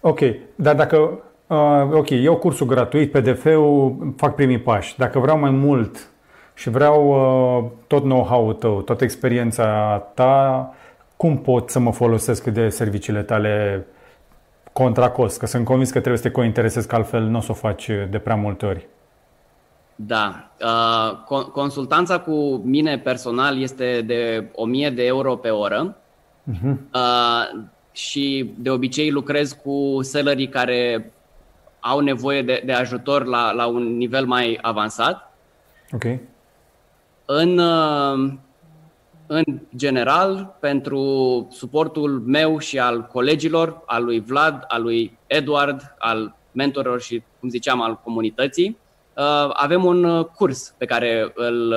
Ok, 0.00 0.20
dar 0.54 0.74
dacă 0.74 1.22
Uh, 1.46 1.88
ok, 1.92 2.10
eu 2.10 2.36
cursul 2.36 2.66
gratuit, 2.66 3.10
PDF-ul, 3.10 4.14
fac 4.16 4.34
primii 4.34 4.58
pași. 4.58 4.96
Dacă 4.96 5.18
vreau 5.18 5.38
mai 5.38 5.50
mult 5.50 6.10
și 6.54 6.70
vreau 6.70 7.08
uh, 7.08 7.70
tot 7.86 8.02
know-how-ul 8.02 8.54
tău, 8.54 8.82
toată 8.82 9.04
experiența 9.04 9.98
ta, 10.14 10.74
cum 11.16 11.38
pot 11.38 11.70
să 11.70 11.78
mă 11.78 11.92
folosesc 11.92 12.44
de 12.44 12.68
serviciile 12.68 13.22
tale 13.22 13.86
contra 14.72 15.10
cost? 15.10 15.38
Că 15.38 15.46
sunt 15.46 15.64
convins 15.64 15.88
că 15.88 15.98
trebuie 15.98 16.22
să 16.22 16.28
te 16.28 16.34
cointeresez, 16.34 16.84
că 16.84 16.94
altfel 16.94 17.22
nu 17.22 17.38
o 17.38 17.40
să 17.40 17.50
o 17.50 17.54
faci 17.54 17.90
de 18.10 18.18
prea 18.18 18.36
multe 18.36 18.66
ori. 18.66 18.86
Da. 19.94 20.50
Uh, 21.28 21.42
consultanța 21.52 22.18
cu 22.18 22.60
mine 22.64 22.98
personal 22.98 23.60
este 23.60 24.02
de 24.06 24.48
1000 24.54 24.90
de 24.90 25.06
euro 25.06 25.36
pe 25.36 25.48
oră. 25.48 25.96
Uh-huh. 26.52 26.74
Uh, 26.94 27.64
și 27.92 28.52
de 28.58 28.70
obicei 28.70 29.10
lucrez 29.10 29.52
cu 29.52 29.98
sellerii 30.02 30.48
care 30.48 31.12
au 31.88 32.00
nevoie 32.00 32.42
de, 32.42 32.62
de 32.64 32.72
ajutor 32.72 33.24
la, 33.24 33.52
la 33.52 33.66
un 33.66 33.96
nivel 33.96 34.26
mai 34.26 34.58
avansat. 34.62 35.34
Ok. 35.92 36.04
În, 37.24 37.58
uh, 37.58 38.32
în 39.26 39.44
general, 39.76 40.56
pentru 40.60 41.00
suportul 41.50 42.22
meu 42.26 42.58
și 42.58 42.78
al 42.78 43.02
colegilor, 43.02 43.82
al 43.86 44.04
lui 44.04 44.20
Vlad, 44.20 44.64
al 44.68 44.82
lui 44.82 45.18
Edward, 45.26 45.94
al 45.98 46.36
mentorilor 46.52 47.00
și, 47.00 47.22
cum 47.40 47.48
ziceam, 47.48 47.80
al 47.80 48.00
comunității, 48.04 48.78
uh, 49.16 49.50
avem 49.52 49.84
un 49.84 50.04
uh, 50.04 50.26
curs 50.26 50.74
pe 50.78 50.84
care 50.84 51.32
îl, 51.34 51.72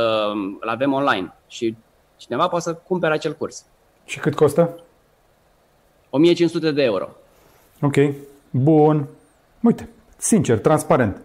îl 0.59 0.69
avem 0.69 0.93
online 0.93 1.33
și 1.47 1.75
cineva 2.17 2.47
poate 2.47 2.63
să 2.63 2.73
cumpere 2.73 3.13
acel 3.13 3.33
curs. 3.33 3.65
Și 4.05 4.19
cât 4.19 4.35
costă? 4.35 4.79
1500 6.09 6.71
de 6.71 6.83
euro. 6.83 7.09
Ok, 7.81 7.95
bun. 8.49 9.07
Uite, 9.61 9.89
Sincer, 10.19 10.57
transparent. 10.57 11.21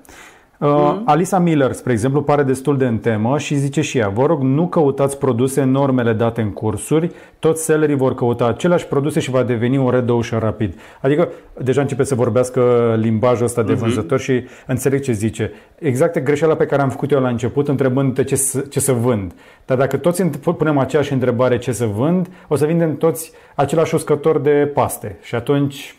Uh, 0.59 0.69
mm-hmm. 0.69 1.05
Alisa 1.05 1.39
Miller, 1.39 1.73
spre 1.73 1.93
exemplu, 1.93 2.23
pare 2.23 2.43
destul 2.43 2.77
de 2.79 2.87
în 2.87 2.99
temă 2.99 3.39
și 3.39 3.55
zice 3.55 3.81
și 3.81 3.99
ea, 3.99 4.09
vă 4.09 4.27
rog, 4.27 4.43
nu 4.43 4.67
căutați 4.69 5.19
produse 5.19 5.61
în 5.61 5.71
normele 5.71 6.13
date 6.13 6.41
în 6.41 6.53
cursuri, 6.53 7.11
toți 7.39 7.65
sellerii 7.65 7.97
vor 7.97 8.15
căuta 8.15 8.47
aceleași 8.47 8.87
produse 8.87 9.21
și 9.21 9.31
va 9.31 9.43
deveni 9.43 9.79
un 9.79 9.91
red 9.91 10.09
ocean 10.09 10.41
rapid. 10.41 10.79
Adică 11.01 11.29
deja 11.63 11.81
începe 11.81 12.05
să 12.05 12.15
vorbească 12.15 12.95
limbajul 12.99 13.45
ăsta 13.45 13.63
de 13.63 13.73
mm-hmm. 13.73 13.77
vânzător 13.77 14.21
și 14.21 14.45
înțeleg 14.67 15.01
ce 15.01 15.13
zice. 15.13 15.53
Exact 15.79 16.19
greșeala 16.19 16.55
pe 16.55 16.67
care 16.67 16.83
am 16.83 16.91
făcut 16.91 17.11
eu 17.11 17.21
la 17.21 17.29
început, 17.29 17.69
întrebând 17.69 18.25
ce, 18.25 18.37
să, 18.37 18.61
ce 18.61 18.81
să 18.81 18.93
vând. 18.93 19.33
Dar 19.65 19.77
dacă 19.77 19.97
toți 19.97 20.23
punem 20.23 20.79
aceeași 20.79 21.13
întrebare 21.13 21.59
ce 21.59 21.73
să 21.73 21.85
vând, 21.85 22.29
o 22.49 22.57
să 22.57 22.67
vindem 22.67 22.97
toți 22.97 23.33
același 23.55 23.95
uscător 23.95 24.39
de 24.39 24.71
paste. 24.75 25.19
Și 25.23 25.35
atunci 25.35 25.97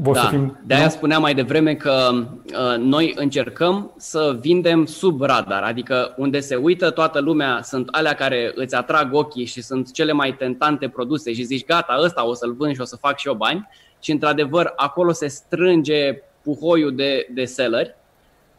vor 0.00 0.14
da. 0.14 0.20
să 0.20 0.28
fim... 0.28 0.58
De 0.66 0.74
aia 0.74 0.88
spuneam 0.88 1.20
mai 1.20 1.34
devreme 1.34 1.74
că 1.74 2.10
uh, 2.12 2.78
noi 2.78 3.12
încercăm 3.16 3.92
să 3.96 4.36
vindem 4.40 4.86
sub 4.86 5.20
radar, 5.20 5.62
adică 5.62 6.14
unde 6.16 6.40
se 6.40 6.54
uită 6.54 6.90
toată 6.90 7.20
lumea 7.20 7.60
sunt 7.62 7.88
alea 7.90 8.14
care 8.14 8.52
îți 8.54 8.74
atrag 8.74 9.14
ochii 9.14 9.44
și 9.44 9.62
sunt 9.62 9.92
cele 9.92 10.12
mai 10.12 10.36
tentante 10.36 10.88
produse 10.88 11.32
și 11.32 11.42
zici 11.42 11.64
gata, 11.64 11.98
ăsta 12.02 12.26
o 12.26 12.34
să-l 12.34 12.52
vând 12.52 12.74
și 12.74 12.80
o 12.80 12.84
să 12.84 12.96
fac 12.96 13.18
și 13.18 13.28
eu 13.28 13.34
bani 13.34 13.68
și 14.00 14.10
într-adevăr 14.10 14.72
acolo 14.76 15.12
se 15.12 15.26
strânge 15.26 16.22
puhoiul 16.42 16.94
de, 16.94 17.26
de 17.30 17.44
selleri. 17.44 17.94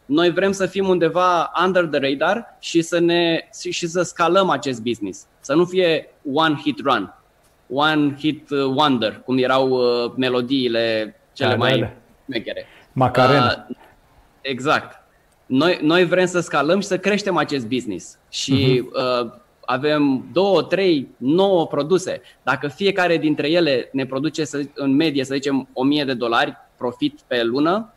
Noi 0.04 0.30
vrem 0.30 0.52
să 0.52 0.66
fim 0.66 0.88
undeva 0.88 1.52
under 1.64 1.84
the 1.84 1.98
radar 1.98 2.56
și 2.60 2.82
să, 2.82 2.98
ne, 2.98 3.48
și 3.70 3.86
să 3.86 4.02
scalăm 4.02 4.50
acest 4.50 4.82
business. 4.82 5.26
Să 5.40 5.54
nu 5.54 5.64
fie 5.64 6.08
one 6.32 6.60
hit 6.62 6.80
run, 6.80 7.14
one 7.68 8.16
hit 8.18 8.50
uh, 8.50 8.64
wonder, 8.64 9.22
cum 9.24 9.38
erau 9.38 9.68
uh, 9.68 10.12
melodiile 10.16 11.15
cele 11.36 11.50
da, 11.50 11.56
mai 11.56 11.78
da, 11.78 11.86
da. 11.86 11.92
șmechere. 12.24 12.66
Macarena. 12.92 13.66
Uh, 13.68 13.76
exact. 14.40 15.00
Noi, 15.46 15.78
noi 15.82 16.04
vrem 16.04 16.26
să 16.26 16.40
scalăm 16.40 16.80
și 16.80 16.86
să 16.86 16.98
creștem 16.98 17.36
acest 17.36 17.66
business. 17.66 18.18
Și 18.28 18.82
uh-huh. 18.82 19.22
uh, 19.22 19.32
avem 19.60 20.24
două, 20.32 20.62
trei, 20.62 21.08
nouă 21.16 21.66
produse. 21.66 22.20
Dacă 22.42 22.68
fiecare 22.68 23.16
dintre 23.16 23.50
ele 23.50 23.88
ne 23.92 24.06
produce 24.06 24.44
să, 24.44 24.60
în 24.74 24.94
medie, 24.94 25.24
să 25.24 25.34
zicem, 25.34 25.68
1000 25.72 26.04
de 26.04 26.14
dolari 26.14 26.56
profit 26.76 27.20
pe 27.26 27.42
lună, 27.42 27.92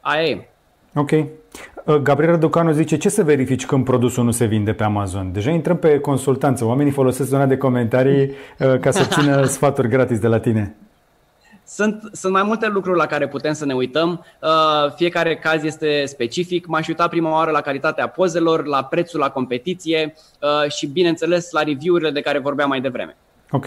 aia 0.00 0.28
e. 0.28 0.48
Ok. 0.94 1.10
Uh, 1.10 1.94
Gabriela 1.94 2.36
Ducanu 2.36 2.72
zice, 2.72 2.96
ce 2.96 3.08
să 3.08 3.22
verifici 3.22 3.66
când 3.66 3.84
produsul 3.84 4.24
nu 4.24 4.30
se 4.30 4.44
vinde 4.44 4.72
pe 4.72 4.84
Amazon? 4.84 5.32
Deja 5.32 5.50
intrăm 5.50 5.76
pe 5.76 5.98
consultanță. 5.98 6.64
Oamenii 6.64 6.92
folosesc 6.92 7.28
zona 7.28 7.46
de 7.46 7.56
comentarii 7.56 8.30
uh, 8.58 8.78
ca 8.80 8.90
să 8.90 9.02
obțină 9.06 9.44
sfaturi 9.44 9.88
gratis 9.88 10.18
de 10.18 10.26
la 10.26 10.38
tine. 10.38 10.76
Sunt, 11.66 12.02
sunt 12.12 12.32
mai 12.32 12.42
multe 12.42 12.68
lucruri 12.68 12.98
la 12.98 13.06
care 13.06 13.28
putem 13.28 13.52
să 13.52 13.64
ne 13.64 13.74
uităm. 13.74 14.24
Uh, 14.42 14.92
fiecare 14.94 15.36
caz 15.36 15.64
este 15.64 16.04
specific. 16.04 16.66
M-aș 16.66 16.88
uita 16.88 17.08
prima 17.08 17.32
oară 17.32 17.50
la 17.50 17.60
calitatea 17.60 18.08
pozelor, 18.08 18.66
la 18.66 18.84
prețul 18.84 19.20
la 19.20 19.30
competiție 19.30 20.14
și, 20.68 20.86
bineînțeles, 20.86 21.50
la 21.50 21.62
review-urile 21.62 22.10
de 22.10 22.20
care 22.20 22.38
vorbeam 22.38 22.68
mai 22.68 22.80
devreme. 22.80 23.16
Ok. 23.50 23.66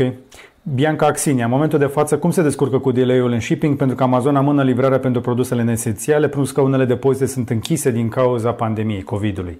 Bianca 0.75 1.05
Axinia, 1.05 1.45
în 1.45 1.51
momentul 1.51 1.79
de 1.79 1.85
față, 1.85 2.17
cum 2.17 2.31
se 2.31 2.41
descurcă 2.41 2.79
cu 2.79 2.91
delay-ul 2.91 3.31
în 3.31 3.39
shipping? 3.39 3.77
Pentru 3.77 3.95
că 3.95 4.03
Amazon 4.03 4.35
amână 4.35 4.63
livrarea 4.63 4.99
pentru 4.99 5.21
produsele 5.21 5.63
neesențiale, 5.63 6.27
plus 6.27 6.51
că 6.51 6.61
unele 6.61 6.85
depozite 6.85 7.25
sunt 7.25 7.49
închise 7.49 7.91
din 7.91 8.09
cauza 8.09 8.51
pandemiei, 8.51 9.03
COVID-ului. 9.03 9.59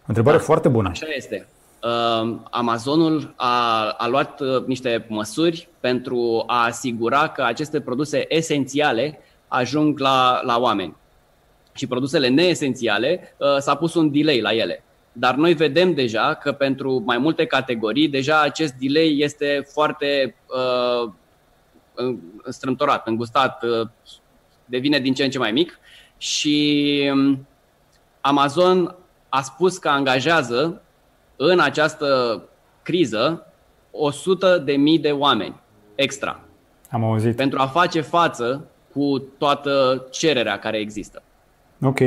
O 0.00 0.06
întrebare 0.06 0.36
da, 0.36 0.42
foarte 0.42 0.68
bună. 0.68 0.88
Așa 0.88 1.06
este. 1.16 1.46
Uh, 1.84 2.36
Amazonul 2.50 3.34
a, 3.36 3.88
a 3.88 4.06
luat 4.06 4.40
uh, 4.40 4.64
niște 4.66 5.06
măsuri 5.08 5.68
pentru 5.80 6.44
a 6.46 6.64
asigura 6.64 7.28
că 7.28 7.42
aceste 7.42 7.80
produse 7.80 8.24
esențiale 8.28 9.18
ajung 9.48 9.98
la, 9.98 10.40
la 10.44 10.58
oameni. 10.58 10.96
Și 11.72 11.86
produsele 11.86 12.28
neesențiale 12.28 13.34
uh, 13.36 13.56
s-a 13.58 13.74
pus 13.74 13.94
un 13.94 14.12
delay 14.12 14.40
la 14.40 14.54
ele. 14.54 14.84
Dar 15.12 15.34
noi 15.34 15.54
vedem 15.54 15.94
deja 15.94 16.34
că 16.34 16.52
pentru 16.52 17.02
mai 17.06 17.18
multe 17.18 17.46
categorii, 17.46 18.08
deja 18.08 18.40
acest 18.40 18.72
delay 18.72 19.18
este 19.18 19.66
foarte 19.72 20.36
uh, 20.46 21.12
strâmtorat, 22.48 23.06
îngustat, 23.06 23.62
uh, 23.62 23.88
devine 24.64 24.98
din 24.98 25.14
ce 25.14 25.24
în 25.24 25.30
ce 25.30 25.38
mai 25.38 25.52
mic 25.52 25.78
și 26.16 27.10
um, 27.12 27.46
Amazon 28.20 28.96
a 29.28 29.42
spus 29.42 29.78
că 29.78 29.88
angajează 29.88 30.82
în 31.36 31.60
această 31.60 32.42
criză 32.82 33.46
100 33.90 34.62
de 34.64 34.72
mii 34.72 34.98
de 34.98 35.10
oameni 35.10 35.60
extra. 35.94 36.40
Am 36.90 37.04
auzit. 37.04 37.36
Pentru 37.36 37.58
a 37.60 37.66
face 37.66 38.00
față 38.00 38.64
cu 38.92 39.18
toată 39.38 40.04
cererea 40.10 40.58
care 40.58 40.78
există. 40.78 41.22
Ok. 41.82 41.98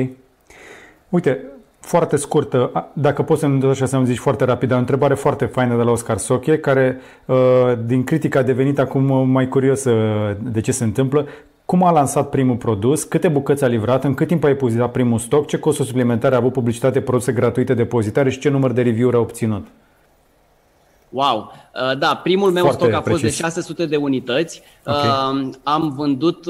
Uite, 1.09 1.45
foarte 1.80 2.15
scurtă, 2.15 2.89
dacă 2.93 3.23
poți 3.23 3.39
să-mi 3.39 3.65
așa 3.65 3.86
să-mi 3.86 4.05
zici 4.05 4.17
foarte 4.17 4.43
rapid, 4.43 4.71
o 4.71 4.78
întrebare 4.78 5.13
foarte 5.13 5.45
faină 5.45 5.75
de 5.75 5.84
la 5.84 5.91
Oscar 5.91 6.17
Soche, 6.17 6.59
care 6.59 6.99
uh, 7.25 7.38
din 7.86 8.03
critica 8.03 8.39
a 8.39 8.43
devenit 8.43 8.80
acum 8.80 9.30
mai 9.30 9.47
curios 9.47 9.84
uh, 9.84 10.36
de 10.41 10.61
ce 10.61 10.71
se 10.71 10.84
întâmplă. 10.84 11.28
Cum 11.68 11.84
a 11.84 11.91
lansat 11.91 12.30
primul 12.30 12.55
produs, 12.55 13.03
câte 13.03 13.28
bucăți 13.28 13.63
a 13.63 13.68
livrat, 13.68 14.03
în 14.03 14.13
cât 14.13 14.28
timp 14.28 14.43
a 14.43 14.49
epuizat 14.49 14.91
primul 14.91 15.20
stoc, 15.20 15.47
ce 15.47 15.57
costuri 15.59 15.88
suplimentare 15.88 16.36
a 16.36 16.38
avut 16.38 16.53
publicitate, 16.53 17.01
produse 17.01 17.32
gratuite, 17.32 17.74
depozitare 17.74 18.30
și 18.30 18.39
ce 18.39 18.49
număr 18.49 18.72
de 18.72 18.82
review-uri 18.82 19.15
a 19.15 19.20
obținut? 19.20 19.68
Wow! 21.09 21.51
Uh, 21.91 21.97
da, 21.97 22.15
primul 22.15 22.51
meu 22.51 22.63
Foarte 22.63 22.84
stoc 22.84 22.93
a 22.93 23.01
fost 23.01 23.20
precis. 23.20 23.38
de 23.38 23.43
600 23.43 23.86
de 23.86 23.95
unități. 23.95 24.61
Okay. 24.86 25.51
Am 25.63 25.93
vândut 25.95 26.45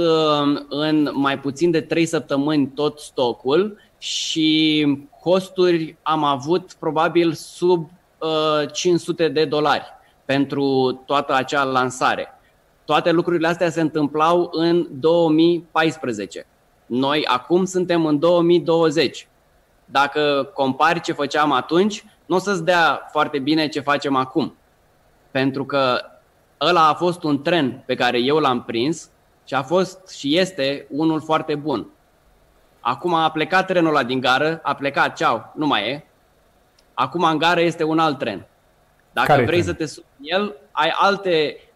în 0.70 1.09
mai 1.13 1.39
puțin 1.39 1.72
de 1.72 1.82
3 1.82 2.05
săptămâni 2.05 2.68
tot 2.68 2.99
stocul 2.99 3.78
și 3.97 4.86
costuri 5.22 5.97
am 6.01 6.24
avut 6.24 6.74
probabil 6.80 7.34
sub 7.34 7.89
uh, 8.18 8.72
500 8.72 9.28
de 9.28 9.45
dolari 9.45 9.86
pentru 10.26 10.91
toată 11.05 11.34
acea 11.34 11.63
lansare. 11.63 12.36
Toate 12.88 13.11
lucrurile 13.11 13.47
astea 13.47 13.69
se 13.69 13.81
întâmplau 13.81 14.49
în 14.51 14.88
2014. 14.91 16.45
Noi 16.85 17.25
acum 17.25 17.65
suntem 17.65 18.05
în 18.05 18.19
2020. 18.19 19.27
Dacă 19.85 20.51
compari 20.53 21.01
ce 21.01 21.11
făceam 21.11 21.51
atunci, 21.51 22.03
nu 22.25 22.35
o 22.35 22.39
să-ți 22.39 22.63
dea 22.63 23.07
foarte 23.11 23.39
bine 23.39 23.67
ce 23.67 23.79
facem 23.79 24.15
acum. 24.15 24.55
Pentru 25.31 25.65
că 25.65 25.99
ăla 26.61 26.88
a 26.88 26.93
fost 26.93 27.23
un 27.23 27.41
tren 27.41 27.83
pe 27.85 27.95
care 27.95 28.19
eu 28.19 28.38
l-am 28.38 28.63
prins 28.63 29.09
și 29.45 29.53
a 29.53 29.61
fost 29.61 30.09
și 30.09 30.38
este 30.38 30.88
unul 30.89 31.21
foarte 31.21 31.55
bun. 31.55 31.88
Acum 32.79 33.13
a 33.13 33.31
plecat 33.31 33.65
trenul 33.65 33.89
ăla 33.89 34.03
din 34.03 34.19
gară, 34.19 34.59
a 34.63 34.75
plecat, 34.75 35.15
ceau, 35.15 35.53
nu 35.55 35.67
mai 35.67 35.89
e. 35.89 36.05
Acum 36.93 37.23
în 37.23 37.38
gară 37.38 37.61
este 37.61 37.83
un 37.83 37.99
alt 37.99 38.17
tren. 38.17 38.45
Dacă 39.11 39.27
Care 39.27 39.43
vrei 39.43 39.61
tren? 39.61 39.73
să 39.73 39.77
te 39.77 39.85
suni 39.85 40.05
el, 40.21 40.55
ai 40.71 40.93
alte 40.95 41.57
uh, 41.59 41.66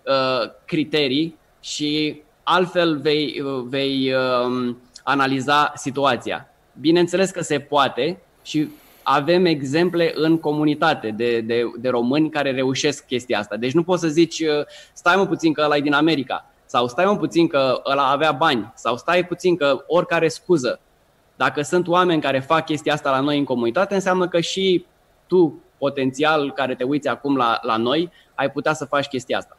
criterii 0.65 1.37
și 1.59 2.21
altfel 2.43 2.97
vei, 2.97 3.41
uh, 3.41 3.63
vei 3.67 4.13
uh, 4.13 4.75
analiza 5.03 5.71
situația. 5.75 6.53
Bineînțeles 6.79 7.29
că 7.31 7.41
se 7.41 7.59
poate 7.59 8.21
și 8.43 8.69
avem 9.03 9.45
exemple 9.45 10.11
în 10.15 10.37
comunitate 10.37 11.09
de, 11.09 11.41
de, 11.41 11.63
de 11.79 11.89
români 11.89 12.29
care 12.29 12.51
reușesc 12.51 13.05
chestia 13.05 13.39
asta. 13.39 13.55
Deci 13.55 13.73
nu 13.73 13.83
poți 13.83 14.01
să 14.01 14.07
zici, 14.07 14.39
uh, 14.39 14.65
stai 14.93 15.15
mă 15.15 15.27
puțin 15.27 15.53
că 15.53 15.61
ăla 15.61 15.77
e 15.77 15.81
din 15.81 15.93
America, 15.93 16.45
sau 16.65 16.87
stai 16.87 17.05
mă 17.05 17.17
puțin 17.17 17.47
că 17.47 17.81
ăla 17.85 18.11
avea 18.11 18.31
bani, 18.31 18.71
sau 18.75 18.97
stai 18.97 19.25
puțin 19.25 19.55
că 19.55 19.83
oricare 19.87 20.27
scuză 20.27 20.79
dacă 21.35 21.61
sunt 21.61 21.87
oameni 21.87 22.21
care 22.21 22.39
fac 22.39 22.65
chestia 22.65 22.93
asta 22.93 23.11
la 23.11 23.19
noi 23.19 23.37
în 23.37 23.43
comunitate, 23.43 23.93
înseamnă 23.93 24.27
că 24.27 24.39
și 24.39 24.85
tu, 25.27 25.61
potențial, 25.77 26.51
care 26.51 26.75
te 26.75 26.83
uiți 26.83 27.07
acum 27.07 27.35
la, 27.35 27.59
la 27.61 27.77
noi, 27.77 28.11
ai 28.35 28.51
putea 28.51 28.73
să 28.73 28.85
faci 28.85 29.07
chestia 29.07 29.37
asta. 29.37 29.57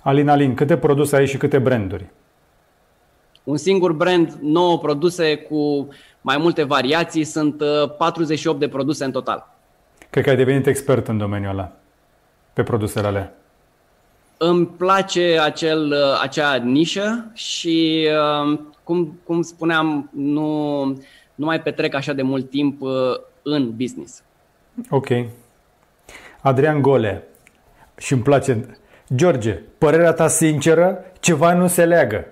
Alin, 0.00 0.28
Alin, 0.28 0.54
câte 0.54 0.76
produse 0.76 1.16
ai 1.16 1.26
și 1.26 1.36
câte 1.36 1.58
branduri? 1.58 2.06
Un 3.44 3.56
singur 3.56 3.92
brand, 3.92 4.38
9 4.40 4.78
produse 4.78 5.36
cu 5.36 5.88
mai 6.20 6.36
multe 6.36 6.62
variații, 6.62 7.24
sunt 7.24 7.62
48 7.98 8.54
uh, 8.54 8.60
de 8.60 8.68
produse 8.68 9.04
în 9.04 9.10
total. 9.10 9.54
Cred 10.10 10.24
că 10.24 10.30
ai 10.30 10.36
devenit 10.36 10.66
expert 10.66 11.08
în 11.08 11.18
domeniul 11.18 11.50
ăla, 11.50 11.72
pe 12.52 12.62
produsele 12.62 13.06
alea. 13.06 13.34
Îmi 14.36 14.66
place 14.66 15.38
acel, 15.42 15.90
uh, 15.90 16.20
acea 16.22 16.54
nișă 16.54 17.30
și, 17.32 18.08
uh, 18.50 18.58
cum, 18.84 19.18
cum 19.24 19.42
spuneam, 19.42 20.10
nu, 20.12 20.84
nu 21.34 21.44
mai 21.44 21.60
petrec 21.60 21.94
așa 21.94 22.12
de 22.12 22.22
mult 22.22 22.50
timp 22.50 22.82
uh, 22.82 22.90
în 23.42 23.76
business. 23.76 24.22
Ok. 24.90 25.08
Adrian 26.40 26.82
Gole. 26.82 27.28
Și 27.96 28.12
îmi 28.12 28.22
place. 28.22 28.78
George, 29.14 29.58
părerea 29.78 30.12
ta 30.12 30.28
sinceră, 30.28 31.04
ceva 31.20 31.54
nu 31.54 31.66
se 31.66 31.84
leagă. 31.84 32.24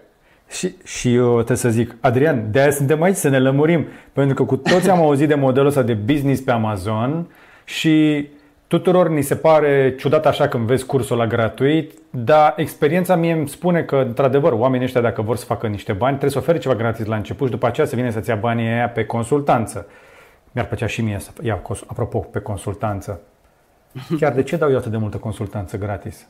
Și, 0.51 0.75
și 0.85 1.15
eu 1.15 1.35
trebuie 1.35 1.57
să 1.57 1.69
zic, 1.69 1.97
Adrian, 2.01 2.51
de 2.51 2.61
aia 2.61 2.71
suntem 2.71 3.03
aici 3.03 3.17
să 3.17 3.29
ne 3.29 3.39
lămurim. 3.39 3.87
Pentru 4.13 4.35
că 4.35 4.45
cu 4.45 4.57
toți 4.57 4.91
am 4.91 4.99
auzit 4.99 5.29
de 5.29 5.35
modelul 5.35 5.69
ăsta 5.69 5.83
de 5.83 5.95
business 5.95 6.41
pe 6.41 6.51
Amazon 6.51 7.31
și 7.65 8.29
tuturor 8.67 9.09
ni 9.09 9.23
se 9.23 9.37
pare 9.37 9.95
ciudat 9.99 10.27
așa 10.27 10.49
când 10.49 10.67
vezi 10.67 10.87
cursul 10.87 11.17
la 11.17 11.27
gratuit, 11.27 11.93
dar 12.11 12.55
experiența 12.57 13.17
mie 13.17 13.33
îmi 13.33 13.49
spune 13.49 13.83
că, 13.83 13.97
într-adevăr, 13.97 14.53
oamenii 14.53 14.85
ăștia, 14.85 15.01
dacă 15.01 15.23
vor 15.23 15.37
să 15.37 15.45
facă 15.45 15.67
niște 15.67 15.93
bani, 15.93 16.17
trebuie 16.19 16.31
să 16.31 16.39
ofere 16.39 16.59
ceva 16.59 16.75
gratis 16.75 17.07
la 17.07 17.17
început 17.17 17.47
și 17.47 17.53
după 17.53 17.67
aceea 17.67 17.87
să 17.87 17.97
vine 17.97 18.11
să-ți 18.11 18.29
ia 18.29 18.37
banii 18.37 18.67
aia 18.67 18.89
pe 18.89 19.05
consultanță. 19.05 19.87
Mi-ar 20.53 20.67
plăcea 20.67 20.87
și 20.87 21.03
mie 21.03 21.19
să 21.19 21.31
iau, 21.43 21.77
apropo, 21.87 22.19
pe 22.19 22.39
consultanță. 22.39 23.21
Chiar 24.19 24.33
de 24.33 24.43
ce 24.43 24.57
dau 24.57 24.71
eu 24.71 24.77
atât 24.77 24.91
de 24.91 24.97
multă 24.97 25.17
consultanță 25.17 25.79
gratis? 25.79 26.27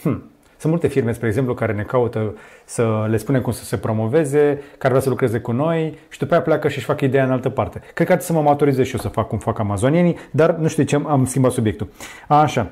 Hm. 0.00 0.30
Sunt 0.62 0.74
multe 0.74 0.88
firme, 0.88 1.12
spre 1.12 1.26
exemplu, 1.26 1.54
care 1.54 1.72
ne 1.72 1.82
caută 1.82 2.34
să 2.64 3.06
le 3.08 3.16
spunem 3.16 3.40
cum 3.40 3.52
să 3.52 3.64
se 3.64 3.76
promoveze, 3.76 4.62
care 4.78 4.88
vrea 4.88 5.00
să 5.00 5.08
lucreze 5.08 5.38
cu 5.38 5.52
noi 5.52 5.98
și 6.08 6.18
după 6.18 6.32
aia 6.32 6.42
pleacă 6.42 6.68
și 6.68 6.76
își 6.76 6.86
fac 6.86 7.00
ideea 7.00 7.24
în 7.24 7.30
altă 7.30 7.48
parte. 7.48 7.82
Cred 7.94 8.06
că 8.06 8.12
ar 8.12 8.20
să 8.20 8.32
mă 8.32 8.40
maturizez 8.40 8.86
și 8.86 8.94
eu 8.94 9.00
să 9.00 9.08
fac 9.08 9.28
cum 9.28 9.38
fac 9.38 9.58
amazonienii, 9.58 10.16
dar 10.30 10.54
nu 10.54 10.68
știu 10.68 10.82
ce, 10.82 11.00
am 11.06 11.24
schimbat 11.24 11.50
subiectul. 11.50 11.88
Așa. 12.28 12.70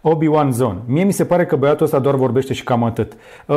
Obi-Wan 0.00 0.52
Zone. 0.52 0.78
Mie 0.86 1.04
mi 1.04 1.12
se 1.12 1.24
pare 1.24 1.46
că 1.46 1.56
băiatul 1.56 1.84
ăsta 1.84 1.98
doar 1.98 2.14
vorbește 2.14 2.52
și 2.52 2.64
cam 2.64 2.84
atât. 2.84 3.12
Uh, 3.46 3.56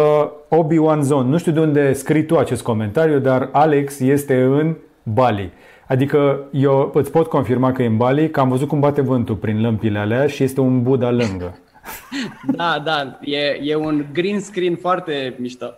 Obi-Wan 0.50 1.04
Zone. 1.04 1.30
Nu 1.30 1.38
știu 1.38 1.52
de 1.52 1.60
unde 1.60 1.94
scrii 1.94 2.26
tu 2.26 2.38
acest 2.38 2.62
comentariu, 2.62 3.20
dar 3.20 3.50
Alex 3.52 4.00
este 4.00 4.42
în 4.42 4.76
Bali. 5.04 5.52
Adică 5.88 6.44
eu 6.52 6.92
îți 6.94 7.12
pot 7.12 7.28
confirma 7.28 7.72
că 7.72 7.84
e 7.84 7.86
în 7.86 7.98
Bali, 7.98 8.30
că 8.30 8.40
am 8.40 8.50
văzut 8.50 8.68
cum 8.68 8.80
bate 8.80 9.02
vântul 9.02 9.36
prin 9.36 9.62
lămpile 9.62 10.00
alea 10.00 10.28
și 10.28 10.44
este 10.44 10.62
un 10.62 10.84
Buddha 10.84 11.12
lângă. 11.12 11.56
Da, 12.52 12.80
da, 12.80 13.18
e, 13.22 13.60
e 13.62 13.76
un 13.76 14.06
green 14.14 14.40
screen 14.40 14.76
foarte 14.76 15.36
mișto. 15.38 15.74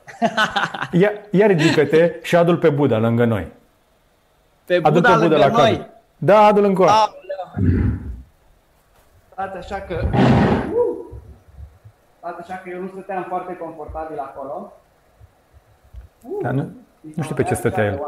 ia, 0.91 1.11
ia 1.32 1.47
ridică-te 1.47 2.16
și 2.22 2.36
adu 2.36 2.57
pe 2.57 2.70
Buddha 2.70 2.97
lângă 2.97 3.26
noi. 3.26 3.47
Pe 4.66 4.80
Buddha, 4.80 4.88
adu 4.89 5.01
pe 5.01 5.07
Buddha 5.07 5.18
lângă 5.18 5.38
la 5.38 5.47
noi? 5.47 5.72
Cadru. 5.72 5.91
Da, 6.18 6.39
adu-l 6.39 6.64
încă. 6.64 6.86
Stați 9.32 9.57
așa 9.57 9.82
că... 9.82 10.07
Stați 12.18 12.39
așa 12.41 12.61
că 12.64 12.70
eu 12.70 12.82
nu 12.82 12.88
stăteam 12.88 13.26
foarte 13.28 13.57
confortabil 13.57 14.20
acolo. 14.20 14.74
Da, 16.41 16.51
nu, 16.51 16.70
nu 17.16 17.24
știu 17.24 17.36
pe 17.36 17.43
ce 17.43 17.53
stătea 17.53 17.84
el. 17.84 18.01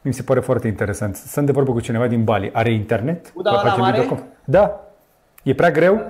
Mi 0.00 0.12
se 0.12 0.22
pare 0.22 0.40
foarte 0.40 0.66
interesant. 0.66 1.16
Sunt 1.16 1.46
de 1.46 1.52
vorbă 1.52 1.72
cu 1.72 1.80
cineva 1.80 2.06
din 2.06 2.24
Bali. 2.24 2.50
Are 2.52 2.72
internet? 2.72 3.32
Uda 3.34 3.62
la 3.62 3.74
mare? 3.76 4.08
Da. 4.44 4.80
E 5.42 5.54
prea 5.54 5.70
greu? 5.70 6.00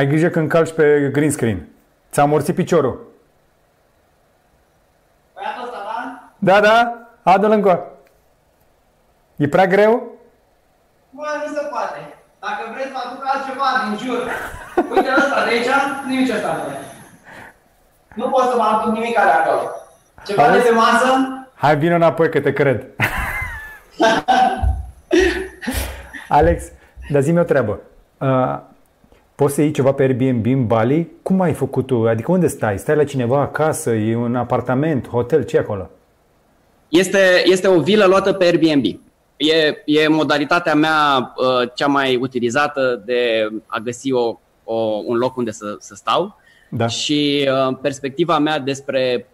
Ai 0.00 0.06
grijă 0.06 0.28
când 0.28 0.48
calci 0.48 0.72
pe 0.72 1.08
green 1.12 1.30
screen. 1.30 1.68
Ți-a 2.12 2.24
morțit 2.24 2.54
piciorul. 2.54 3.06
Băiatul 5.34 5.62
ăsta, 5.64 5.78
da? 5.88 5.98
Da, 6.38 6.60
da. 6.60 6.98
Adu-l 7.22 7.50
încă. 7.50 7.84
E 9.36 9.48
prea 9.48 9.66
greu? 9.66 10.18
Mă, 11.10 11.24
nu 11.46 11.52
se 11.54 11.66
poate. 11.70 11.98
Dacă 12.38 12.60
vreți 12.74 12.88
să 12.90 12.96
aduc 13.06 13.22
altceva 13.26 13.64
din 13.84 13.98
jur. 14.06 14.30
Uite 14.90 15.08
ăsta 15.16 15.44
de 15.44 15.50
aici, 15.50 15.66
nimic 16.06 16.34
ăsta 16.34 16.56
nu 16.56 16.62
Nu 18.24 18.30
pot 18.30 18.42
să 18.50 18.56
mă 18.56 18.62
aduc 18.62 18.92
nimic 18.94 19.14
de 19.14 19.20
acolo. 19.20 19.70
Ceva 20.26 20.42
Auzi? 20.42 20.62
de 20.62 20.68
pe 20.68 20.74
masă? 20.74 21.06
Hai, 21.54 21.76
vină 21.76 21.94
înapoi 21.94 22.30
că 22.30 22.40
te 22.40 22.52
cred. 22.52 22.86
Alex, 26.38 26.64
dar 27.10 27.22
zi-mi 27.22 27.38
o 27.38 27.42
treabă. 27.42 27.80
Uh, 28.18 28.58
poți 29.40 29.54
să 29.54 29.60
iei 29.62 29.70
ceva 29.70 29.92
pe 29.92 30.02
Airbnb 30.02 30.46
în 30.46 30.66
Bali? 30.66 31.08
Cum 31.22 31.40
ai 31.40 31.52
făcut 31.52 31.86
tu? 31.86 32.08
Adică 32.08 32.32
unde 32.32 32.46
stai? 32.46 32.78
Stai 32.78 32.96
la 32.96 33.04
cineva 33.04 33.40
acasă? 33.40 33.90
E 33.90 34.16
un 34.16 34.36
apartament, 34.36 35.08
hotel? 35.08 35.44
ce 35.44 35.58
acolo? 35.58 35.90
Este, 36.88 37.42
este 37.44 37.68
o 37.68 37.80
vilă 37.80 38.04
luată 38.04 38.32
pe 38.32 38.44
Airbnb. 38.44 38.84
E, 39.36 39.82
e 39.84 40.08
modalitatea 40.08 40.74
mea 40.74 41.32
uh, 41.36 41.68
cea 41.74 41.86
mai 41.86 42.16
utilizată 42.16 43.02
de 43.04 43.48
a 43.66 43.78
găsi 43.78 44.12
o, 44.12 44.38
o, 44.64 44.74
un 45.06 45.16
loc 45.16 45.36
unde 45.36 45.50
să, 45.50 45.76
să 45.78 45.94
stau. 45.94 46.36
Da. 46.70 46.86
Și 46.86 47.48
uh, 47.68 47.76
perspectiva 47.82 48.38
mea 48.38 48.58
despre 48.58 49.26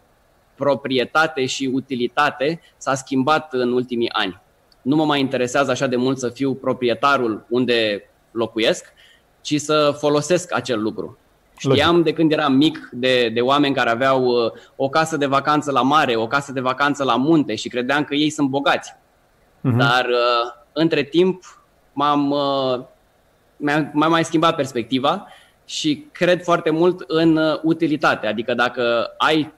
proprietate 0.54 1.46
și 1.46 1.70
utilitate 1.72 2.60
s-a 2.76 2.94
schimbat 2.94 3.52
în 3.52 3.72
ultimii 3.72 4.10
ani. 4.12 4.40
Nu 4.82 4.96
mă 4.96 5.04
mai 5.04 5.20
interesează 5.20 5.70
așa 5.70 5.86
de 5.86 5.96
mult 5.96 6.18
să 6.18 6.28
fiu 6.28 6.54
proprietarul 6.54 7.46
unde 7.48 8.10
locuiesc, 8.30 8.94
ci 9.46 9.60
să 9.60 9.96
folosesc 9.98 10.54
acel 10.54 10.82
lucru. 10.82 11.18
Știam 11.56 12.02
de 12.02 12.12
când 12.12 12.32
eram 12.32 12.52
mic 12.52 12.88
de, 12.92 13.30
de 13.34 13.40
oameni 13.40 13.74
care 13.74 13.90
aveau 13.90 14.24
uh, 14.24 14.52
o 14.76 14.88
casă 14.88 15.16
de 15.16 15.26
vacanță 15.26 15.70
la 15.70 15.82
mare, 15.82 16.16
o 16.16 16.26
casă 16.26 16.52
de 16.52 16.60
vacanță 16.60 17.04
la 17.04 17.16
munte 17.16 17.54
și 17.54 17.68
credeam 17.68 18.04
că 18.04 18.14
ei 18.14 18.30
sunt 18.30 18.48
bogați. 18.48 18.92
Uh-huh. 18.92 19.76
Dar 19.76 20.04
uh, 20.04 20.52
între 20.72 21.02
timp 21.02 21.42
m-am, 21.92 22.30
uh, 22.30 22.80
mi-am, 23.56 23.90
m-am 23.92 24.10
mai 24.10 24.24
schimbat 24.24 24.56
perspectiva 24.56 25.26
și 25.64 26.06
cred 26.12 26.42
foarte 26.42 26.70
mult 26.70 27.04
în 27.06 27.36
uh, 27.36 27.60
utilitate. 27.62 28.26
Adică 28.26 28.54
dacă 28.54 29.14
ai 29.18 29.52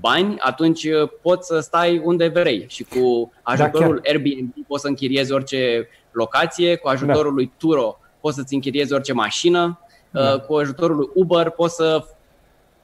bani, 0.00 0.38
atunci 0.38 0.84
uh, 0.84 1.08
poți 1.22 1.46
să 1.46 1.60
stai 1.60 2.00
unde 2.04 2.28
vrei 2.28 2.64
și 2.68 2.84
cu 2.84 3.32
ajutorul 3.42 4.00
da, 4.02 4.10
Airbnb 4.10 4.52
poți 4.66 4.82
să 4.82 4.88
închiriezi 4.88 5.32
orice 5.32 5.88
locație, 6.10 6.76
cu 6.76 6.88
ajutorul 6.88 7.30
da. 7.30 7.34
lui 7.34 7.52
Turo 7.58 8.00
poți 8.20 8.36
să-ți 8.36 8.54
închiriezi 8.54 8.92
orice 8.92 9.12
mașină, 9.12 9.80
da. 10.10 10.20
Uh, 10.20 10.40
cu 10.40 10.54
ajutorul 10.54 10.96
lui 10.96 11.08
Uber 11.14 11.50
poți 11.50 11.74
să 11.74 12.04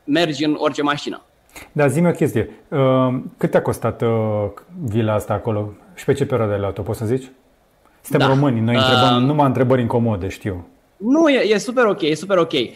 mergi 0.05 0.45
în 0.45 0.57
orice 0.59 0.83
mașină. 0.83 1.23
Da, 1.73 1.87
zi-mi 1.87 2.09
o 2.09 2.11
chestie. 2.11 2.51
Uh, 2.69 3.15
cât 3.37 3.51
te-a 3.51 3.63
costat 3.63 4.03
vila 4.85 5.15
asta 5.15 5.33
acolo 5.33 5.73
și 5.95 6.05
pe 6.05 6.13
ce 6.13 6.27
perioadă 6.27 6.53
ai 6.53 6.61
luat-o, 6.61 6.83
poți 6.83 6.99
să 6.99 7.05
zici? 7.05 7.31
Suntem 8.03 8.29
da. 8.29 8.35
români, 8.35 8.61
noi 8.61 8.77
întrebăm 8.77 9.17
uh, 9.17 9.23
numai 9.23 9.47
întrebări 9.47 9.81
incomode, 9.81 10.29
știu. 10.29 10.67
Nu, 10.97 11.29
e, 11.29 11.53
e 11.53 11.59
super 11.59 11.85
ok, 11.85 12.01
e 12.01 12.15
super 12.15 12.39
ok. 12.39 12.53
Uh, 12.53 12.71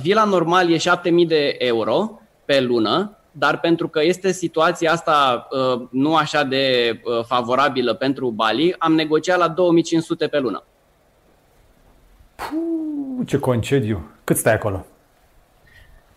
vila 0.00 0.24
normal 0.24 0.70
e 0.70 0.76
7000 0.76 1.26
de 1.26 1.54
euro 1.58 2.20
pe 2.44 2.60
lună, 2.60 3.18
dar 3.30 3.60
pentru 3.60 3.88
că 3.88 4.02
este 4.02 4.32
situația 4.32 4.92
asta 4.92 5.48
uh, 5.50 5.86
nu 5.90 6.14
așa 6.14 6.44
de 6.44 6.94
uh, 7.04 7.24
favorabilă 7.24 7.94
pentru 7.94 8.30
Bali, 8.30 8.74
am 8.78 8.94
negociat 8.94 9.38
la 9.38 9.48
2500 9.48 10.26
pe 10.26 10.38
lună. 10.38 10.64
Puh, 12.34 13.26
ce 13.26 13.38
concediu! 13.38 14.10
Cât 14.24 14.36
stai 14.36 14.54
acolo? 14.54 14.86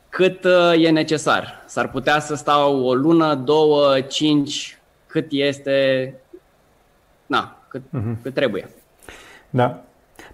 Cât 0.09 0.43
uh, 0.43 0.83
e 0.83 0.89
necesar. 0.89 1.63
S-ar 1.65 1.89
putea 1.89 2.19
să 2.19 2.35
stau 2.35 2.83
o 2.83 2.93
lună, 2.93 3.35
două, 3.35 3.99
cinci, 3.99 4.79
cât 5.07 5.25
este, 5.29 6.13
na, 7.25 7.57
cât, 7.67 7.81
uh-huh. 7.81 8.21
cât 8.21 8.33
trebuie. 8.33 8.69
Da. 9.49 9.81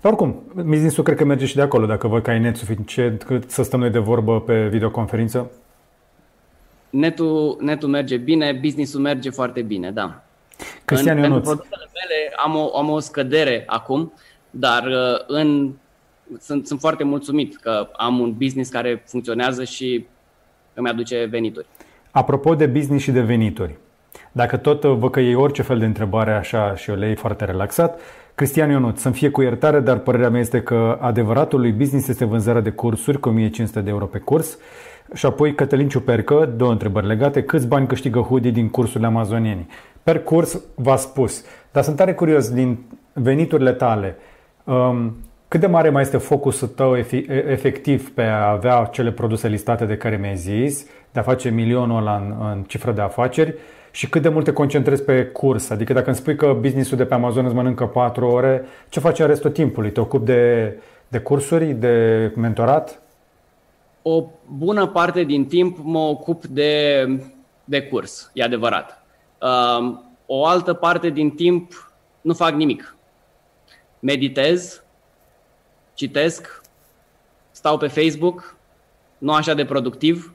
Dar 0.01 0.11
oricum, 0.11 0.43
business-ul 0.53 1.03
cred 1.03 1.17
că 1.17 1.25
merge 1.25 1.45
și 1.45 1.55
de 1.55 1.61
acolo, 1.61 1.85
dacă 1.85 2.07
văd 2.07 2.23
că 2.23 2.29
ai 2.29 2.39
net 2.39 2.55
suficient 2.55 3.23
cât 3.23 3.51
să 3.51 3.63
stăm 3.63 3.79
noi 3.79 3.89
de 3.89 3.99
vorbă 3.99 4.41
pe 4.41 4.67
videoconferință. 4.67 5.51
Netul, 6.89 7.57
netul 7.59 7.89
merge 7.89 8.17
bine, 8.17 8.51
business-ul 8.61 9.01
merge 9.01 9.29
foarte 9.29 9.61
bine, 9.61 9.91
da. 9.91 10.23
Cristian 10.85 11.17
în, 11.17 11.23
Ionuț. 11.23 11.47
Pentru 11.47 11.65
produsele 11.69 11.89
mele 11.93 12.33
am 12.43 12.55
o, 12.55 12.77
am 12.77 12.89
o 12.89 12.99
scădere 12.99 13.63
acum, 13.67 14.13
dar 14.55 14.83
uh, 14.83 15.23
în, 15.27 15.71
sunt, 16.39 16.67
sunt 16.67 16.79
foarte 16.79 17.03
mulțumit 17.03 17.55
că 17.55 17.89
am 17.97 18.19
un 18.19 18.33
business 18.37 18.69
care 18.69 19.03
funcționează 19.07 19.63
și 19.63 20.05
îmi 20.73 20.89
aduce 20.89 21.27
venituri. 21.29 21.65
Apropo 22.11 22.55
de 22.55 22.65
business 22.65 23.03
și 23.03 23.11
de 23.11 23.21
venituri, 23.21 23.75
dacă 24.31 24.57
tot 24.57 24.83
uh, 24.83 24.95
vă 24.97 25.09
că 25.09 25.19
iei 25.19 25.35
orice 25.35 25.61
fel 25.61 25.79
de 25.79 25.85
întrebare 25.85 26.31
așa 26.31 26.75
și 26.75 26.89
o 26.89 26.93
lei 26.93 27.15
foarte 27.15 27.45
relaxat, 27.45 27.99
Cristian 28.35 28.69
Ionut, 28.69 28.97
să-mi 28.97 29.13
fie 29.13 29.29
cu 29.29 29.41
iertare, 29.41 29.79
dar 29.79 29.97
părerea 29.97 30.29
mea 30.29 30.39
este 30.39 30.61
că 30.61 30.97
adevăratul 31.01 31.59
lui 31.59 31.71
business 31.71 32.07
este 32.07 32.25
vânzarea 32.25 32.61
de 32.61 32.69
cursuri 32.69 33.19
cu 33.19 33.29
1500 33.29 33.81
de 33.81 33.89
euro 33.89 34.05
pe 34.05 34.17
curs. 34.17 34.57
Și 35.13 35.25
apoi 35.25 35.55
Cătălin 35.55 35.87
Ciupercă, 35.87 36.53
două 36.57 36.71
întrebări 36.71 37.07
legate. 37.07 37.43
Câți 37.43 37.67
bani 37.67 37.87
câștigă 37.87 38.19
Hoodie 38.19 38.51
din 38.51 38.69
cursurile 38.69 39.05
amazonieni? 39.05 39.67
Per 40.03 40.23
curs 40.23 40.61
v-a 40.75 40.95
spus. 40.95 41.45
Dar 41.71 41.83
sunt 41.83 41.95
tare 41.95 42.13
curios 42.13 42.49
din 42.49 42.77
veniturile 43.13 43.71
tale. 43.71 44.17
Um, 44.63 45.15
cât 45.47 45.59
de 45.59 45.67
mare 45.67 45.89
mai 45.89 46.01
este 46.01 46.17
focusul 46.17 46.67
tău 46.67 46.97
efectiv 47.27 48.13
pe 48.13 48.23
a 48.23 48.49
avea 48.49 48.89
cele 48.91 49.11
produse 49.11 49.47
listate 49.47 49.85
de 49.85 49.97
care 49.97 50.17
mi-ai 50.17 50.35
zis, 50.37 50.85
de 51.11 51.19
a 51.19 51.23
face 51.23 51.49
milionul 51.49 51.97
ăla 51.97 52.15
în, 52.15 52.35
în 52.51 52.63
cifră 52.63 52.91
de 52.91 53.01
afaceri 53.01 53.55
și 53.91 54.09
cât 54.09 54.21
de 54.21 54.29
mult 54.29 54.45
te 54.45 54.53
concentrezi 54.53 55.03
pe 55.03 55.25
curs? 55.25 55.69
Adică 55.69 55.93
dacă 55.93 56.07
îmi 56.07 56.15
spui 56.15 56.35
că 56.35 56.57
businessul 56.59 56.97
de 56.97 57.05
pe 57.05 57.13
Amazon 57.13 57.45
îți 57.45 57.53
mănâncă 57.53 57.85
4 57.85 58.27
ore, 58.27 58.65
ce 58.89 58.99
faci 58.99 59.19
în 59.19 59.27
restul 59.27 59.51
timpului? 59.51 59.91
Te 59.91 59.99
ocupi 59.99 60.25
de, 60.25 60.73
de 61.07 61.19
cursuri, 61.19 61.65
de 61.65 62.31
mentorat? 62.35 63.01
O 64.01 64.25
bună 64.57 64.87
parte 64.87 65.23
din 65.23 65.45
timp 65.45 65.77
mă 65.81 65.99
ocup 65.99 66.45
de, 66.45 67.05
de 67.63 67.81
curs, 67.81 68.31
e 68.33 68.43
adevărat. 68.43 69.05
Um, 69.77 70.03
o 70.25 70.45
altă 70.45 70.73
parte 70.73 71.09
din 71.09 71.29
timp 71.29 71.91
nu 72.21 72.33
fac 72.33 72.51
nimic. 72.51 72.92
Meditez, 74.03 74.83
citesc, 75.93 76.61
stau 77.51 77.77
pe 77.77 77.87
Facebook, 77.87 78.55
nu 79.17 79.33
așa 79.33 79.53
de 79.53 79.65
productiv, 79.65 80.33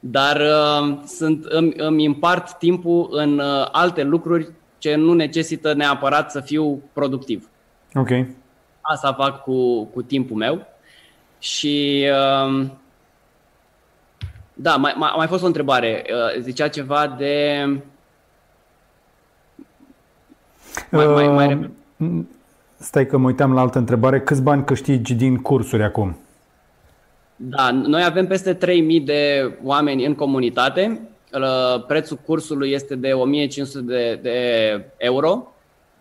dar 0.00 0.40
uh, 0.40 0.98
sunt, 1.06 1.44
îmi, 1.44 1.72
îmi 1.76 2.04
împart 2.04 2.58
timpul 2.58 3.08
în 3.10 3.38
uh, 3.38 3.68
alte 3.72 4.02
lucruri 4.02 4.50
ce 4.78 4.94
nu 4.94 5.12
necesită 5.12 5.72
neapărat 5.72 6.30
să 6.30 6.40
fiu 6.40 6.82
productiv. 6.92 7.48
Ok. 7.94 8.08
Asta 8.80 9.12
fac 9.12 9.42
cu, 9.42 9.84
cu 9.84 10.02
timpul 10.02 10.36
meu. 10.36 10.66
Și 11.38 12.06
uh, 12.10 12.66
da, 14.54 14.76
mai, 14.76 14.94
mai, 14.96 15.12
mai 15.16 15.26
fost 15.26 15.42
o 15.42 15.46
întrebare. 15.46 16.04
Uh, 16.08 16.40
zicea 16.40 16.68
ceva 16.68 17.06
de... 17.06 17.64
Mai, 20.90 21.06
uh, 21.06 21.12
mai, 21.12 21.28
mai... 21.28 21.70
Stai 22.82 23.06
că 23.06 23.16
mă 23.16 23.26
uitam 23.26 23.54
la 23.54 23.60
altă 23.60 23.78
întrebare. 23.78 24.20
Câți 24.20 24.42
bani 24.42 24.64
câștigi 24.64 25.14
din 25.14 25.36
cursuri 25.36 25.82
acum? 25.82 26.18
Da, 27.36 27.70
noi 27.70 28.04
avem 28.04 28.26
peste 28.26 28.54
3000 28.54 29.00
de 29.00 29.52
oameni 29.62 30.06
în 30.06 30.14
comunitate. 30.14 31.00
Prețul 31.86 32.16
cursului 32.16 32.70
este 32.70 32.94
de 32.94 33.12
1500 33.12 33.80
de, 33.80 34.18
de 34.22 34.84
euro. 34.96 35.52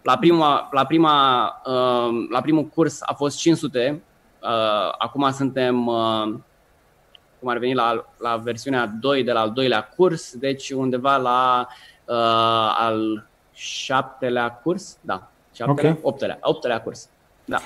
La, 0.02 0.18
prima, 0.18 0.70
la, 0.72 0.86
prima, 0.86 1.46
uh, 1.66 2.28
la 2.30 2.42
primul 2.42 2.66
curs 2.66 3.00
a 3.02 3.14
fost 3.14 3.38
500. 3.38 4.02
Uh, 4.42 4.50
acum 4.98 5.32
suntem, 5.32 5.88
uh, 5.88 6.34
cum 7.40 7.50
ar 7.50 7.58
veni, 7.58 7.74
la, 7.74 8.06
la 8.18 8.36
versiunea 8.36 8.94
2 9.00 9.24
de 9.24 9.32
la 9.32 9.40
al 9.40 9.52
doilea 9.52 9.82
curs, 9.82 10.36
deci 10.36 10.72
undeva 10.72 11.18
la 11.18 11.68
al 12.78 13.28
șaptelea 13.54 14.52
curs. 14.52 14.98
Da, 15.02 15.30
șaptelea, 15.66 15.92
okay. 15.92 16.04
optelea, 16.04 16.38
optelea 16.42 16.82
curs. 16.82 17.10
Da. 17.46 17.58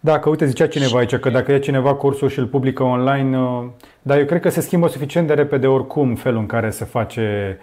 Da, 0.00 0.18
că 0.18 0.28
uite, 0.28 0.46
zicea 0.46 0.68
cineva 0.68 0.98
aici 0.98 1.16
că 1.16 1.30
dacă 1.30 1.52
e 1.52 1.58
cineva 1.58 1.94
cursul 1.94 2.28
și 2.28 2.38
îl 2.38 2.46
publică 2.46 2.82
online, 2.82 3.38
uh, 3.38 3.64
dar 4.02 4.18
eu 4.18 4.24
cred 4.24 4.40
că 4.40 4.48
se 4.48 4.60
schimbă 4.60 4.88
suficient 4.88 5.26
de 5.26 5.34
repede 5.34 5.66
oricum 5.66 6.14
felul 6.14 6.38
în 6.38 6.46
care 6.46 6.70
se 6.70 6.84
face 6.84 7.58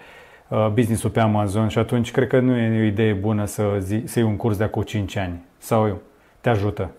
uh, 0.48 0.68
business-ul 0.72 1.10
pe 1.10 1.20
Amazon 1.20 1.68
și 1.68 1.78
atunci 1.78 2.10
cred 2.10 2.28
că 2.28 2.40
nu 2.40 2.56
e 2.56 2.80
o 2.80 2.84
idee 2.84 3.12
bună 3.12 3.44
să, 3.44 3.76
zi, 3.78 4.02
să 4.06 4.18
iei 4.18 4.28
un 4.28 4.36
curs 4.36 4.56
de 4.56 4.64
acum 4.64 4.82
5 4.82 5.16
ani 5.16 5.44
sau 5.58 6.00
te 6.40 6.48
ajută. 6.48 6.90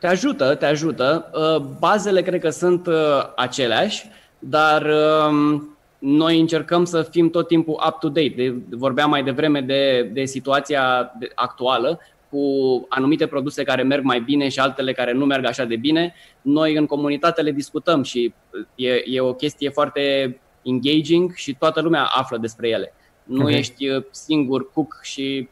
Te 0.00 0.06
ajută, 0.06 0.54
te 0.54 0.66
ajută. 0.66 1.30
Uh, 1.34 1.62
bazele 1.78 2.22
cred 2.22 2.40
că 2.40 2.50
sunt 2.50 2.88
aceleași, 3.36 4.10
dar 4.38 4.86
um, 5.28 5.78
noi 6.00 6.40
încercăm 6.40 6.84
să 6.84 7.02
fim 7.02 7.30
tot 7.30 7.46
timpul 7.46 7.82
up-to-date. 7.88 8.32
De, 8.36 8.54
vorbeam 8.70 9.10
mai 9.10 9.22
devreme 9.22 9.60
de, 9.60 10.10
de 10.12 10.24
situația 10.24 11.12
actuală 11.34 12.00
cu 12.30 12.40
anumite 12.88 13.26
produse 13.26 13.62
care 13.62 13.82
merg 13.82 14.04
mai 14.04 14.20
bine 14.20 14.48
și 14.48 14.58
altele 14.58 14.92
care 14.92 15.12
nu 15.12 15.24
merg 15.24 15.44
așa 15.44 15.64
de 15.64 15.76
bine. 15.76 16.14
Noi 16.42 16.76
în 16.76 16.86
comunitate 16.86 17.42
le 17.42 17.50
discutăm 17.50 18.02
și 18.02 18.34
e, 18.74 19.02
e 19.04 19.20
o 19.20 19.34
chestie 19.34 19.68
foarte 19.68 20.36
engaging 20.62 21.32
și 21.34 21.54
toată 21.54 21.80
lumea 21.80 22.02
află 22.02 22.38
despre 22.38 22.68
ele. 22.68 22.94
Nu 23.24 23.42
okay. 23.42 23.58
ești 23.58 23.88
uh, 23.88 24.04
singur 24.10 24.72
cook 24.72 24.98
și 25.02 25.48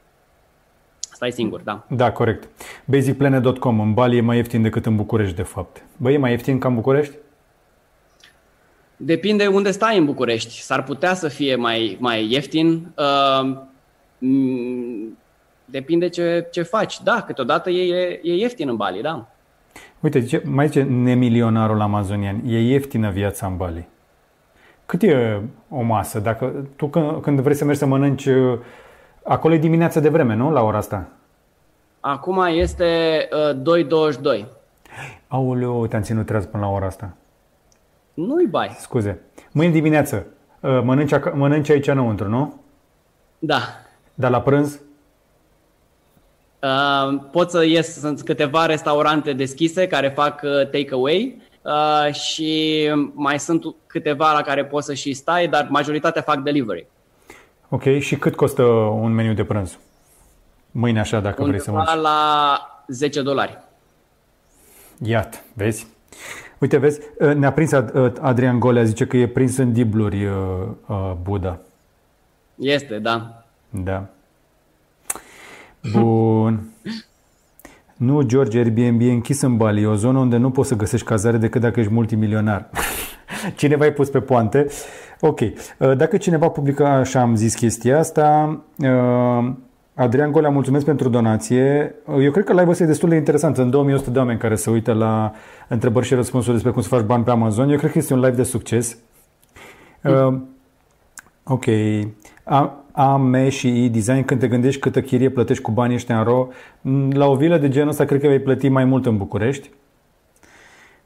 stai 1.01 1.32
singur, 1.32 1.61
da. 1.61 1.86
Da, 1.88 2.12
corect. 2.12 2.49
Basicplanet.com 2.84 3.80
în 3.80 3.94
Bali 3.94 4.16
e 4.16 4.20
mai 4.20 4.36
ieftin 4.36 4.62
decât 4.62 4.86
în 4.86 4.96
București, 4.96 5.36
de 5.36 5.42
fapt. 5.42 5.84
Băi, 5.96 6.14
e 6.14 6.18
mai 6.18 6.30
ieftin 6.30 6.59
ca 6.59 6.68
în 6.68 6.74
București? 6.74 7.14
Depinde 9.01 9.46
unde 9.46 9.70
stai 9.70 9.99
în 9.99 10.05
București. 10.05 10.61
S-ar 10.61 10.82
putea 10.82 11.14
să 11.14 11.28
fie 11.28 11.55
mai, 11.57 11.96
mai 12.01 12.32
ieftin. 12.32 12.94
Uh, 12.96 13.57
depinde 15.64 16.09
ce, 16.09 16.49
ce 16.51 16.62
faci. 16.62 17.03
Da, 17.03 17.22
câteodată 17.26 17.70
e, 17.70 18.20
e 18.22 18.34
ieftin 18.34 18.68
în 18.68 18.76
Bali, 18.76 19.03
da. 19.03 19.26
Uite, 20.01 20.18
zice, 20.18 20.42
mai 20.44 20.66
zice 20.66 20.82
nemilionarul 20.82 21.80
amazonian, 21.80 22.42
e 22.46 22.61
ieftină 22.61 23.11
viața 23.11 23.46
în 23.46 23.57
Bali. 23.57 23.88
Cât 24.86 25.03
e 25.03 25.40
o 25.70 25.82
masă? 25.82 26.18
Dacă 26.18 26.66
tu 26.76 26.86
când, 26.86 27.22
când 27.22 27.40
vrei 27.40 27.55
să 27.55 27.64
mergi 27.64 27.80
să 27.80 27.86
mănânci, 27.86 28.26
uh, 28.26 28.59
acolo 29.22 29.55
e 29.55 29.59
dimineața 29.59 30.01
de 30.01 30.09
vreme, 30.09 30.34
nu? 30.34 30.51
La 30.51 30.62
ora 30.62 30.76
asta. 30.76 31.09
Acum 32.01 32.44
este 32.49 33.28
uh, 33.64 34.42
2.22. 34.42 34.44
Aoleu, 35.28 35.86
te-am 35.86 36.03
ținut 36.03 36.26
treaz 36.26 36.46
până 36.46 36.62
la 36.62 36.70
ora 36.70 36.86
asta. 36.86 37.16
Nu-i 38.26 38.46
bai. 38.46 38.76
Scuze. 38.78 39.20
Mâine 39.52 39.72
dimineață 39.72 40.26
uh, 40.60 40.80
mănânci, 40.82 41.12
mănânci 41.34 41.68
aici 41.70 41.86
înăuntru, 41.86 42.28
nu? 42.28 42.60
Da. 43.38 43.60
Dar 44.14 44.30
la 44.30 44.40
prânz? 44.40 44.80
Uh, 46.62 47.20
pot 47.30 47.50
să 47.50 47.64
ies, 47.64 47.98
sunt 47.98 48.22
câteva 48.22 48.66
restaurante 48.66 49.32
deschise 49.32 49.86
care 49.86 50.08
fac 50.08 50.40
uh, 50.42 50.68
takeaway 50.70 51.36
uh, 51.62 52.12
și 52.14 52.82
mai 53.12 53.40
sunt 53.40 53.64
câteva 53.86 54.32
la 54.32 54.40
care 54.40 54.64
poți 54.64 54.86
să 54.86 54.94
și 54.94 55.12
stai, 55.12 55.48
dar 55.48 55.66
majoritatea 55.70 56.22
fac 56.22 56.38
delivery. 56.38 56.86
Ok, 57.68 57.98
și 57.98 58.16
cât 58.16 58.34
costă 58.34 58.62
un 58.62 59.12
meniu 59.12 59.32
de 59.34 59.44
prânz? 59.44 59.78
Mâine 60.70 61.00
așa, 61.00 61.20
dacă 61.20 61.42
Undeva 61.42 61.48
vrei 61.48 61.60
să 61.60 61.70
mănânci. 61.70 62.02
la 62.02 62.82
10 62.88 63.22
dolari. 63.22 63.58
Iată, 65.02 65.36
vezi? 65.52 65.86
Uite, 66.59 66.76
vezi, 66.76 67.00
ne-a 67.36 67.52
prins 67.52 67.72
Adrian 68.20 68.59
Golea, 68.59 68.84
zice 68.84 69.06
că 69.06 69.16
e 69.16 69.26
prins 69.26 69.56
în 69.56 69.72
dibluri 69.72 70.28
Buddha. 71.22 71.61
Este, 72.54 72.98
da. 72.98 73.44
Da. 73.70 74.06
Bun. 75.92 76.68
Nu, 77.96 78.22
George, 78.22 78.59
Airbnb 78.59 79.00
e 79.00 79.11
închis 79.11 79.40
în 79.40 79.56
Bali. 79.56 79.82
E 79.82 79.86
o 79.86 79.94
zonă 79.94 80.18
unde 80.18 80.36
nu 80.36 80.50
poți 80.50 80.68
să 80.68 80.74
găsești 80.74 81.06
cazare 81.06 81.36
decât 81.36 81.61
dacă 81.61 81.80
ești 81.80 81.92
multimilionar. 81.92 82.68
Cineva 83.56 83.84
ai 83.84 83.92
pus 83.92 84.09
pe 84.09 84.20
poante. 84.20 84.66
Ok. 85.20 85.40
Uh, 85.40 85.96
dacă 85.96 86.16
cineva 86.16 86.48
publică, 86.48 86.86
așa 86.86 87.20
am 87.20 87.34
zis 87.36 87.54
chestia 87.54 87.98
asta, 87.98 88.59
uh, 88.78 89.52
Adrian 89.99 90.32
Golea, 90.32 90.51
mulțumesc 90.51 90.84
pentru 90.84 91.09
donație. 91.09 91.94
Uh, 92.05 92.24
eu 92.24 92.30
cred 92.30 92.44
că 92.44 92.53
live-ul 92.53 92.70
ăsta 92.70 92.82
e 92.82 92.86
destul 92.86 93.09
de 93.09 93.16
interesant. 93.16 93.59
În 93.59 93.70
2100 93.70 94.11
de 94.11 94.18
oameni 94.18 94.38
care 94.38 94.55
se 94.55 94.70
uită 94.70 94.92
la 94.92 95.32
întrebări 95.68 96.07
și 96.07 96.14
răspunsuri 96.14 96.55
despre 96.55 96.72
cum 96.72 96.82
să 96.82 96.88
faci 96.88 97.05
bani 97.05 97.24
pe 97.24 97.30
Amazon. 97.30 97.70
Eu 97.70 97.76
cred 97.76 97.90
că 97.90 97.99
este 97.99 98.14
un 98.14 98.20
live 98.20 98.36
de 98.36 98.42
succes. 98.42 98.99
Mm. 100.03 100.49
Ok. 101.44 101.64
AME 102.92 103.49
și 103.49 103.84
e-design, 103.84 104.24
când 104.24 104.40
te 104.40 104.49
gândești 104.49 104.80
câtă 104.80 105.01
chirie 105.01 105.28
plătești 105.30 105.62
cu 105.62 105.70
banii 105.70 105.94
ăștia 105.94 106.18
în 106.18 106.24
ro, 106.24 106.49
la 107.11 107.26
o 107.26 107.34
vilă 107.34 107.59
de 107.59 107.68
genul 107.68 107.88
ăsta 107.88 108.05
cred 108.05 108.20
că 108.20 108.26
vei 108.26 108.40
plăti 108.40 108.68
mai 108.68 108.84
mult 108.84 109.07
în 109.07 109.16
București. 109.16 109.70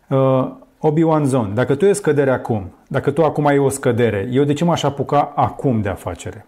Uh, 0.08 0.50
Obi-Wan 0.78 1.24
Zone, 1.24 1.52
dacă 1.54 1.74
tu 1.74 1.84
e 1.84 1.92
scădere 1.92 2.30
acum, 2.30 2.72
dacă 2.88 3.10
tu 3.10 3.24
acum 3.24 3.46
ai 3.46 3.58
o 3.58 3.68
scădere, 3.68 4.28
eu 4.30 4.44
de 4.44 4.52
ce 4.52 4.64
m-aș 4.64 4.82
apuca 4.82 5.32
acum 5.34 5.80
de 5.80 5.88
afacere? 5.88 6.46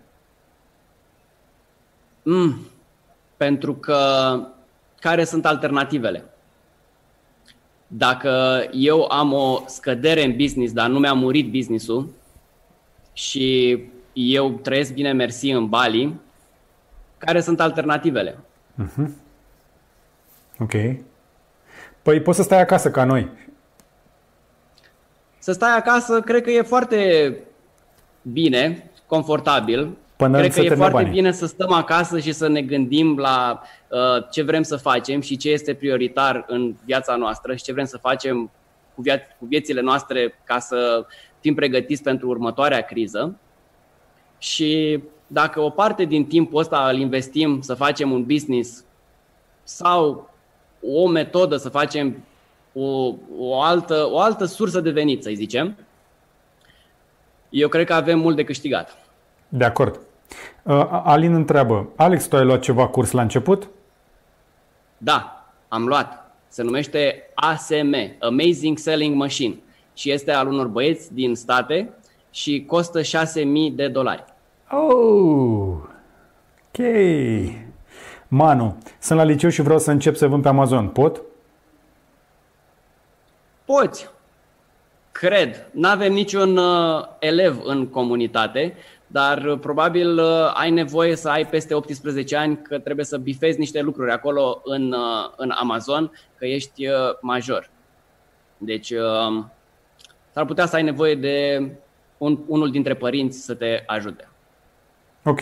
Mm, 2.24 2.56
pentru 3.36 3.74
că 3.74 3.98
care 5.00 5.24
sunt 5.24 5.46
alternativele? 5.46 6.24
Dacă 7.86 8.64
eu 8.72 9.04
am 9.10 9.32
o 9.32 9.62
scădere 9.66 10.24
în 10.24 10.36
business, 10.36 10.72
dar 10.72 10.88
nu 10.88 10.98
mi-a 10.98 11.12
murit 11.12 11.50
businessul 11.50 12.08
și 13.12 13.78
eu 14.12 14.50
trăiesc 14.50 14.92
bine 14.92 15.12
mersi 15.12 15.50
în 15.50 15.68
Bali, 15.68 16.14
care 17.18 17.40
sunt 17.40 17.60
alternativele? 17.60 18.38
Uh-huh. 18.82 19.08
Ok. 20.58 20.72
Păi 22.02 22.20
poți 22.20 22.36
să 22.36 22.42
stai 22.42 22.60
acasă 22.60 22.90
ca 22.90 23.04
noi. 23.04 23.30
Să 25.38 25.52
stai 25.52 25.76
acasă, 25.76 26.20
cred 26.20 26.42
că 26.42 26.50
e 26.50 26.62
foarte 26.62 27.38
bine, 28.22 28.90
confortabil. 29.06 29.96
Până 30.16 30.38
cred 30.38 30.52
că 30.52 30.60
e 30.60 30.74
foarte 30.74 30.92
banii. 30.92 31.10
bine 31.10 31.32
să 31.32 31.46
stăm 31.46 31.72
acasă 31.72 32.18
și 32.18 32.32
să 32.32 32.48
ne 32.48 32.62
gândim 32.62 33.18
la 33.18 33.62
uh, 33.88 34.24
ce 34.30 34.42
vrem 34.42 34.62
să 34.62 34.76
facem 34.76 35.20
și 35.20 35.36
ce 35.36 35.50
este 35.50 35.74
prioritar 35.74 36.44
în 36.46 36.74
viața 36.84 37.16
noastră 37.16 37.54
și 37.54 37.62
ce 37.62 37.72
vrem 37.72 37.84
să 37.84 37.98
facem 37.98 38.50
cu, 38.94 39.02
via- 39.02 39.36
cu 39.38 39.46
viețile 39.46 39.80
noastre 39.80 40.40
ca 40.44 40.58
să 40.58 41.06
fim 41.40 41.54
pregătiți 41.54 42.02
pentru 42.02 42.28
următoarea 42.28 42.80
criză 42.80 43.36
și 44.38 45.02
dacă 45.26 45.60
o 45.60 45.70
parte 45.70 46.04
din 46.04 46.24
timpul 46.24 46.60
ăsta 46.60 46.88
îl 46.92 46.98
investim 46.98 47.60
să 47.60 47.74
facem 47.74 48.12
un 48.12 48.24
business 48.24 48.84
sau 49.62 50.30
o 50.80 51.08
metodă 51.08 51.56
să 51.56 51.68
facem 51.68 52.24
o, 52.72 53.14
o, 53.38 53.62
altă, 53.62 54.08
o 54.10 54.18
altă 54.18 54.44
sursă 54.44 54.80
de 54.80 54.90
venit, 54.90 55.22
să 55.22 55.30
zicem, 55.34 55.76
eu 57.48 57.68
cred 57.68 57.86
că 57.86 57.94
avem 57.94 58.18
mult 58.18 58.36
de 58.36 58.44
câștigat. 58.44 59.03
De 59.56 59.64
acord. 59.64 60.00
Uh, 60.62 60.88
Alin 60.90 61.34
întreabă, 61.34 61.88
Alex, 61.96 62.26
tu 62.26 62.36
ai 62.36 62.44
luat 62.44 62.60
ceva 62.60 62.88
curs 62.88 63.10
la 63.10 63.22
început? 63.22 63.68
Da, 64.98 65.46
am 65.68 65.86
luat. 65.86 66.36
Se 66.48 66.62
numește 66.62 67.22
ASM, 67.34 67.94
Amazing 68.20 68.78
Selling 68.78 69.16
Machine, 69.16 69.54
și 69.94 70.10
este 70.10 70.32
al 70.32 70.46
unor 70.46 70.66
băieți 70.66 71.14
din 71.14 71.34
state 71.34 71.90
și 72.30 72.64
costă 72.66 73.00
6.000 73.00 73.06
de 73.72 73.88
dolari. 73.88 74.24
Oh, 74.70 75.76
ok. 76.66 76.86
Manu, 78.28 78.76
sunt 78.98 79.18
la 79.18 79.24
liceu 79.24 79.50
și 79.50 79.62
vreau 79.62 79.78
să 79.78 79.90
încep 79.90 80.16
să 80.16 80.26
vând 80.26 80.42
pe 80.42 80.48
Amazon. 80.48 80.88
Pot? 80.88 81.22
Poți. 83.64 84.08
Cred. 85.12 85.66
Nu 85.72 85.88
avem 85.88 86.12
niciun 86.12 86.56
uh, 86.56 87.04
elev 87.18 87.60
în 87.64 87.86
comunitate, 87.86 88.76
dar 89.14 89.44
uh, 89.44 89.58
probabil 89.58 90.18
uh, 90.18 90.52
ai 90.54 90.70
nevoie 90.70 91.16
să 91.16 91.28
ai 91.28 91.46
peste 91.46 91.74
18 91.74 92.36
ani 92.36 92.58
că 92.62 92.78
trebuie 92.78 93.04
să 93.04 93.16
bifezi 93.16 93.58
niște 93.58 93.80
lucruri 93.80 94.10
acolo 94.10 94.60
în, 94.64 94.92
uh, 94.92 95.32
în 95.36 95.52
Amazon, 95.60 96.10
că 96.36 96.46
ești 96.46 96.86
uh, 96.86 96.94
major. 97.20 97.70
Deci 98.58 98.90
uh, 98.90 99.44
s-ar 100.32 100.44
putea 100.44 100.66
să 100.66 100.76
ai 100.76 100.82
nevoie 100.82 101.14
de 101.14 101.68
un, 102.18 102.38
unul 102.46 102.70
dintre 102.70 102.94
părinți 102.94 103.44
să 103.44 103.54
te 103.54 103.82
ajute. 103.86 104.28
Ok. 105.22 105.40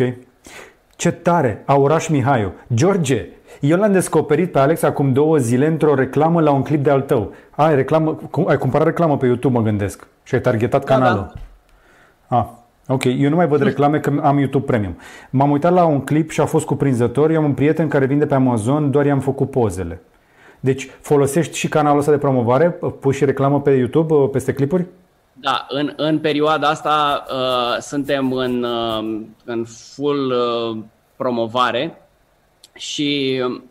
Ce 0.97 1.11
tare! 1.11 1.63
Auraș 1.67 2.09
Mihaiu. 2.09 2.55
George, 2.75 3.29
eu 3.61 3.79
l-am 3.79 3.93
descoperit 3.93 4.53
pe 4.53 4.59
Alex 4.59 4.83
acum 4.83 5.13
două 5.13 5.37
zile 5.37 5.67
într-o 5.67 5.95
reclamă 5.95 6.41
la 6.41 6.51
un 6.51 6.63
clip 6.63 6.83
de 6.83 6.91
al 6.91 7.01
tău. 7.01 7.35
Ai, 7.51 7.75
reclamă, 7.75 8.19
ai 8.47 8.59
cumpărat 8.59 8.87
reclamă 8.87 9.17
pe 9.17 9.27
YouTube, 9.27 9.59
mă 9.59 9.63
gândesc. 9.63 10.07
Și 10.23 10.35
ai 10.35 10.41
targetat 10.41 10.85
da, 10.85 10.95
canalul. 10.95 11.33
Da. 12.29 12.39
Ah, 12.39 12.61
ok. 12.89 13.05
Eu 13.05 13.29
nu 13.29 13.37
mai 13.37 13.47
văd 13.47 13.63
reclame 13.63 13.99
că 14.01 14.21
am 14.23 14.39
YouTube 14.39 14.65
Premium. 14.65 14.97
M-am 15.31 15.51
uitat 15.51 15.73
la 15.73 15.85
un 15.85 16.01
clip 16.01 16.31
și 16.31 16.41
a 16.41 16.45
fost 16.45 16.67
cuprinzător. 16.67 17.31
Eu 17.31 17.39
am 17.39 17.45
un 17.45 17.55
prieten 17.55 17.89
care 17.89 18.07
vinde 18.07 18.27
pe 18.27 18.35
Amazon, 18.35 18.91
doar 18.91 19.07
i-am 19.07 19.21
făcut 19.21 19.51
pozele. 19.51 20.03
Deci 20.61 20.89
folosești 21.01 21.57
și 21.57 21.69
canalul 21.69 21.99
ăsta 21.99 22.11
de 22.11 22.19
promovare? 22.19 22.71
Pui 23.01 23.15
și 23.15 23.25
reclamă 23.25 23.61
pe 23.61 23.71
YouTube 23.71 24.15
peste 24.15 24.53
clipuri? 24.53 24.87
Da, 25.33 25.67
în, 25.69 25.93
în 25.97 26.19
perioada 26.19 26.69
asta 26.69 27.25
uh, 27.31 27.81
suntem 27.81 28.33
în, 28.33 28.63
uh, 28.63 29.21
în 29.45 29.65
full 29.65 30.31
uh, 30.31 30.79
promovare 31.17 32.03
și 32.75 33.41
uh, 33.45 33.63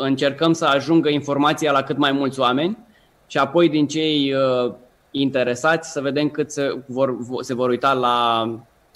încercăm 0.00 0.52
să 0.52 0.64
ajungă 0.64 1.08
informația 1.08 1.72
la 1.72 1.82
cât 1.82 1.96
mai 1.96 2.12
mulți 2.12 2.40
oameni 2.40 2.78
și 3.26 3.38
apoi 3.38 3.68
din 3.68 3.86
cei 3.86 4.34
uh, 4.34 4.72
interesați 5.10 5.92
să 5.92 6.00
vedem 6.00 6.28
cât 6.28 6.50
se 6.50 6.78
vor, 6.86 7.16
se 7.40 7.54
vor 7.54 7.68
uita 7.68 7.92
la, 7.92 8.48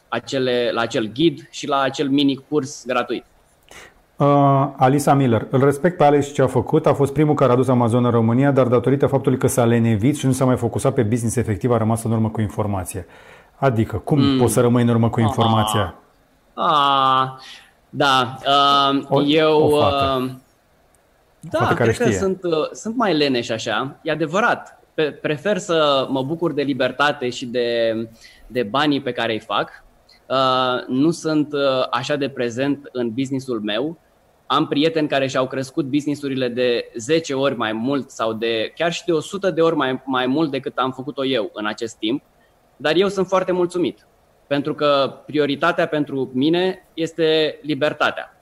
acele, 0.08 0.70
la 0.72 0.80
acel 0.80 1.12
ghid 1.12 1.48
și 1.50 1.68
la 1.68 1.80
acel 1.80 2.08
mini 2.08 2.44
curs 2.48 2.84
gratuit. 2.86 3.24
Uh, 4.16 4.68
Alisa 4.76 5.14
Miller. 5.14 5.46
Îl 5.50 5.64
respect 5.64 5.96
pe 5.96 6.04
Alex 6.04 6.32
ce 6.32 6.42
a 6.42 6.46
făcut. 6.46 6.86
A 6.86 6.94
fost 6.94 7.12
primul 7.12 7.34
care 7.34 7.50
a 7.50 7.52
adus 7.52 7.68
Amazon 7.68 8.04
în 8.04 8.10
România, 8.10 8.50
dar 8.50 8.66
datorită 8.66 9.06
faptului 9.06 9.38
că 9.38 9.46
s-a 9.46 9.64
lenevit 9.64 10.16
și 10.16 10.26
nu 10.26 10.32
s-a 10.32 10.44
mai 10.44 10.56
focusat 10.56 10.94
pe 10.94 11.02
business 11.02 11.36
efectiv, 11.36 11.70
a 11.70 11.76
rămas 11.76 12.02
în 12.02 12.12
urmă 12.12 12.28
cu 12.28 12.40
informație. 12.40 13.06
Adică, 13.56 13.96
cum 13.96 14.20
mm. 14.20 14.38
poți 14.38 14.52
să 14.52 14.60
rămâi 14.60 14.82
în 14.82 14.88
urmă 14.88 15.10
cu 15.10 15.20
informația? 15.20 15.94
Ah, 16.54 17.28
da, 17.90 18.36
uh, 18.46 19.04
o, 19.08 19.22
eu... 19.22 19.60
O 19.60 19.80
fată. 19.80 20.22
Uh, 20.22 20.30
da, 21.40 21.58
fată 21.58 21.74
care 21.74 21.92
cred 21.92 22.06
știe. 22.06 22.18
că 22.18 22.24
sunt, 22.24 22.42
uh, 22.42 22.70
sunt 22.72 22.96
mai 22.96 23.16
leneși 23.16 23.52
așa. 23.52 23.96
E 24.02 24.10
adevărat. 24.10 24.81
Pe, 24.94 25.10
prefer 25.10 25.58
să 25.58 26.06
mă 26.10 26.22
bucur 26.22 26.52
de 26.52 26.62
libertate 26.62 27.28
și 27.28 27.46
de, 27.46 27.94
de 28.46 28.62
banii 28.62 29.02
pe 29.02 29.12
care 29.12 29.32
îi 29.32 29.40
fac. 29.40 29.84
Uh, 30.28 30.86
nu 30.86 31.10
sunt 31.10 31.52
uh, 31.52 31.86
așa 31.90 32.16
de 32.16 32.28
prezent 32.28 32.88
în 32.92 33.10
businessul 33.10 33.60
meu. 33.60 33.98
Am 34.46 34.66
prieteni 34.66 35.08
care 35.08 35.26
și-au 35.26 35.46
crescut 35.46 35.84
businessurile 35.84 36.48
de 36.48 36.90
10 36.96 37.34
ori 37.34 37.56
mai 37.56 37.72
mult 37.72 38.10
sau 38.10 38.32
de 38.32 38.72
chiar 38.74 38.92
și 38.92 39.04
de 39.04 39.12
100 39.12 39.50
de 39.50 39.60
ori 39.60 39.76
mai, 39.76 40.02
mai 40.04 40.26
mult 40.26 40.50
decât 40.50 40.76
am 40.76 40.92
făcut-o 40.92 41.24
eu 41.24 41.50
în 41.52 41.66
acest 41.66 41.96
timp. 41.96 42.22
Dar 42.76 42.94
eu 42.96 43.08
sunt 43.08 43.26
foarte 43.26 43.52
mulțumit. 43.52 44.06
Pentru 44.46 44.74
că 44.74 45.20
prioritatea 45.26 45.86
pentru 45.86 46.30
mine 46.34 46.88
este 46.94 47.58
libertatea. 47.62 48.36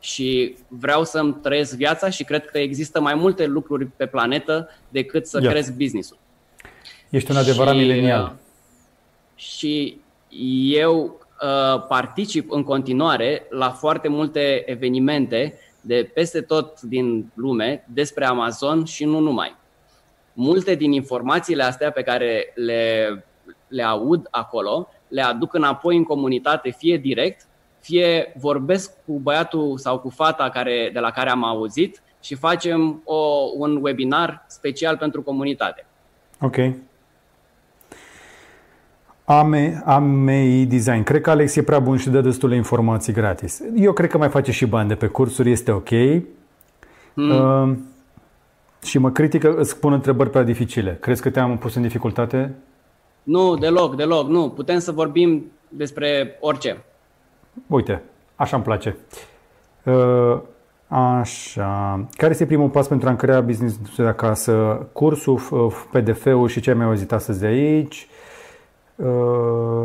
Și 0.00 0.56
vreau 0.68 1.04
să-mi 1.04 1.34
trăiesc 1.42 1.76
viața 1.76 2.10
și 2.10 2.24
cred 2.24 2.46
că 2.46 2.58
există 2.58 3.00
mai 3.00 3.14
multe 3.14 3.46
lucruri 3.46 3.86
pe 3.86 4.06
planetă 4.06 4.68
decât 4.88 5.26
să 5.26 5.40
Ia. 5.42 5.50
cresc 5.50 5.72
business-ul. 5.72 6.18
Ești 7.08 7.30
un 7.30 7.36
adevărat 7.36 7.74
și, 7.74 7.80
milenial. 7.80 8.22
Uh, 8.22 8.30
și 9.34 10.00
eu 10.72 11.20
uh, 11.42 11.84
particip 11.88 12.50
în 12.50 12.62
continuare 12.62 13.46
la 13.50 13.70
foarte 13.70 14.08
multe 14.08 14.70
evenimente 14.70 15.58
de 15.80 16.10
peste 16.14 16.40
tot 16.40 16.80
din 16.80 17.30
lume 17.34 17.84
despre 17.92 18.24
Amazon 18.24 18.84
și 18.84 19.04
nu 19.04 19.18
numai. 19.18 19.56
Multe 20.32 20.74
din 20.74 20.92
informațiile 20.92 21.62
astea 21.62 21.90
pe 21.90 22.02
care 22.02 22.52
le, 22.54 23.24
le 23.68 23.82
aud 23.82 24.26
acolo 24.30 24.88
le 25.08 25.22
aduc 25.22 25.54
înapoi 25.54 25.96
în 25.96 26.04
comunitate, 26.04 26.70
fie 26.70 26.96
direct, 26.96 27.46
fie 27.80 28.32
vorbesc 28.36 28.92
cu 29.06 29.18
băiatul 29.18 29.78
sau 29.78 29.98
cu 29.98 30.08
fata 30.08 30.48
care, 30.48 30.90
de 30.92 30.98
la 30.98 31.10
care 31.10 31.30
am 31.30 31.44
auzit 31.44 32.02
și 32.20 32.34
facem 32.34 33.00
o, 33.04 33.16
un 33.56 33.78
webinar 33.82 34.44
special 34.48 34.96
pentru 34.96 35.22
comunitate. 35.22 35.86
Ok. 36.40 36.56
AME, 39.24 39.82
AMEI 39.84 40.66
Design. 40.66 41.02
Cred 41.02 41.20
că 41.20 41.30
Alex 41.30 41.56
e 41.56 41.62
prea 41.62 41.78
bun 41.78 41.96
și 41.96 42.08
dă 42.08 42.20
destule 42.20 42.56
informații 42.56 43.12
gratis. 43.12 43.62
Eu 43.76 43.92
cred 43.92 44.10
că 44.10 44.18
mai 44.18 44.28
face 44.28 44.52
și 44.52 44.66
bani 44.66 44.88
de 44.88 44.94
pe 44.94 45.06
cursuri, 45.06 45.50
este 45.50 45.70
ok. 45.70 45.88
Hmm. 47.14 47.30
Uh, 47.30 47.76
și 48.82 48.98
mă 48.98 49.10
critică, 49.10 49.54
îți 49.56 49.78
pun 49.80 49.92
întrebări 49.92 50.30
prea 50.30 50.42
dificile. 50.42 50.96
Crezi 51.00 51.22
că 51.22 51.30
te-am 51.30 51.58
pus 51.58 51.74
în 51.74 51.82
dificultate? 51.82 52.54
Nu, 53.22 53.56
deloc, 53.56 53.96
deloc, 53.96 54.28
nu. 54.28 54.50
Putem 54.50 54.78
să 54.78 54.92
vorbim 54.92 55.44
despre 55.68 56.36
orice. 56.40 56.84
Uite, 57.66 58.02
așa 58.36 58.56
îmi 58.56 58.64
place. 58.64 58.96
Uh, 59.84 60.40
așa. 60.88 62.06
Care 62.16 62.30
este 62.30 62.46
primul 62.46 62.68
pas 62.68 62.88
pentru 62.88 63.08
a 63.08 63.16
crea 63.16 63.40
business 63.40 63.78
de 63.96 64.02
acasă? 64.02 64.86
Cursul, 64.92 65.40
PDF-ul 65.92 66.48
și 66.48 66.60
ce 66.60 66.70
ai 66.70 66.76
mai 66.76 66.86
auzit 66.86 67.12
astăzi 67.12 67.40
de 67.40 67.46
aici? 67.46 68.08
Uh, 68.96 69.84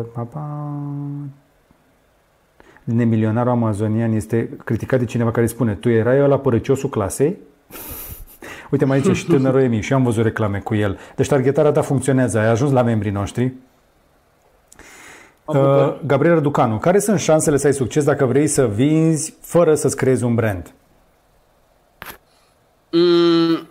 Nemilionarul 2.84 3.52
amazonian 3.52 4.12
este 4.12 4.50
criticat 4.64 5.00
de 5.00 5.06
cineva 5.06 5.32
care 5.32 5.46
spune 5.46 5.74
Tu 5.74 5.90
erai 5.90 6.28
la 6.28 6.40
părăciosul 6.40 6.90
clasei? 6.90 7.38
Uite, 8.72 8.86
mai 8.86 9.00
zice 9.00 9.14
și 9.14 9.26
tânărul 9.26 9.62
Emi 9.62 9.82
și 9.82 9.94
am 9.94 10.04
văzut 10.04 10.24
reclame 10.24 10.60
cu 10.60 10.76
el. 10.76 10.98
Deci 11.16 11.28
targetarea 11.28 11.72
ta 11.72 11.82
funcționează, 11.82 12.40
ai 12.40 12.50
ajuns 12.50 12.72
la 12.72 12.82
membrii 12.82 13.12
noștri. 13.12 13.54
Uh, 15.46 15.96
Gabriel 16.06 16.42
Ducanu, 16.42 16.78
care 16.78 17.00
sunt 17.00 17.20
șansele 17.20 17.58
să 17.58 17.68
ai 17.68 17.74
succes 17.74 18.04
dacă 18.04 18.26
vrei 18.26 18.48
să 18.48 18.68
vinzi 18.68 19.38
fără 19.42 19.76
să-ți 19.76 19.96
creezi 19.96 20.24
un 20.24 20.36
brand? 20.36 20.74
Mm, 22.92 23.68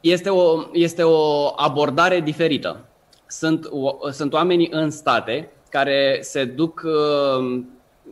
este 0.00 0.28
o, 0.28 0.64
este 0.72 1.02
o 1.02 1.52
abordare 1.56 2.20
diferită. 2.20 2.84
Sunt, 3.26 3.66
o, 3.70 4.10
sunt 4.10 4.32
oamenii 4.32 4.68
în 4.72 4.90
state 4.90 5.50
care 5.70 6.18
se 6.20 6.44
duc 6.44 6.82
uh, 6.84 7.62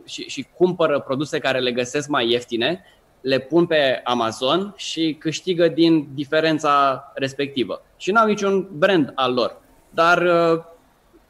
și, 0.05 0.29
și 0.29 0.47
cumpără 0.57 0.99
produse 0.99 1.39
care 1.39 1.59
le 1.59 1.71
găsesc 1.71 2.07
mai 2.07 2.29
ieftine 2.29 2.83
le 3.23 3.39
pun 3.39 3.65
pe 3.65 4.01
Amazon 4.03 4.73
și 4.77 5.15
câștigă 5.19 5.67
din 5.67 6.07
diferența 6.13 7.03
respectivă. 7.15 7.81
Și 7.97 8.11
n-au 8.11 8.27
niciun 8.27 8.67
brand 8.71 9.11
al 9.15 9.33
lor, 9.33 9.61
dar 9.89 10.21
uh, 10.21 10.63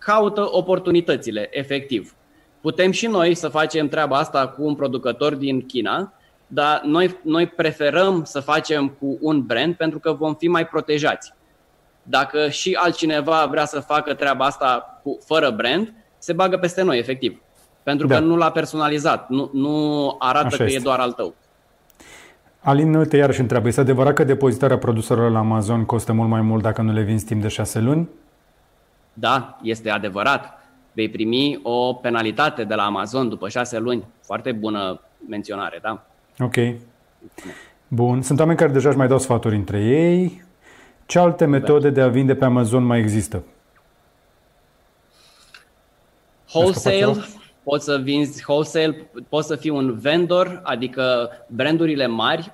caută 0.04 0.48
oportunitățile, 0.52 1.48
efectiv. 1.52 2.16
Putem 2.62 2.92
și 2.92 3.08
noi 3.08 3.36
să 3.36 3.48
facem 3.48 3.88
treaba 3.88 4.18
asta 4.18 4.48
cu 4.48 4.64
un 4.64 4.76
producător 4.76 5.36
din 5.36 5.66
China, 5.66 6.14
dar 6.48 6.82
noi, 6.86 7.20
noi 7.24 7.48
preferăm 7.48 8.24
să 8.24 8.40
facem 8.40 8.88
cu 8.88 9.18
un 9.22 9.46
brand 9.46 9.76
pentru 9.76 10.00
că 10.00 10.14
vom 10.14 10.36
fi 10.36 10.48
mai 10.48 10.68
protejați. 10.68 11.34
Dacă 12.04 12.50
și 12.50 12.78
altcineva 12.82 13.48
vrea 13.50 13.66
să 13.66 13.80
facă 13.80 14.14
treaba 14.14 14.46
asta 14.46 15.00
cu, 15.04 15.18
fără 15.26 15.50
brand, 15.50 15.94
se 16.18 16.34
bagă 16.34 16.58
peste 16.58 16.82
noi, 16.82 16.98
efectiv. 16.98 17.42
Pentru 17.84 18.08
da. 18.08 18.16
că 18.16 18.22
nu 18.22 18.36
l-a 18.36 18.52
personalizat, 18.52 19.30
nu, 19.30 19.50
nu 19.54 20.16
arată 20.20 20.46
Așa 20.46 20.58
că 20.58 20.64
este. 20.64 20.78
e 20.78 20.82
doar 20.82 21.00
al 21.00 21.12
tău. 21.12 21.36
Alin, 22.60 22.94
uite, 22.94 23.18
iarăși 23.18 23.40
întreabă, 23.40 23.68
este 23.68 23.80
adevărat 23.80 24.14
că 24.14 24.24
depozitarea 24.24 24.78
produselor 24.78 25.32
la 25.32 25.40
Amazon 25.40 25.86
costă 25.86 26.14
mult 26.14 26.30
mai 26.30 26.42
mult 26.42 26.62
dacă 26.62 26.82
nu 26.82 26.94
le 26.94 27.02
vinzi 27.02 27.26
timp 27.26 27.42
de 27.42 27.48
șase 27.48 27.80
luni? 27.80 28.10
Da, 29.14 29.60
este 29.62 29.90
adevărat. 29.90 30.64
Vei 30.92 31.10
primi 31.10 31.60
o 31.64 31.94
penalitate 31.94 32.64
de 32.64 32.76
la 32.76 32.86
Amazon 32.86 33.30
după 33.30 33.50
șase 33.50 33.80
luni. 33.80 34.04
Foarte 34.22 34.52
bună 34.52 35.02
menționare, 35.30 35.80
da? 35.82 36.06
Ok. 36.40 36.56
Bun. 37.88 38.22
Sunt 38.22 38.40
oameni 38.40 38.58
care 38.58 38.72
deja 38.72 38.88
își 38.88 38.98
mai 38.98 39.08
dau 39.08 39.20
sfaturi 39.20 39.56
între 39.56 39.84
ei. 39.84 40.44
Ce 41.06 41.20
alte 41.20 41.46
metode 41.46 41.90
de 41.90 42.02
a 42.02 42.08
vinde 42.08 42.36
pe 42.36 42.46
Amazon 42.46 42.84
mai 42.84 43.00
există? 43.00 43.44
Wholesale, 46.54 47.16
poți 47.64 47.86
să 47.86 47.98
vinzi 47.98 48.44
wholesale, 48.48 49.10
poți 49.30 49.48
să 49.48 49.56
fii 49.56 49.70
un 49.70 50.00
vendor, 50.00 50.62
adică 50.64 51.30
brandurile 51.48 52.08
mari 52.08 52.52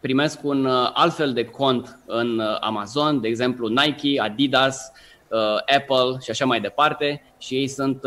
primesc 0.00 0.44
un 0.44 0.64
uh, 0.64 0.90
alt 0.94 1.14
fel 1.14 1.32
de 1.32 1.44
cont 1.44 1.98
în 2.06 2.38
uh, 2.38 2.56
Amazon, 2.60 3.20
de 3.20 3.28
exemplu 3.28 3.66
Nike, 3.68 4.20
Adidas, 4.20 4.92
uh, 4.94 5.11
Apple 5.76 6.18
și 6.20 6.30
așa 6.30 6.44
mai 6.44 6.60
departe 6.60 7.22
și 7.38 7.54
ei 7.54 7.68
sunt 7.68 8.02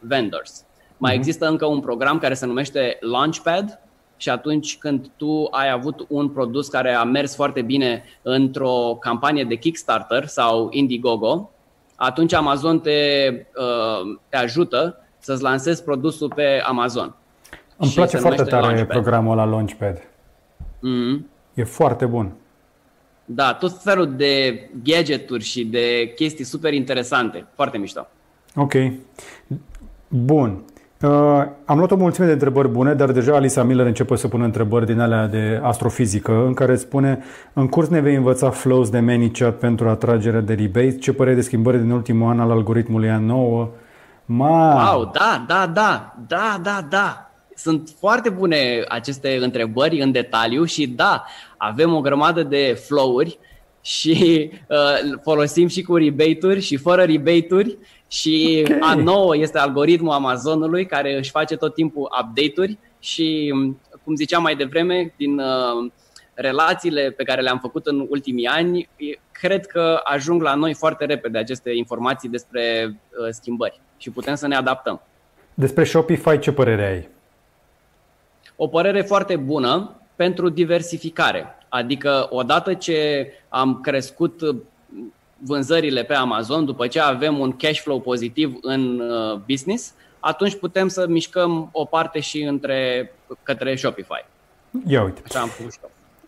vendors. 0.00 0.64
Mai 0.96 1.12
uh-huh. 1.12 1.18
există 1.18 1.46
încă 1.46 1.66
un 1.66 1.80
program 1.80 2.18
care 2.18 2.34
se 2.34 2.46
numește 2.46 2.96
Launchpad 3.00 3.78
și 4.16 4.30
atunci 4.30 4.78
când 4.78 5.06
tu 5.16 5.48
ai 5.50 5.70
avut 5.70 6.06
un 6.08 6.28
produs 6.28 6.68
care 6.68 6.92
a 6.92 7.04
mers 7.04 7.34
foarte 7.34 7.62
bine 7.62 8.04
într-o 8.22 8.96
campanie 9.00 9.44
de 9.44 9.54
Kickstarter 9.54 10.26
sau 10.26 10.68
Indiegogo, 10.70 11.50
atunci 11.96 12.32
Amazon 12.32 12.80
te, 12.80 13.28
te 14.28 14.36
ajută 14.36 14.98
să-ți 15.18 15.42
lansezi 15.42 15.84
produsul 15.84 16.32
pe 16.34 16.62
Amazon. 16.66 17.14
Îmi 17.76 17.90
și 17.90 17.96
place 17.96 18.16
foarte 18.16 18.42
tare 18.42 18.62
Launchpad. 18.62 18.88
programul 18.88 19.36
la 19.36 19.44
Launchpad. 19.44 19.98
Mm-hmm. 19.98 21.20
E 21.54 21.64
foarte 21.64 22.06
bun. 22.06 22.32
Da, 23.24 23.54
tot 23.54 23.82
felul 23.82 24.14
de 24.16 24.60
gadgeturi 24.84 25.44
și 25.44 25.64
de 25.64 26.12
chestii 26.16 26.44
super 26.44 26.72
interesante. 26.72 27.46
Foarte 27.54 27.78
mișto. 27.78 28.06
Ok. 28.54 28.72
Bun. 30.08 30.62
Uh, 31.02 31.10
am 31.64 31.76
luat 31.76 31.90
o 31.90 31.96
mulțime 31.96 32.26
de 32.26 32.32
întrebări 32.32 32.68
bune, 32.68 32.94
dar 32.94 33.12
deja 33.12 33.34
Alisa 33.34 33.62
Miller 33.62 33.86
începe 33.86 34.16
să 34.16 34.28
pună 34.28 34.44
întrebări 34.44 34.86
din 34.86 35.00
alea 35.00 35.26
de 35.26 35.60
astrofizică, 35.62 36.44
în 36.46 36.54
care 36.54 36.76
spune 36.76 37.24
în 37.52 37.68
curs 37.68 37.88
ne 37.88 38.00
vei 38.00 38.14
învăța 38.14 38.50
flows 38.50 38.90
de 38.90 39.00
ManyChat 39.00 39.58
pentru 39.58 39.88
atragerea 39.88 40.40
de 40.40 40.54
rebate. 40.54 40.98
Ce 40.98 41.12
părere 41.12 41.34
de 41.34 41.40
schimbări 41.40 41.80
din 41.80 41.90
ultimul 41.90 42.30
an 42.30 42.40
al 42.40 42.50
algoritmului 42.50 43.08
A9? 43.08 43.68
Ma. 44.24 44.90
Wow, 44.92 45.10
da, 45.12 45.44
da, 45.46 45.66
da, 45.66 46.14
da, 46.26 46.60
da, 46.62 46.86
da. 46.88 47.30
Sunt 47.56 47.94
foarte 47.98 48.28
bune 48.28 48.84
aceste 48.88 49.36
întrebări 49.40 50.00
în 50.00 50.12
detaliu 50.12 50.64
și 50.64 50.86
da, 50.86 51.24
avem 51.56 51.94
o 51.94 52.00
grămadă 52.00 52.42
de 52.42 52.82
flow-uri 52.86 53.38
și 53.80 54.50
uh, 54.68 55.18
folosim 55.22 55.66
și 55.66 55.82
cu 55.82 55.96
rebate-uri 55.96 56.60
și 56.60 56.76
fără 56.76 57.02
rebate-uri 57.02 57.78
și 58.08 58.64
okay. 58.64 58.94
A9 58.94 59.40
este 59.40 59.58
algoritmul 59.58 60.12
Amazonului 60.12 60.86
care 60.86 61.16
își 61.16 61.30
face 61.30 61.56
tot 61.56 61.74
timpul 61.74 62.08
update-uri 62.22 62.78
și, 62.98 63.54
cum 64.04 64.14
ziceam 64.14 64.42
mai 64.42 64.56
devreme, 64.56 65.14
din 65.16 65.38
uh, 65.38 65.90
relațiile 66.34 67.10
pe 67.10 67.24
care 67.24 67.40
le-am 67.40 67.58
făcut 67.58 67.86
în 67.86 68.06
ultimii 68.08 68.46
ani, 68.46 68.88
cred 69.32 69.66
că 69.66 70.00
ajung 70.04 70.42
la 70.42 70.54
noi 70.54 70.74
foarte 70.74 71.04
repede 71.04 71.38
aceste 71.38 71.70
informații 71.70 72.28
despre 72.28 72.86
uh, 72.86 73.28
schimbări 73.30 73.80
și 73.96 74.10
putem 74.10 74.34
să 74.34 74.46
ne 74.46 74.56
adaptăm. 74.56 75.00
Despre 75.54 75.84
Shopify 75.84 76.38
ce 76.38 76.52
părere 76.52 76.86
ai? 76.86 77.08
O 78.56 78.66
părere 78.66 79.02
foarte 79.02 79.36
bună 79.36 79.96
pentru 80.16 80.48
diversificare. 80.48 81.46
Adică 81.68 82.26
odată 82.30 82.74
ce 82.74 83.28
am 83.48 83.80
crescut 83.80 84.40
vânzările 85.38 86.02
pe 86.02 86.14
Amazon, 86.14 86.64
după 86.64 86.86
ce 86.86 87.00
avem 87.00 87.38
un 87.38 87.52
cash 87.56 87.80
flow 87.80 88.00
pozitiv 88.00 88.58
în 88.60 89.00
uh, 89.00 89.40
business, 89.48 89.94
atunci 90.20 90.54
putem 90.56 90.88
să 90.88 91.06
mișcăm 91.08 91.68
o 91.72 91.84
parte 91.84 92.20
și 92.20 92.42
între 92.42 93.12
către 93.42 93.76
Shopify. 93.76 94.24
Ia 94.86 95.02
uite. 95.02 95.22
Așa 95.24 95.40
am 95.40 95.50
pus 95.62 95.74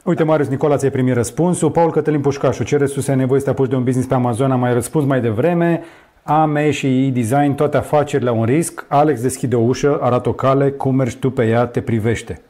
Uite, 0.02 0.22
Marius 0.22 0.48
Nicola, 0.48 0.76
ți-ai 0.76 0.90
primit 0.90 1.14
răspunsul. 1.14 1.70
Paul 1.70 1.90
Cătălin 1.90 2.20
Pușcașu, 2.20 2.64
ce 2.64 2.76
resurse 2.76 3.10
ai 3.10 3.16
nevoie 3.16 3.40
să 3.40 3.44
te 3.44 3.50
apuci 3.50 3.68
de 3.68 3.74
un 3.76 3.84
business 3.84 4.08
pe 4.08 4.14
Amazon? 4.14 4.50
Am 4.50 4.60
mai 4.60 4.72
răspuns 4.72 5.04
mai 5.04 5.20
devreme. 5.20 5.82
AME 6.26 6.70
și 6.70 7.06
e-design, 7.06 7.54
toate 7.54 7.76
afacerile 7.76 8.30
au 8.30 8.38
un 8.38 8.44
risc. 8.44 8.84
Alex 8.88 9.20
deschide 9.20 9.56
o 9.56 9.60
ușă, 9.60 9.98
arată 10.00 10.28
o 10.28 10.32
cale, 10.32 10.70
cum 10.70 10.94
mergi 10.94 11.16
tu 11.16 11.30
pe 11.30 11.46
ea, 11.46 11.66
te 11.66 11.80
privește. 11.80 12.40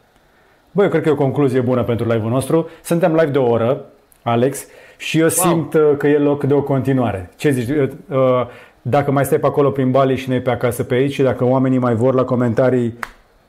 Băi, 0.70 0.84
eu 0.84 0.90
cred 0.90 1.02
că 1.02 1.08
e 1.08 1.12
o 1.12 1.16
concluzie 1.16 1.60
bună 1.60 1.82
pentru 1.82 2.08
live-ul 2.08 2.30
nostru. 2.30 2.68
Suntem 2.82 3.14
live 3.14 3.30
de 3.30 3.38
o 3.38 3.48
oră, 3.50 3.84
Alex, 4.22 4.66
și 4.96 5.18
eu 5.18 5.22
wow. 5.22 5.30
simt 5.30 5.74
uh, 5.74 5.90
că 5.98 6.06
e 6.06 6.18
loc 6.18 6.44
de 6.44 6.54
o 6.54 6.62
continuare. 6.62 7.30
Ce 7.36 7.50
zici? 7.50 7.68
Uh, 7.68 7.90
uh, 8.08 8.46
dacă 8.82 9.10
mai 9.10 9.24
stai 9.24 9.38
pe 9.38 9.46
acolo 9.46 9.70
prin 9.70 9.90
Bali 9.90 10.16
și 10.16 10.28
noi 10.28 10.40
pe 10.40 10.50
acasă 10.50 10.82
pe 10.84 10.94
aici 10.94 11.12
și 11.12 11.22
dacă 11.22 11.44
oamenii 11.44 11.78
mai 11.78 11.94
vor 11.94 12.14
la 12.14 12.24
comentarii, 12.24 12.98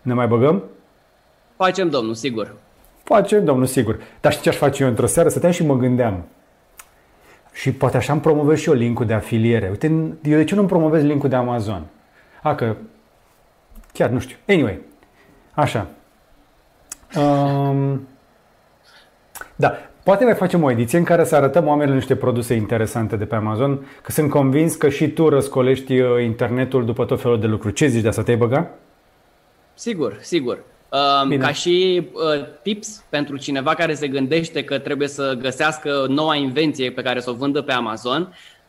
ne 0.02 0.14
mai 0.14 0.28
băgăm? 0.28 0.64
Facem, 1.56 1.90
domnul, 1.90 2.14
sigur. 2.14 2.54
Facem, 3.04 3.46
domnul, 3.46 3.66
sigur. 3.66 4.00
Dar 4.22 4.32
știi 4.32 4.44
ce 4.44 4.50
aș 4.50 4.56
face 4.56 4.84
eu 4.84 4.90
într-o 4.90 5.06
seară? 5.06 5.30
Stăteam 5.30 5.52
și 5.52 5.66
mă 5.66 5.78
gândeam. 5.78 6.24
Și 7.60 7.72
poate 7.72 7.98
așa 7.98 8.12
îmi 8.12 8.22
promovez 8.22 8.60
și 8.60 8.70
eu 8.70 8.76
linkul 8.76 9.06
de 9.06 9.14
afiliere. 9.14 9.70
Uite, 9.70 9.88
eu 10.24 10.38
de 10.38 10.44
ce 10.44 10.56
nu-mi 10.56 10.68
promovez 10.68 11.04
linkul 11.04 11.30
de 11.30 11.36
Amazon? 11.36 11.86
A, 12.44 12.56
că 12.56 12.76
chiar 13.94 14.10
nu 14.10 14.20
știu. 14.20 14.38
Anyway, 14.48 14.80
așa. 15.54 15.88
Um, 17.16 18.08
da, 19.56 19.78
poate 20.04 20.24
mai 20.24 20.34
facem 20.34 20.64
o 20.64 20.72
ediție 20.72 20.98
în 20.98 21.04
care 21.04 21.24
să 21.24 21.36
arătăm 21.36 21.68
oamenilor 21.68 21.96
niște 21.96 22.16
produse 22.16 22.54
interesante 22.54 23.16
de 23.16 23.26
pe 23.26 23.36
Amazon, 23.36 23.86
că 24.02 24.12
sunt 24.12 24.30
convins 24.30 24.76
că 24.76 24.90
și 24.90 25.10
tu 25.10 25.30
răscolești 25.30 26.00
uh, 26.00 26.24
internetul 26.24 26.86
după 26.86 27.06
tot 27.06 27.22
felul 27.22 27.40
de 27.40 27.48
lucruri. 27.48 27.74
Ce 27.74 27.88
zici 27.88 28.02
de 28.02 28.08
asta? 28.08 28.24
Te-ai 28.24 28.38
băga? 28.38 28.70
Sigur, 29.74 30.18
sigur. 30.22 30.60
Bine. 31.28 31.46
Ca 31.46 31.52
și 31.52 32.08
uh, 32.14 32.46
tips 32.62 33.04
pentru 33.10 33.38
cineva 33.38 33.74
care 33.74 33.94
se 33.94 34.08
gândește 34.08 34.64
că 34.64 34.80
trebuie 34.80 35.08
să 35.08 35.38
găsească 35.40 36.06
noua 36.10 36.36
invenție 36.36 36.92
pe 36.92 37.02
care 37.02 37.20
să 37.20 37.30
o 37.30 37.34
vândă 37.34 37.62
pe 37.62 37.72
Amazon, 37.72 38.22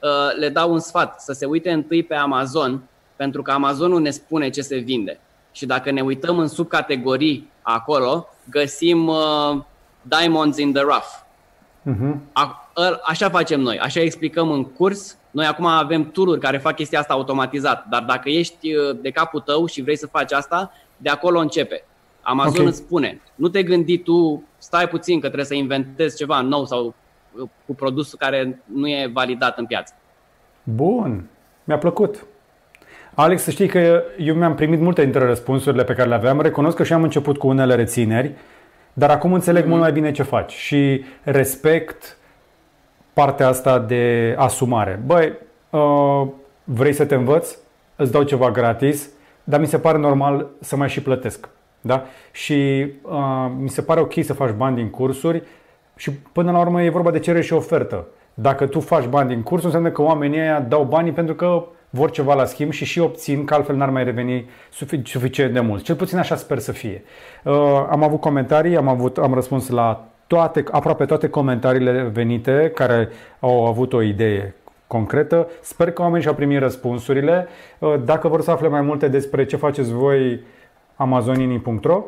uh, 0.03 0.09
le 0.39 0.49
dau 0.49 0.73
un 0.73 0.79
sfat 0.79 1.21
să 1.21 1.33
se 1.33 1.47
uite 1.47 1.71
întâi 1.71 2.03
pe 2.03 2.15
Amazon, 2.15 2.83
pentru 3.17 3.43
că 3.43 3.51
Amazonul 3.51 4.01
ne 4.01 4.11
spune 4.11 4.51
ce 4.51 4.61
se 4.61 4.77
vinde. 4.77 5.21
Și 5.53 5.67
dacă 5.67 5.91
ne 5.91 6.01
uităm 6.01 6.39
în 6.39 6.49
subcategorii 6.49 7.51
acolo, 7.63 8.29
găsim 8.51 9.07
uh, 9.07 9.59
diamonds 10.03 10.59
in 10.59 10.73
the 10.73 10.83
rough. 10.83 11.27
Uh-huh. 11.91 12.17
A, 12.33 12.71
a, 12.75 13.01
așa 13.05 13.31
facem 13.31 13.61
noi, 13.61 13.79
așa 13.79 14.01
explicăm 14.01 14.51
în 14.51 14.65
curs. 14.65 15.17
Noi 15.31 15.47
acum 15.47 15.65
avem 15.65 16.11
tool 16.11 16.39
care 16.39 16.59
fac 16.59 16.75
chestia 16.75 16.99
asta 16.99 17.13
automatizat, 17.13 17.87
dar 17.89 18.03
dacă 18.03 18.29
ești 18.29 18.73
de 19.01 19.11
capul 19.11 19.41
tău 19.41 19.67
și 19.67 19.83
vrei 19.83 19.97
să 19.97 20.07
faci 20.07 20.33
asta, 20.33 20.73
de 20.97 21.09
acolo 21.09 21.39
începe. 21.39 21.85
Amazon 22.29 22.53
okay. 22.53 22.67
îți 22.67 22.77
spune, 22.77 23.21
nu 23.35 23.49
te 23.49 23.63
gândi 23.63 23.99
tu, 23.99 24.43
stai 24.59 24.89
puțin 24.89 25.15
că 25.15 25.27
trebuie 25.27 25.45
să 25.45 25.55
inventezi 25.55 26.17
ceva 26.17 26.41
nou 26.41 26.65
sau 26.65 26.95
uh, 27.33 27.49
cu 27.67 27.75
produs 27.75 28.15
care 28.15 28.63
nu 28.65 28.89
e 28.89 29.11
validat 29.13 29.59
în 29.59 29.67
piață. 29.67 29.95
Bun, 30.63 31.25
mi-a 31.65 31.79
plăcut. 31.79 32.27
Alex, 33.15 33.43
să 33.43 33.51
știi 33.51 33.69
că 33.69 34.03
eu 34.19 34.35
mi-am 34.35 34.55
primit 34.55 34.81
multe 34.81 35.03
dintre 35.03 35.27
răspunsurile 35.27 35.85
pe 35.85 35.95
care 35.95 36.09
le 36.09 36.15
aveam. 36.15 36.41
Recunosc 36.41 36.77
că 36.77 36.85
și 36.85 36.93
am 36.93 37.03
început 37.03 37.37
cu 37.39 37.47
unele 37.47 37.75
rețineri, 37.75 38.35
dar 38.93 39.11
acum 39.11 39.33
înțeleg 39.33 39.65
mm-hmm. 39.65 39.69
mult 39.69 39.81
mai 39.81 39.93
bine 39.93 40.13
ce 40.13 40.23
faci 40.23 40.53
și 40.53 41.05
respect 41.23 42.17
partea 43.13 43.49
asta 43.49 43.79
de 43.79 44.35
asumare. 44.39 45.01
Băi, 45.07 45.33
uh, 45.71 46.29
vrei 46.65 46.93
să 46.93 47.05
te 47.05 47.15
învăț? 47.15 47.57
Îți 47.97 48.13
dau 48.13 48.23
ceva 48.23 48.51
gratis, 48.51 49.09
dar 49.45 49.61
mi 49.61 49.67
se 49.67 49.79
pare 49.79 49.99
normal 49.99 50.47
să 50.61 50.77
mai 50.77 50.89
și 50.89 51.03
plătesc. 51.03 51.49
Da? 51.81 52.05
Și 52.31 52.87
uh, 53.03 53.51
mi 53.59 53.69
se 53.69 53.83
pare 53.83 54.01
ok 54.01 54.13
să 54.23 54.33
faci 54.33 54.55
bani 54.57 54.77
din 54.77 54.91
cursuri 54.91 55.43
și 55.97 56.11
până 56.11 56.51
la 56.51 56.59
urmă 56.59 56.83
e 56.83 56.91
vorba 56.91 57.11
de 57.11 57.19
cerere 57.19 57.43
și 57.43 57.53
ofertă. 57.53 58.07
Dacă 58.35 58.67
tu 58.67 58.81
faci 58.81 59.07
bani 59.07 59.29
din 59.29 59.43
curs, 59.43 59.65
înseamnă 59.65 59.91
că 59.91 60.03
oamenii 60.03 60.41
ăia 60.41 60.61
dau 60.61 60.85
banii 60.85 61.13
pentru 61.13 61.35
că 61.35 61.65
vor 61.91 62.11
ceva 62.11 62.35
la 62.35 62.45
schimb 62.45 62.73
și 62.73 62.85
și 62.85 63.01
obțin, 63.01 63.45
că 63.45 63.55
altfel 63.55 63.77
n-ar 63.77 63.91
mai 63.91 64.05
reveni 64.05 64.49
suficient 65.05 65.53
de 65.53 65.61
mult. 65.61 65.83
Cel 65.83 65.95
puțin 65.95 66.19
așa 66.19 66.37
sper 66.37 66.59
să 66.59 66.73
fie. 66.73 67.03
Uh, 67.45 67.55
am 67.91 68.03
avut 68.03 68.21
comentarii, 68.21 68.77
am, 68.77 68.89
avut, 68.89 69.19
am 69.19 69.35
răspuns 69.35 69.69
la 69.69 70.09
toate, 70.27 70.65
aproape 70.71 71.05
toate 71.05 71.29
comentariile 71.29 72.03
venite 72.03 72.71
care 72.75 73.09
au 73.41 73.67
avut 73.67 73.93
o 73.93 74.03
idee 74.03 74.55
concretă. 74.87 75.49
Sper 75.61 75.91
că 75.91 76.03
oamenii 76.03 76.23
și-au 76.23 76.35
primit 76.35 76.59
răspunsurile. 76.59 77.49
Uh, 77.79 77.95
dacă 78.05 78.29
vor 78.29 78.41
să 78.41 78.51
afle 78.51 78.69
mai 78.69 78.81
multe 78.81 79.09
despre 79.09 79.45
ce 79.45 79.57
faceți 79.57 79.93
voi 79.93 80.41
amazonini.ro 80.99 82.05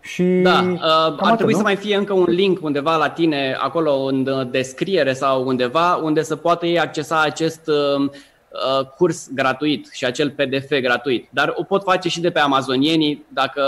și 0.00 0.22
da, 0.22 0.64
uh, 0.72 1.18
ar 1.20 1.34
trebui 1.34 1.52
nu? 1.52 1.58
să 1.58 1.64
mai 1.64 1.76
fie 1.76 1.96
încă 1.96 2.12
un 2.12 2.26
link 2.28 2.58
undeva 2.62 2.96
la 2.96 3.10
tine, 3.10 3.56
acolo 3.60 3.92
în 3.92 4.48
descriere 4.50 5.12
sau 5.12 5.46
undeva, 5.46 5.94
unde 5.94 6.22
să 6.22 6.36
poată 6.36 6.66
ei 6.66 6.78
accesa 6.78 7.22
acest 7.22 7.68
uh, 7.68 8.00
uh 8.00 8.86
curs 8.96 9.28
gratuit 9.34 9.90
și 9.92 10.04
acel 10.04 10.30
PDF 10.30 10.80
gratuit. 10.80 11.28
Dar 11.30 11.52
o 11.56 11.62
pot 11.62 11.82
face 11.82 12.08
și 12.08 12.20
de 12.20 12.30
pe 12.30 12.38
amazonienii 12.38 13.24
dacă 13.28 13.62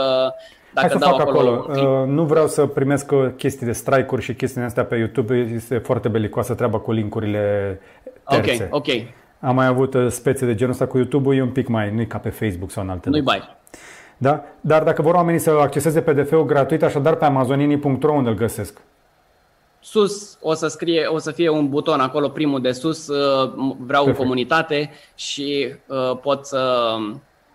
dacă 0.75 0.87
Hai 0.87 0.99
să 1.01 1.07
dau 1.07 1.17
fac 1.19 1.29
acolo. 1.29 1.53
acolo. 1.53 2.01
Uh, 2.03 2.09
nu 2.09 2.25
vreau 2.25 2.47
să 2.47 2.67
primesc 2.67 3.13
chestii 3.37 3.67
de 3.67 3.73
strike-uri 3.73 4.23
și 4.23 4.35
chestiile 4.35 4.67
astea 4.67 4.85
pe 4.85 4.97
YouTube. 4.97 5.37
Este 5.55 5.79
foarte 5.79 6.09
belicoasă 6.09 6.55
treaba 6.55 6.79
cu 6.79 6.93
linkurile 6.93 7.81
terțe. 8.29 8.69
Ok, 8.71 8.87
ok. 8.89 9.05
Am 9.41 9.55
mai 9.55 9.67
avut 9.67 9.95
uh, 9.95 10.07
spețe 10.09 10.47
de 10.47 10.55
genul 10.55 10.73
ăsta 10.73 10.87
cu 10.87 10.97
YouTube, 10.97 11.35
e 11.35 11.43
un 11.43 11.49
pic 11.49 11.69
mai, 11.69 11.95
nu 11.95 12.05
ca 12.05 12.19
pe 12.19 12.29
Facebook 12.29 12.71
sau 12.71 12.83
în 12.83 12.91
alte 12.91 13.09
Nu-i 13.09 13.23
bai. 13.23 13.59
Da? 14.23 14.45
Dar 14.61 14.83
dacă 14.83 15.03
vor 15.03 15.15
oamenii 15.15 15.41
să 15.41 15.51
acceseze 15.51 16.01
PDF-ul 16.01 16.45
gratuit, 16.45 16.83
așadar 16.83 17.15
pe 17.15 17.25
amazonini.ro 17.25 18.13
unde 18.13 18.29
îl 18.29 18.35
găsesc? 18.35 18.81
Sus 19.81 20.39
o 20.41 20.55
să 20.55 20.67
scrie, 20.67 21.07
o 21.07 21.19
să 21.19 21.31
fie 21.31 21.49
un 21.49 21.69
buton 21.69 22.01
acolo 22.01 22.29
primul 22.29 22.61
de 22.61 22.73
sus, 22.73 23.09
uh, 23.09 23.53
vreau 23.79 24.05
Perfect. 24.05 24.17
comunitate 24.17 24.91
și 25.15 25.75
uh, 25.87 26.19
pot 26.23 26.47
să, 26.47 26.95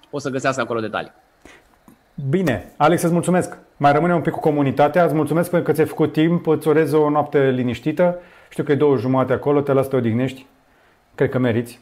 pot 0.09 0.21
să 0.21 0.29
găsească 0.29 0.61
acolo 0.61 0.79
detalii. 0.79 1.11
Bine, 2.29 2.73
Alex, 2.77 3.01
îți 3.01 3.13
mulțumesc. 3.13 3.57
Mai 3.77 3.91
rămâne 3.91 4.13
un 4.13 4.21
pic 4.21 4.33
cu 4.33 4.39
comunitatea. 4.39 5.03
Îți 5.05 5.13
mulțumesc 5.13 5.49
pentru 5.49 5.69
că 5.69 5.75
ți-ai 5.75 5.87
făcut 5.87 6.11
timp. 6.11 6.47
Îți 6.47 6.67
urez 6.67 6.91
o 6.91 7.09
noapte 7.09 7.49
liniștită. 7.49 8.19
Știu 8.49 8.63
că 8.63 8.71
e 8.71 8.75
două 8.75 8.97
jumate 8.97 9.33
acolo, 9.33 9.61
te 9.61 9.73
las 9.73 9.83
să 9.83 9.89
te 9.89 9.95
odihnești. 9.95 10.45
Cred 11.15 11.29
că 11.29 11.39
meriți. 11.39 11.79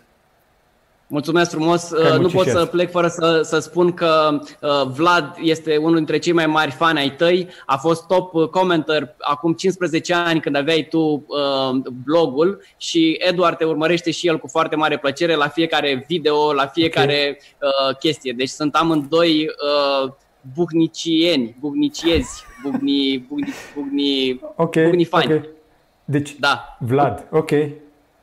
Mulțumesc 1.08 1.52
frumos. 1.52 1.92
Uh, 1.92 2.20
nu 2.20 2.28
pot 2.28 2.48
să 2.48 2.66
plec 2.66 2.92
fără 2.92 3.08
să, 3.08 3.42
să 3.44 3.60
spun 3.60 3.92
că 3.92 4.40
uh, 4.62 4.92
Vlad 4.96 5.36
este 5.42 5.78
unul 5.78 5.96
dintre 5.96 6.18
cei 6.18 6.34
mai 6.34 6.46
mari 6.46 6.72
fani 6.72 7.00
ai 7.00 7.16
tăi. 7.16 7.48
A 7.66 7.78
fost 7.78 8.08
top 8.08 8.34
uh, 8.34 8.48
commenter 8.48 9.16
acum 9.20 9.54
15 9.54 10.14
ani 10.14 10.40
când 10.40 10.56
aveai 10.56 10.88
tu 10.90 11.00
uh, 11.00 11.82
blogul 12.04 12.62
și 12.78 13.18
Eduard 13.20 13.58
te 13.58 13.64
urmărește 13.64 14.12
și 14.12 14.28
el 14.28 14.40
cu 14.40 14.48
foarte 14.48 14.76
mare 14.76 14.98
plăcere 14.98 15.36
la 15.36 15.48
fiecare 15.48 16.06
video, 16.08 16.54
la 16.54 16.66
fiecare 16.66 17.38
okay. 17.60 17.72
uh, 17.90 17.98
chestie. 17.98 18.34
Deci 18.38 18.50
sunt 18.50 18.76
amândoi 18.76 19.46
uh, 20.04 20.12
buhnicieni, 20.56 21.56
buhniciezi, 21.60 22.44
buhni, 22.64 23.26
buhni, 23.28 23.54
buhni, 23.76 24.40
okay, 24.56 24.84
buhni 24.84 25.06
fani. 25.06 25.26
Okay. 25.26 25.50
Deci, 26.06 26.36
da. 26.40 26.78
Vlad, 26.80 27.28
ok. 27.32 27.52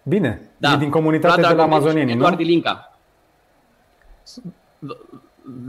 Bine. 0.03 0.41
Da. 0.57 0.73
E 0.73 0.77
din 0.77 0.91
comunitatea 0.91 1.37
Vlad 1.37 1.51
de 1.51 1.57
la 1.57 1.63
Amazonieni, 1.63 2.13
Eduard 2.13 2.39
nu? 2.39 2.45
Ilinca. 2.45 2.99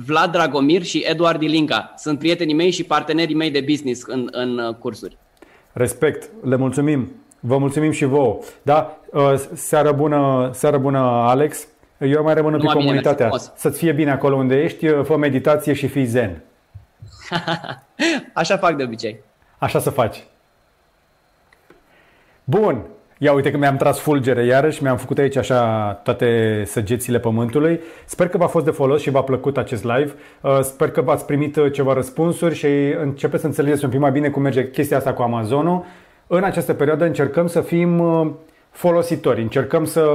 Vlad 0.05 0.31
Dragomir 0.31 0.83
și 0.83 1.05
Eduard 1.07 1.41
Ilinca 1.41 1.93
sunt 1.97 2.19
prietenii 2.19 2.55
mei 2.55 2.71
și 2.71 2.83
partenerii 2.83 3.35
mei 3.35 3.51
de 3.51 3.63
business 3.67 4.03
în, 4.07 4.27
în 4.31 4.57
uh, 4.57 4.75
cursuri. 4.75 5.17
Respect. 5.71 6.29
Le 6.43 6.55
mulțumim. 6.55 7.11
Vă 7.39 7.57
mulțumim 7.57 7.91
și 7.91 8.05
vouă. 8.05 8.39
Da? 8.61 8.97
Uh, 9.11 9.33
seară 9.53 9.91
bună, 9.91 10.49
seară 10.53 10.77
bună 10.77 10.99
Alex. 10.99 11.67
Eu 11.99 12.23
mai 12.23 12.33
rămân 12.33 12.53
în 12.53 12.59
comunitatea. 12.59 13.29
Să-ți 13.55 13.77
fie 13.77 13.91
bine 13.91 14.11
acolo 14.11 14.35
unde 14.35 14.61
ești, 14.61 14.87
uh, 14.87 15.05
fă 15.05 15.17
meditație 15.17 15.73
și 15.73 15.87
fii 15.87 16.05
zen. 16.05 16.43
Așa 18.33 18.57
fac 18.57 18.75
de 18.75 18.83
obicei. 18.83 19.19
Așa 19.57 19.79
să 19.79 19.89
faci. 19.89 20.23
Bun. 22.43 22.85
Ia 23.23 23.33
uite 23.33 23.51
că 23.51 23.57
mi-am 23.57 23.77
tras 23.77 23.99
fulgere 23.99 24.45
iarăși, 24.45 24.83
mi-am 24.83 24.97
făcut 24.97 25.17
aici 25.17 25.35
așa 25.35 25.91
toate 26.03 26.63
săgețile 26.65 27.19
pământului. 27.19 27.79
Sper 28.05 28.27
că 28.27 28.37
v-a 28.37 28.47
fost 28.47 28.65
de 28.65 28.71
folos 28.71 29.01
și 29.01 29.09
v-a 29.09 29.21
plăcut 29.21 29.57
acest 29.57 29.83
live. 29.83 30.13
Uh, 30.41 30.59
sper 30.61 30.91
că 30.91 31.01
v-ați 31.01 31.25
primit 31.25 31.55
uh, 31.55 31.71
ceva 31.71 31.93
răspunsuri 31.93 32.55
și 32.55 32.67
începeți 33.01 33.41
să 33.41 33.47
înțelegeți 33.47 33.83
un 33.83 33.89
pic 33.89 33.99
mai 33.99 34.11
bine 34.11 34.29
cum 34.29 34.41
merge 34.41 34.69
chestia 34.69 34.97
asta 34.97 35.13
cu 35.13 35.21
Amazonul. 35.21 35.85
În 36.27 36.43
această 36.43 36.73
perioadă 36.73 37.05
încercăm 37.05 37.47
să 37.47 37.61
fim 37.61 37.99
uh, 37.99 38.31
folositori, 38.71 39.41
încercăm 39.41 39.85
să 39.85 40.05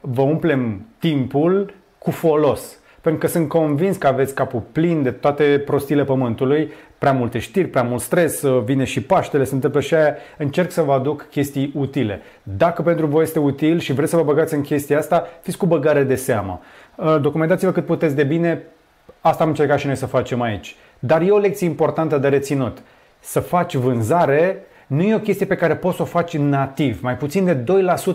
vă 0.00 0.22
umplem 0.22 0.86
timpul 0.98 1.74
cu 1.98 2.10
folos. 2.10 2.79
Pentru 3.00 3.20
că 3.20 3.26
sunt 3.26 3.48
convins 3.48 3.96
că 3.96 4.06
aveți 4.06 4.34
capul 4.34 4.62
plin 4.72 5.02
de 5.02 5.10
toate 5.10 5.62
prostile 5.64 6.04
pământului, 6.04 6.72
prea 6.98 7.12
multe 7.12 7.38
știri, 7.38 7.68
prea 7.68 7.82
mult 7.82 8.00
stres, 8.00 8.42
uh, 8.42 8.62
vine 8.64 8.84
și 8.84 9.02
Paștele, 9.02 9.44
se 9.44 9.54
întâmplă 9.54 9.80
și 9.80 9.94
aia. 9.94 10.16
Încerc 10.38 10.70
să 10.70 10.82
vă 10.82 10.92
aduc 10.92 11.26
chestii 11.30 11.72
utile. 11.76 12.22
Dacă 12.42 12.82
pentru 12.82 13.06
voi 13.06 13.22
este 13.22 13.38
util 13.38 13.78
și 13.78 13.92
vreți 13.92 14.10
să 14.10 14.16
vă 14.16 14.22
băgați 14.22 14.54
în 14.54 14.60
chestia 14.60 14.98
asta, 14.98 15.26
fiți 15.42 15.56
cu 15.56 15.66
băgare 15.66 16.02
de 16.02 16.14
seamă. 16.14 16.60
Uh, 16.94 17.16
documentați-vă 17.20 17.72
cât 17.72 17.84
puteți 17.86 18.14
de 18.14 18.24
bine, 18.24 18.62
asta 19.20 19.42
am 19.42 19.48
încercat 19.48 19.78
și 19.78 19.86
noi 19.86 19.96
să 19.96 20.06
facem 20.06 20.40
aici. 20.40 20.76
Dar 20.98 21.22
e 21.22 21.30
o 21.30 21.38
lecție 21.38 21.66
importantă 21.66 22.18
de 22.18 22.28
reținut. 22.28 22.78
Să 23.20 23.40
faci 23.40 23.74
vânzare 23.74 24.64
nu 24.86 25.02
e 25.02 25.14
o 25.14 25.18
chestie 25.18 25.46
pe 25.46 25.56
care 25.56 25.76
poți 25.76 25.96
să 25.96 26.02
o 26.02 26.04
faci 26.04 26.36
nativ. 26.36 27.02
Mai 27.02 27.16
puțin 27.16 27.44
de 27.44 27.64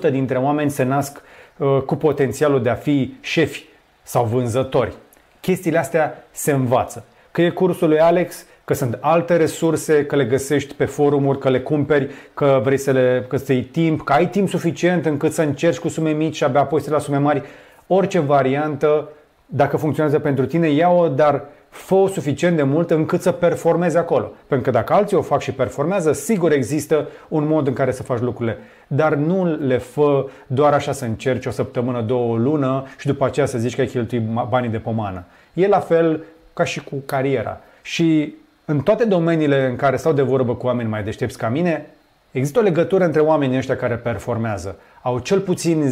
2% 0.08 0.12
dintre 0.12 0.38
oameni 0.38 0.70
se 0.70 0.84
nasc 0.84 1.22
uh, 1.58 1.82
cu 1.86 1.96
potențialul 1.96 2.62
de 2.62 2.70
a 2.70 2.76
fi 2.76 3.14
șefi 3.22 3.66
sau 4.06 4.26
vânzători. 4.26 4.94
Chestiile 5.40 5.78
astea 5.78 6.24
se 6.32 6.52
învață. 6.52 7.06
Că 7.32 7.42
e 7.42 7.50
cursul 7.50 7.88
lui 7.88 8.00
Alex, 8.00 8.46
că 8.66 8.74
sunt 8.74 8.98
alte 9.02 9.36
resurse, 9.36 10.06
că 10.06 10.16
le 10.16 10.26
găsești 10.26 10.74
pe 10.74 10.86
forumuri, 10.86 11.40
că 11.40 11.50
le 11.50 11.60
cumperi, 11.60 12.10
că 12.34 12.60
vrei 12.64 12.78
să 12.78 12.92
le 12.92 13.26
că 13.28 13.38
să 13.38 13.54
iei 13.54 13.64
timp, 13.64 14.04
că 14.04 14.14
ai 14.14 14.30
timp 14.30 14.50
suficient 14.50 15.06
încât 15.06 15.34
să 15.34 15.42
încerci 15.42 15.80
cu 15.80 15.88
sume 15.88 16.12
mici 16.12 16.36
și 16.36 16.44
abia 16.44 16.60
apoi 16.60 16.82
să 16.82 16.92
la 16.92 17.00
sume 17.00 17.18
mari. 17.18 17.44
Orice 17.88 18.20
variantă, 18.20 19.10
dacă 19.46 19.78
funcționează 19.78 20.20
pentru 20.20 20.46
tine, 20.46 20.68
ia-o, 20.68 21.08
dar 21.08 21.46
fă 21.76 22.10
suficient 22.12 22.56
de 22.56 22.64
mult 22.64 22.92
încât 22.92 23.22
să 23.22 23.32
performezi 23.32 23.98
acolo. 23.98 24.32
Pentru 24.48 24.72
că 24.72 24.78
dacă 24.78 24.94
alții 24.94 25.18
o 25.18 25.22
fac 25.22 25.42
și 25.42 25.52
performează, 25.52 26.12
sigur 26.14 26.52
există 26.52 27.08
un 27.28 27.48
mod 27.48 27.68
în 27.68 27.74
care 27.74 27.92
să 27.92 28.04
faci 28.04 28.20
lucrurile. 28.20 28.58
Dar 28.88 29.14
nu 29.14 29.56
le 29.56 29.78
fă 29.78 30.26
doar 30.48 30.74
așa 30.74 30.92
să 30.92 31.06
încerci 31.06 31.46
o 31.46 31.52
săptămână, 31.52 32.02
două, 32.02 32.32
o 32.32 32.36
lună 32.38 32.86
și 32.98 33.08
după 33.08 33.26
aceea 33.26 33.46
să 33.46 33.58
zici 33.58 33.76
că 33.76 33.82
ai 33.82 33.88
cheltuit 33.88 34.22
banii 34.50 34.70
de 34.70 34.78
pomană. 34.78 35.24
E 35.54 35.68
la 35.68 35.80
fel 35.80 36.24
ca 36.54 36.64
și 36.64 36.84
cu 36.84 36.96
cariera. 37.06 37.62
Și 37.82 38.36
în 38.66 38.80
toate 38.80 39.06
domeniile 39.06 39.66
în 39.70 39.76
care 39.76 39.98
stau 39.98 40.14
de 40.14 40.22
vorbă 40.22 40.56
cu 40.56 40.66
oameni 40.66 40.90
mai 40.90 41.04
deștepți 41.04 41.38
ca 41.38 41.50
mine, 41.50 41.86
există 42.32 42.60
o 42.60 42.64
legătură 42.64 43.04
între 43.04 43.22
oamenii 43.22 43.58
ăștia 43.58 43.76
care 43.76 43.96
performează. 43.96 44.80
Au 45.02 45.20
cel 45.20 45.40
puțin 45.40 45.92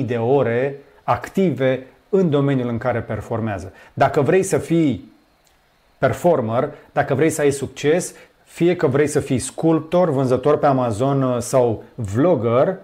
10.000 0.00 0.06
de 0.06 0.16
ore 0.16 0.76
active 1.02 1.86
în 2.08 2.30
domeniul 2.30 2.68
în 2.68 2.78
care 2.78 3.00
performează. 3.00 3.72
Dacă 3.92 4.20
vrei 4.20 4.42
să 4.42 4.58
fii 4.58 5.12
performer, 5.98 6.70
dacă 6.92 7.14
vrei 7.14 7.30
să 7.30 7.40
ai 7.40 7.50
succes, 7.50 8.14
fie 8.44 8.76
că 8.76 8.86
vrei 8.86 9.06
să 9.06 9.20
fii 9.20 9.38
sculptor, 9.38 10.10
vânzător 10.10 10.58
pe 10.58 10.66
Amazon 10.66 11.22
uh, 11.22 11.38
sau 11.38 11.84
vlogger, 11.94 12.76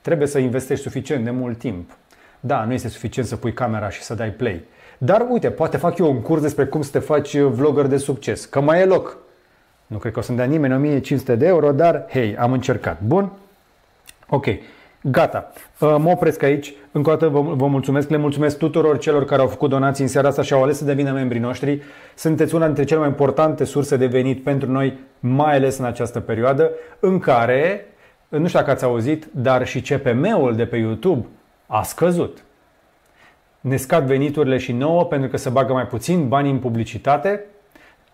trebuie 0.00 0.28
să 0.28 0.38
investești 0.38 0.82
suficient 0.82 1.24
de 1.24 1.30
mult 1.30 1.58
timp. 1.58 1.90
Da, 2.40 2.64
nu 2.64 2.72
este 2.72 2.88
suficient 2.88 3.28
să 3.28 3.36
pui 3.36 3.52
camera 3.52 3.90
și 3.90 4.02
să 4.02 4.14
dai 4.14 4.30
play. 4.30 4.64
Dar 4.98 5.26
uite, 5.30 5.50
poate 5.50 5.76
fac 5.76 5.98
eu 5.98 6.10
un 6.10 6.20
curs 6.20 6.40
despre 6.40 6.64
cum 6.64 6.82
să 6.82 6.90
te 6.90 6.98
faci 6.98 7.34
uh, 7.34 7.50
vlogger 7.52 7.86
de 7.86 7.96
succes, 7.96 8.44
că 8.44 8.60
mai 8.60 8.80
e 8.80 8.84
loc. 8.84 9.16
Nu 9.86 9.98
cred 9.98 10.12
că 10.12 10.18
o 10.18 10.22
să-mi 10.22 10.36
dea 10.36 10.46
nimeni 10.46 10.74
1500 10.74 11.34
de 11.34 11.46
euro, 11.46 11.72
dar 11.72 12.06
hei, 12.10 12.36
am 12.36 12.52
încercat. 12.52 13.00
Bun? 13.00 13.32
Ok. 14.28 14.46
Gata. 15.02 15.52
Uh, 15.80 15.96
mă 15.98 16.10
opresc 16.10 16.42
aici. 16.42 16.74
Încă 16.92 17.10
o 17.10 17.12
dată 17.12 17.28
vă 17.28 17.66
mulțumesc. 17.66 18.08
Le 18.08 18.16
mulțumesc 18.16 18.58
tuturor 18.58 18.98
celor 18.98 19.24
care 19.24 19.40
au 19.40 19.46
făcut 19.46 19.70
donații 19.70 20.04
în 20.04 20.10
seara 20.10 20.28
asta 20.28 20.42
și 20.42 20.52
au 20.52 20.62
ales 20.62 20.76
să 20.76 20.84
devină 20.84 21.12
membrii 21.12 21.40
noștri. 21.40 21.82
Sunteți 22.14 22.54
una 22.54 22.66
dintre 22.66 22.84
cele 22.84 23.00
mai 23.00 23.08
importante 23.08 23.64
surse 23.64 23.96
de 23.96 24.06
venit 24.06 24.42
pentru 24.42 24.70
noi, 24.70 24.98
mai 25.20 25.54
ales 25.54 25.78
în 25.78 25.84
această 25.84 26.20
perioadă, 26.20 26.70
în 27.00 27.18
care, 27.18 27.86
nu 28.28 28.46
știu 28.46 28.58
dacă 28.58 28.70
ați 28.70 28.84
auzit, 28.84 29.28
dar 29.32 29.66
și 29.66 29.80
CPM-ul 29.80 30.54
de 30.56 30.66
pe 30.66 30.76
YouTube 30.76 31.26
a 31.66 31.82
scăzut. 31.82 32.44
Ne 33.60 33.76
scad 33.76 34.06
veniturile 34.06 34.58
și 34.58 34.72
nouă 34.72 35.04
pentru 35.04 35.28
că 35.28 35.36
se 35.36 35.48
bagă 35.48 35.72
mai 35.72 35.86
puțin 35.86 36.28
bani 36.28 36.50
în 36.50 36.58
publicitate 36.58 37.44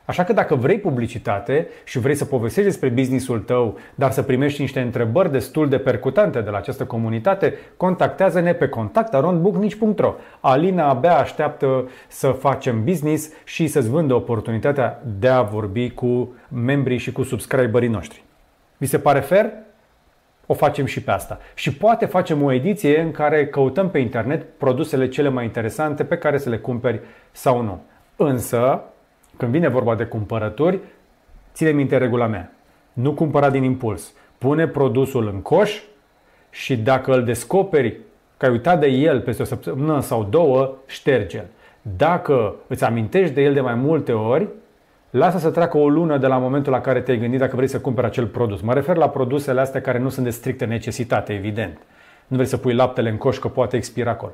Așa 0.09 0.25
că 0.25 0.33
dacă 0.33 0.55
vrei 0.55 0.79
publicitate 0.79 1.69
și 1.85 1.99
vrei 1.99 2.15
să 2.15 2.25
povestești 2.25 2.71
despre 2.71 2.89
businessul 2.89 3.39
tău, 3.39 3.79
dar 3.95 4.11
să 4.11 4.23
primești 4.23 4.61
niște 4.61 4.81
întrebări 4.81 5.31
destul 5.31 5.69
de 5.69 5.79
percutante 5.79 6.41
de 6.41 6.51
la 6.51 6.57
această 6.57 6.85
comunitate, 6.85 7.55
contactează-ne 7.77 8.53
pe 8.53 8.69
contactarondbooknici.ro 8.69 10.15
Alina 10.41 10.89
abia 10.89 11.19
așteaptă 11.19 11.91
să 12.07 12.29
facem 12.31 12.85
business 12.85 13.31
și 13.45 13.67
să-ți 13.67 13.89
vândă 13.89 14.15
oportunitatea 14.15 15.03
de 15.19 15.29
a 15.29 15.43
vorbi 15.43 15.91
cu 15.91 16.35
membrii 16.49 16.99
și 16.99 17.13
cu 17.13 17.23
subscriberii 17.23 17.89
noștri. 17.89 18.25
Vi 18.77 18.87
se 18.87 18.99
pare 18.99 19.21
fair? 19.21 19.51
O 20.47 20.55
facem 20.55 20.85
și 20.85 21.03
pe 21.03 21.11
asta. 21.11 21.39
Și 21.55 21.75
poate 21.75 22.07
facem 22.07 22.43
o 22.43 22.53
ediție 22.53 23.01
în 23.01 23.11
care 23.11 23.47
căutăm 23.47 23.91
pe 23.91 23.99
internet 23.99 24.47
produsele 24.59 25.09
cele 25.09 25.29
mai 25.29 25.45
interesante 25.45 26.05
pe 26.05 26.17
care 26.17 26.39
să 26.39 26.49
le 26.49 26.59
cumperi 26.59 27.01
sau 27.33 27.63
nu. 27.63 27.83
Însă, 28.17 28.83
când 29.39 29.51
vine 29.51 29.69
vorba 29.69 29.95
de 29.95 30.05
cumpărături, 30.05 30.79
ține 31.55 31.71
minte 31.71 31.97
regula 31.97 32.27
mea. 32.27 32.53
Nu 32.93 33.13
cumpăra 33.13 33.51
din 33.51 33.63
impuls. 33.63 34.13
Pune 34.39 34.67
produsul 34.67 35.29
în 35.29 35.43
coș 35.43 35.83
și 36.51 36.77
dacă 36.77 37.13
îl 37.13 37.25
descoperi 37.25 38.01
că 38.37 38.47
ai 38.47 38.51
uitat 38.51 38.81
de 38.81 38.87
el 38.87 39.21
peste 39.21 39.43
o 39.43 39.45
săptămână 39.45 40.01
sau 40.01 40.25
două, 40.25 40.75
șterge-l. 40.87 41.45
Dacă 41.97 42.55
îți 42.67 42.85
amintești 42.85 43.35
de 43.35 43.43
el 43.43 43.55
de 43.55 43.61
mai 43.61 43.75
multe 43.75 44.13
ori, 44.13 44.49
lasă 45.11 45.39
să 45.39 45.51
treacă 45.51 45.79
o 45.79 45.89
lună 45.89 46.19
de 46.19 46.27
la 46.27 46.39
momentul 46.39 46.73
la 46.73 46.81
care 46.81 47.01
te-ai 47.01 47.19
gândit 47.19 47.39
dacă 47.39 47.57
vrei 47.57 47.69
să 47.69 47.81
cumperi 47.81 48.07
acel 48.07 48.27
produs. 48.27 48.61
Mă 48.61 48.75
refer 48.75 48.97
la 48.97 49.09
produsele 49.09 49.61
astea 49.61 49.81
care 49.81 49.99
nu 49.99 50.09
sunt 50.09 50.25
de 50.25 50.31
strictă 50.31 50.65
necesitate, 50.65 51.35
evident. 51.35 51.79
Nu 52.27 52.37
vrei 52.37 52.49
să 52.49 52.57
pui 52.57 52.75
laptele 52.75 53.11
în 53.11 53.17
coș 53.17 53.39
că 53.39 53.49
poate 53.49 53.77
expira 53.77 54.11
acolo. 54.11 54.33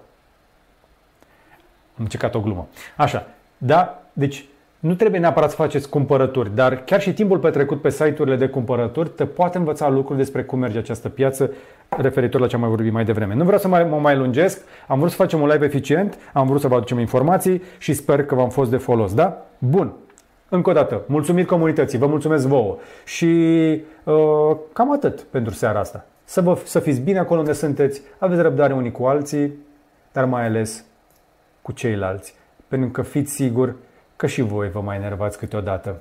Am 1.96 2.02
încercat 2.02 2.34
o 2.34 2.40
glumă. 2.40 2.68
Așa. 2.96 3.26
Da? 3.58 4.02
Deci 4.12 4.44
nu 4.84 4.94
trebuie 4.94 5.20
neapărat 5.20 5.50
să 5.50 5.56
faceți 5.56 5.88
cumpărături, 5.88 6.54
dar 6.54 6.84
chiar 6.84 7.00
și 7.00 7.12
timpul 7.12 7.38
petrecut 7.38 7.80
pe 7.80 7.90
site-urile 7.90 8.36
de 8.36 8.48
cumpărături 8.48 9.08
te 9.08 9.26
poate 9.26 9.58
învăța 9.58 9.88
lucruri 9.88 10.18
despre 10.18 10.42
cum 10.42 10.58
merge 10.58 10.78
această 10.78 11.08
piață 11.08 11.50
referitor 11.88 12.40
la 12.40 12.46
ce 12.46 12.54
am 12.54 12.60
mai 12.60 12.70
vorbit 12.70 12.92
mai 12.92 13.04
devreme. 13.04 13.34
Nu 13.34 13.44
vreau 13.44 13.58
să 13.58 13.68
mai, 13.68 13.84
mă 13.84 13.96
mai 13.96 14.16
lungesc, 14.16 14.62
am 14.88 14.98
vrut 14.98 15.10
să 15.10 15.16
facem 15.16 15.40
un 15.40 15.48
live 15.48 15.64
eficient, 15.64 16.18
am 16.32 16.46
vrut 16.46 16.60
să 16.60 16.68
vă 16.68 16.74
aducem 16.74 16.98
informații 16.98 17.62
și 17.78 17.92
sper 17.92 18.24
că 18.24 18.34
v-am 18.34 18.48
fost 18.48 18.70
de 18.70 18.76
folos, 18.76 19.14
da? 19.14 19.46
Bun. 19.58 19.92
Încă 20.48 20.70
o 20.70 20.72
dată, 20.72 21.02
mulțumit 21.06 21.46
comunității, 21.46 21.98
vă 21.98 22.06
mulțumesc 22.06 22.46
vouă 22.46 22.76
și 23.04 23.26
uh, 24.04 24.56
cam 24.72 24.92
atât 24.92 25.20
pentru 25.20 25.52
seara 25.52 25.78
asta. 25.78 26.06
Să, 26.24 26.40
vă, 26.40 26.58
să 26.64 26.78
fiți 26.78 27.00
bine 27.00 27.18
acolo 27.18 27.40
unde 27.40 27.52
sunteți, 27.52 28.02
aveți 28.18 28.42
răbdare 28.42 28.72
unii 28.72 28.92
cu 28.92 29.04
alții, 29.04 29.52
dar 30.12 30.24
mai 30.24 30.44
ales 30.46 30.84
cu 31.62 31.72
ceilalți. 31.72 32.34
Pentru 32.68 32.88
că 32.88 33.02
fiți 33.02 33.32
siguri 33.32 33.74
că 34.24 34.30
și 34.30 34.42
voi 34.42 34.70
vă 34.70 34.80
mai 34.80 34.96
enervați 34.96 35.38
câteodată. 35.38 36.00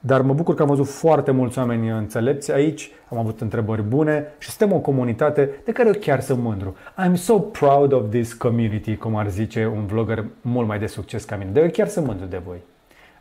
Dar 0.00 0.20
mă 0.20 0.32
bucur 0.32 0.54
că 0.54 0.62
am 0.62 0.68
văzut 0.68 0.88
foarte 0.88 1.30
mulți 1.30 1.58
oameni 1.58 1.88
înțelepți 1.88 2.52
aici, 2.52 2.90
am 3.10 3.18
avut 3.18 3.40
întrebări 3.40 3.82
bune 3.82 4.26
și 4.38 4.50
suntem 4.50 4.76
o 4.76 4.80
comunitate 4.80 5.50
de 5.64 5.72
care 5.72 5.88
eu 5.88 5.94
chiar 6.00 6.20
sunt 6.20 6.38
mândru. 6.38 6.76
I'm 7.06 7.14
so 7.14 7.38
proud 7.38 7.92
of 7.92 8.02
this 8.10 8.32
community, 8.32 8.96
cum 8.96 9.16
ar 9.16 9.28
zice 9.28 9.66
un 9.66 9.86
vlogger 9.86 10.24
mult 10.40 10.66
mai 10.66 10.78
de 10.78 10.86
succes 10.86 11.24
ca 11.24 11.36
mine. 11.36 11.50
De 11.50 11.60
eu 11.60 11.68
chiar 11.68 11.88
sunt 11.88 12.06
mândru 12.06 12.26
de 12.26 12.40
voi. 12.44 12.58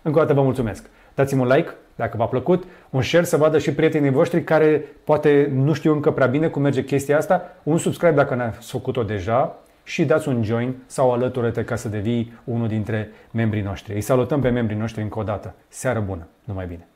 Încă 0.02 0.18
o 0.18 0.22
dată 0.22 0.34
vă 0.34 0.42
mulțumesc. 0.42 0.90
Dați-mi 1.16 1.42
un 1.42 1.48
like 1.48 1.76
dacă 1.96 2.18
v-a 2.18 2.26
plăcut, 2.26 2.64
un 2.90 3.02
share 3.02 3.26
să 3.26 3.38
vadă 3.38 3.58
și 3.58 3.74
prietenii 3.74 4.12
voștri 4.12 4.44
care 4.44 4.86
poate 5.04 5.52
nu 5.54 5.74
știu 5.74 5.94
încă 5.94 6.12
prea 6.12 6.28
bine 6.28 6.48
cum 6.48 6.62
merge 6.62 6.84
chestia 6.84 7.18
asta, 7.18 7.42
un 7.64 7.78
subscribe 7.78 8.16
dacă 8.16 8.36
n-ați 8.36 8.72
făcut-o 8.72 9.04
deja 9.04 9.56
și 9.88 10.06
dați 10.06 10.28
un 10.28 10.44
join 10.44 10.76
sau 10.86 11.12
alătură-te 11.12 11.64
ca 11.64 11.76
să 11.76 11.90
devii 11.90 12.34
unul 12.44 12.68
dintre 12.68 13.10
membrii 13.32 13.62
noștri. 13.62 13.94
Îi 13.94 14.02
salutăm 14.02 14.42
pe 14.42 14.50
membrii 14.50 14.78
noștri 14.78 15.02
încă 15.02 15.20
o 15.20 15.24
dată. 15.24 15.56
Seară 15.68 16.00
bună! 16.00 16.28
Numai 16.44 16.66
bine! 16.68 16.88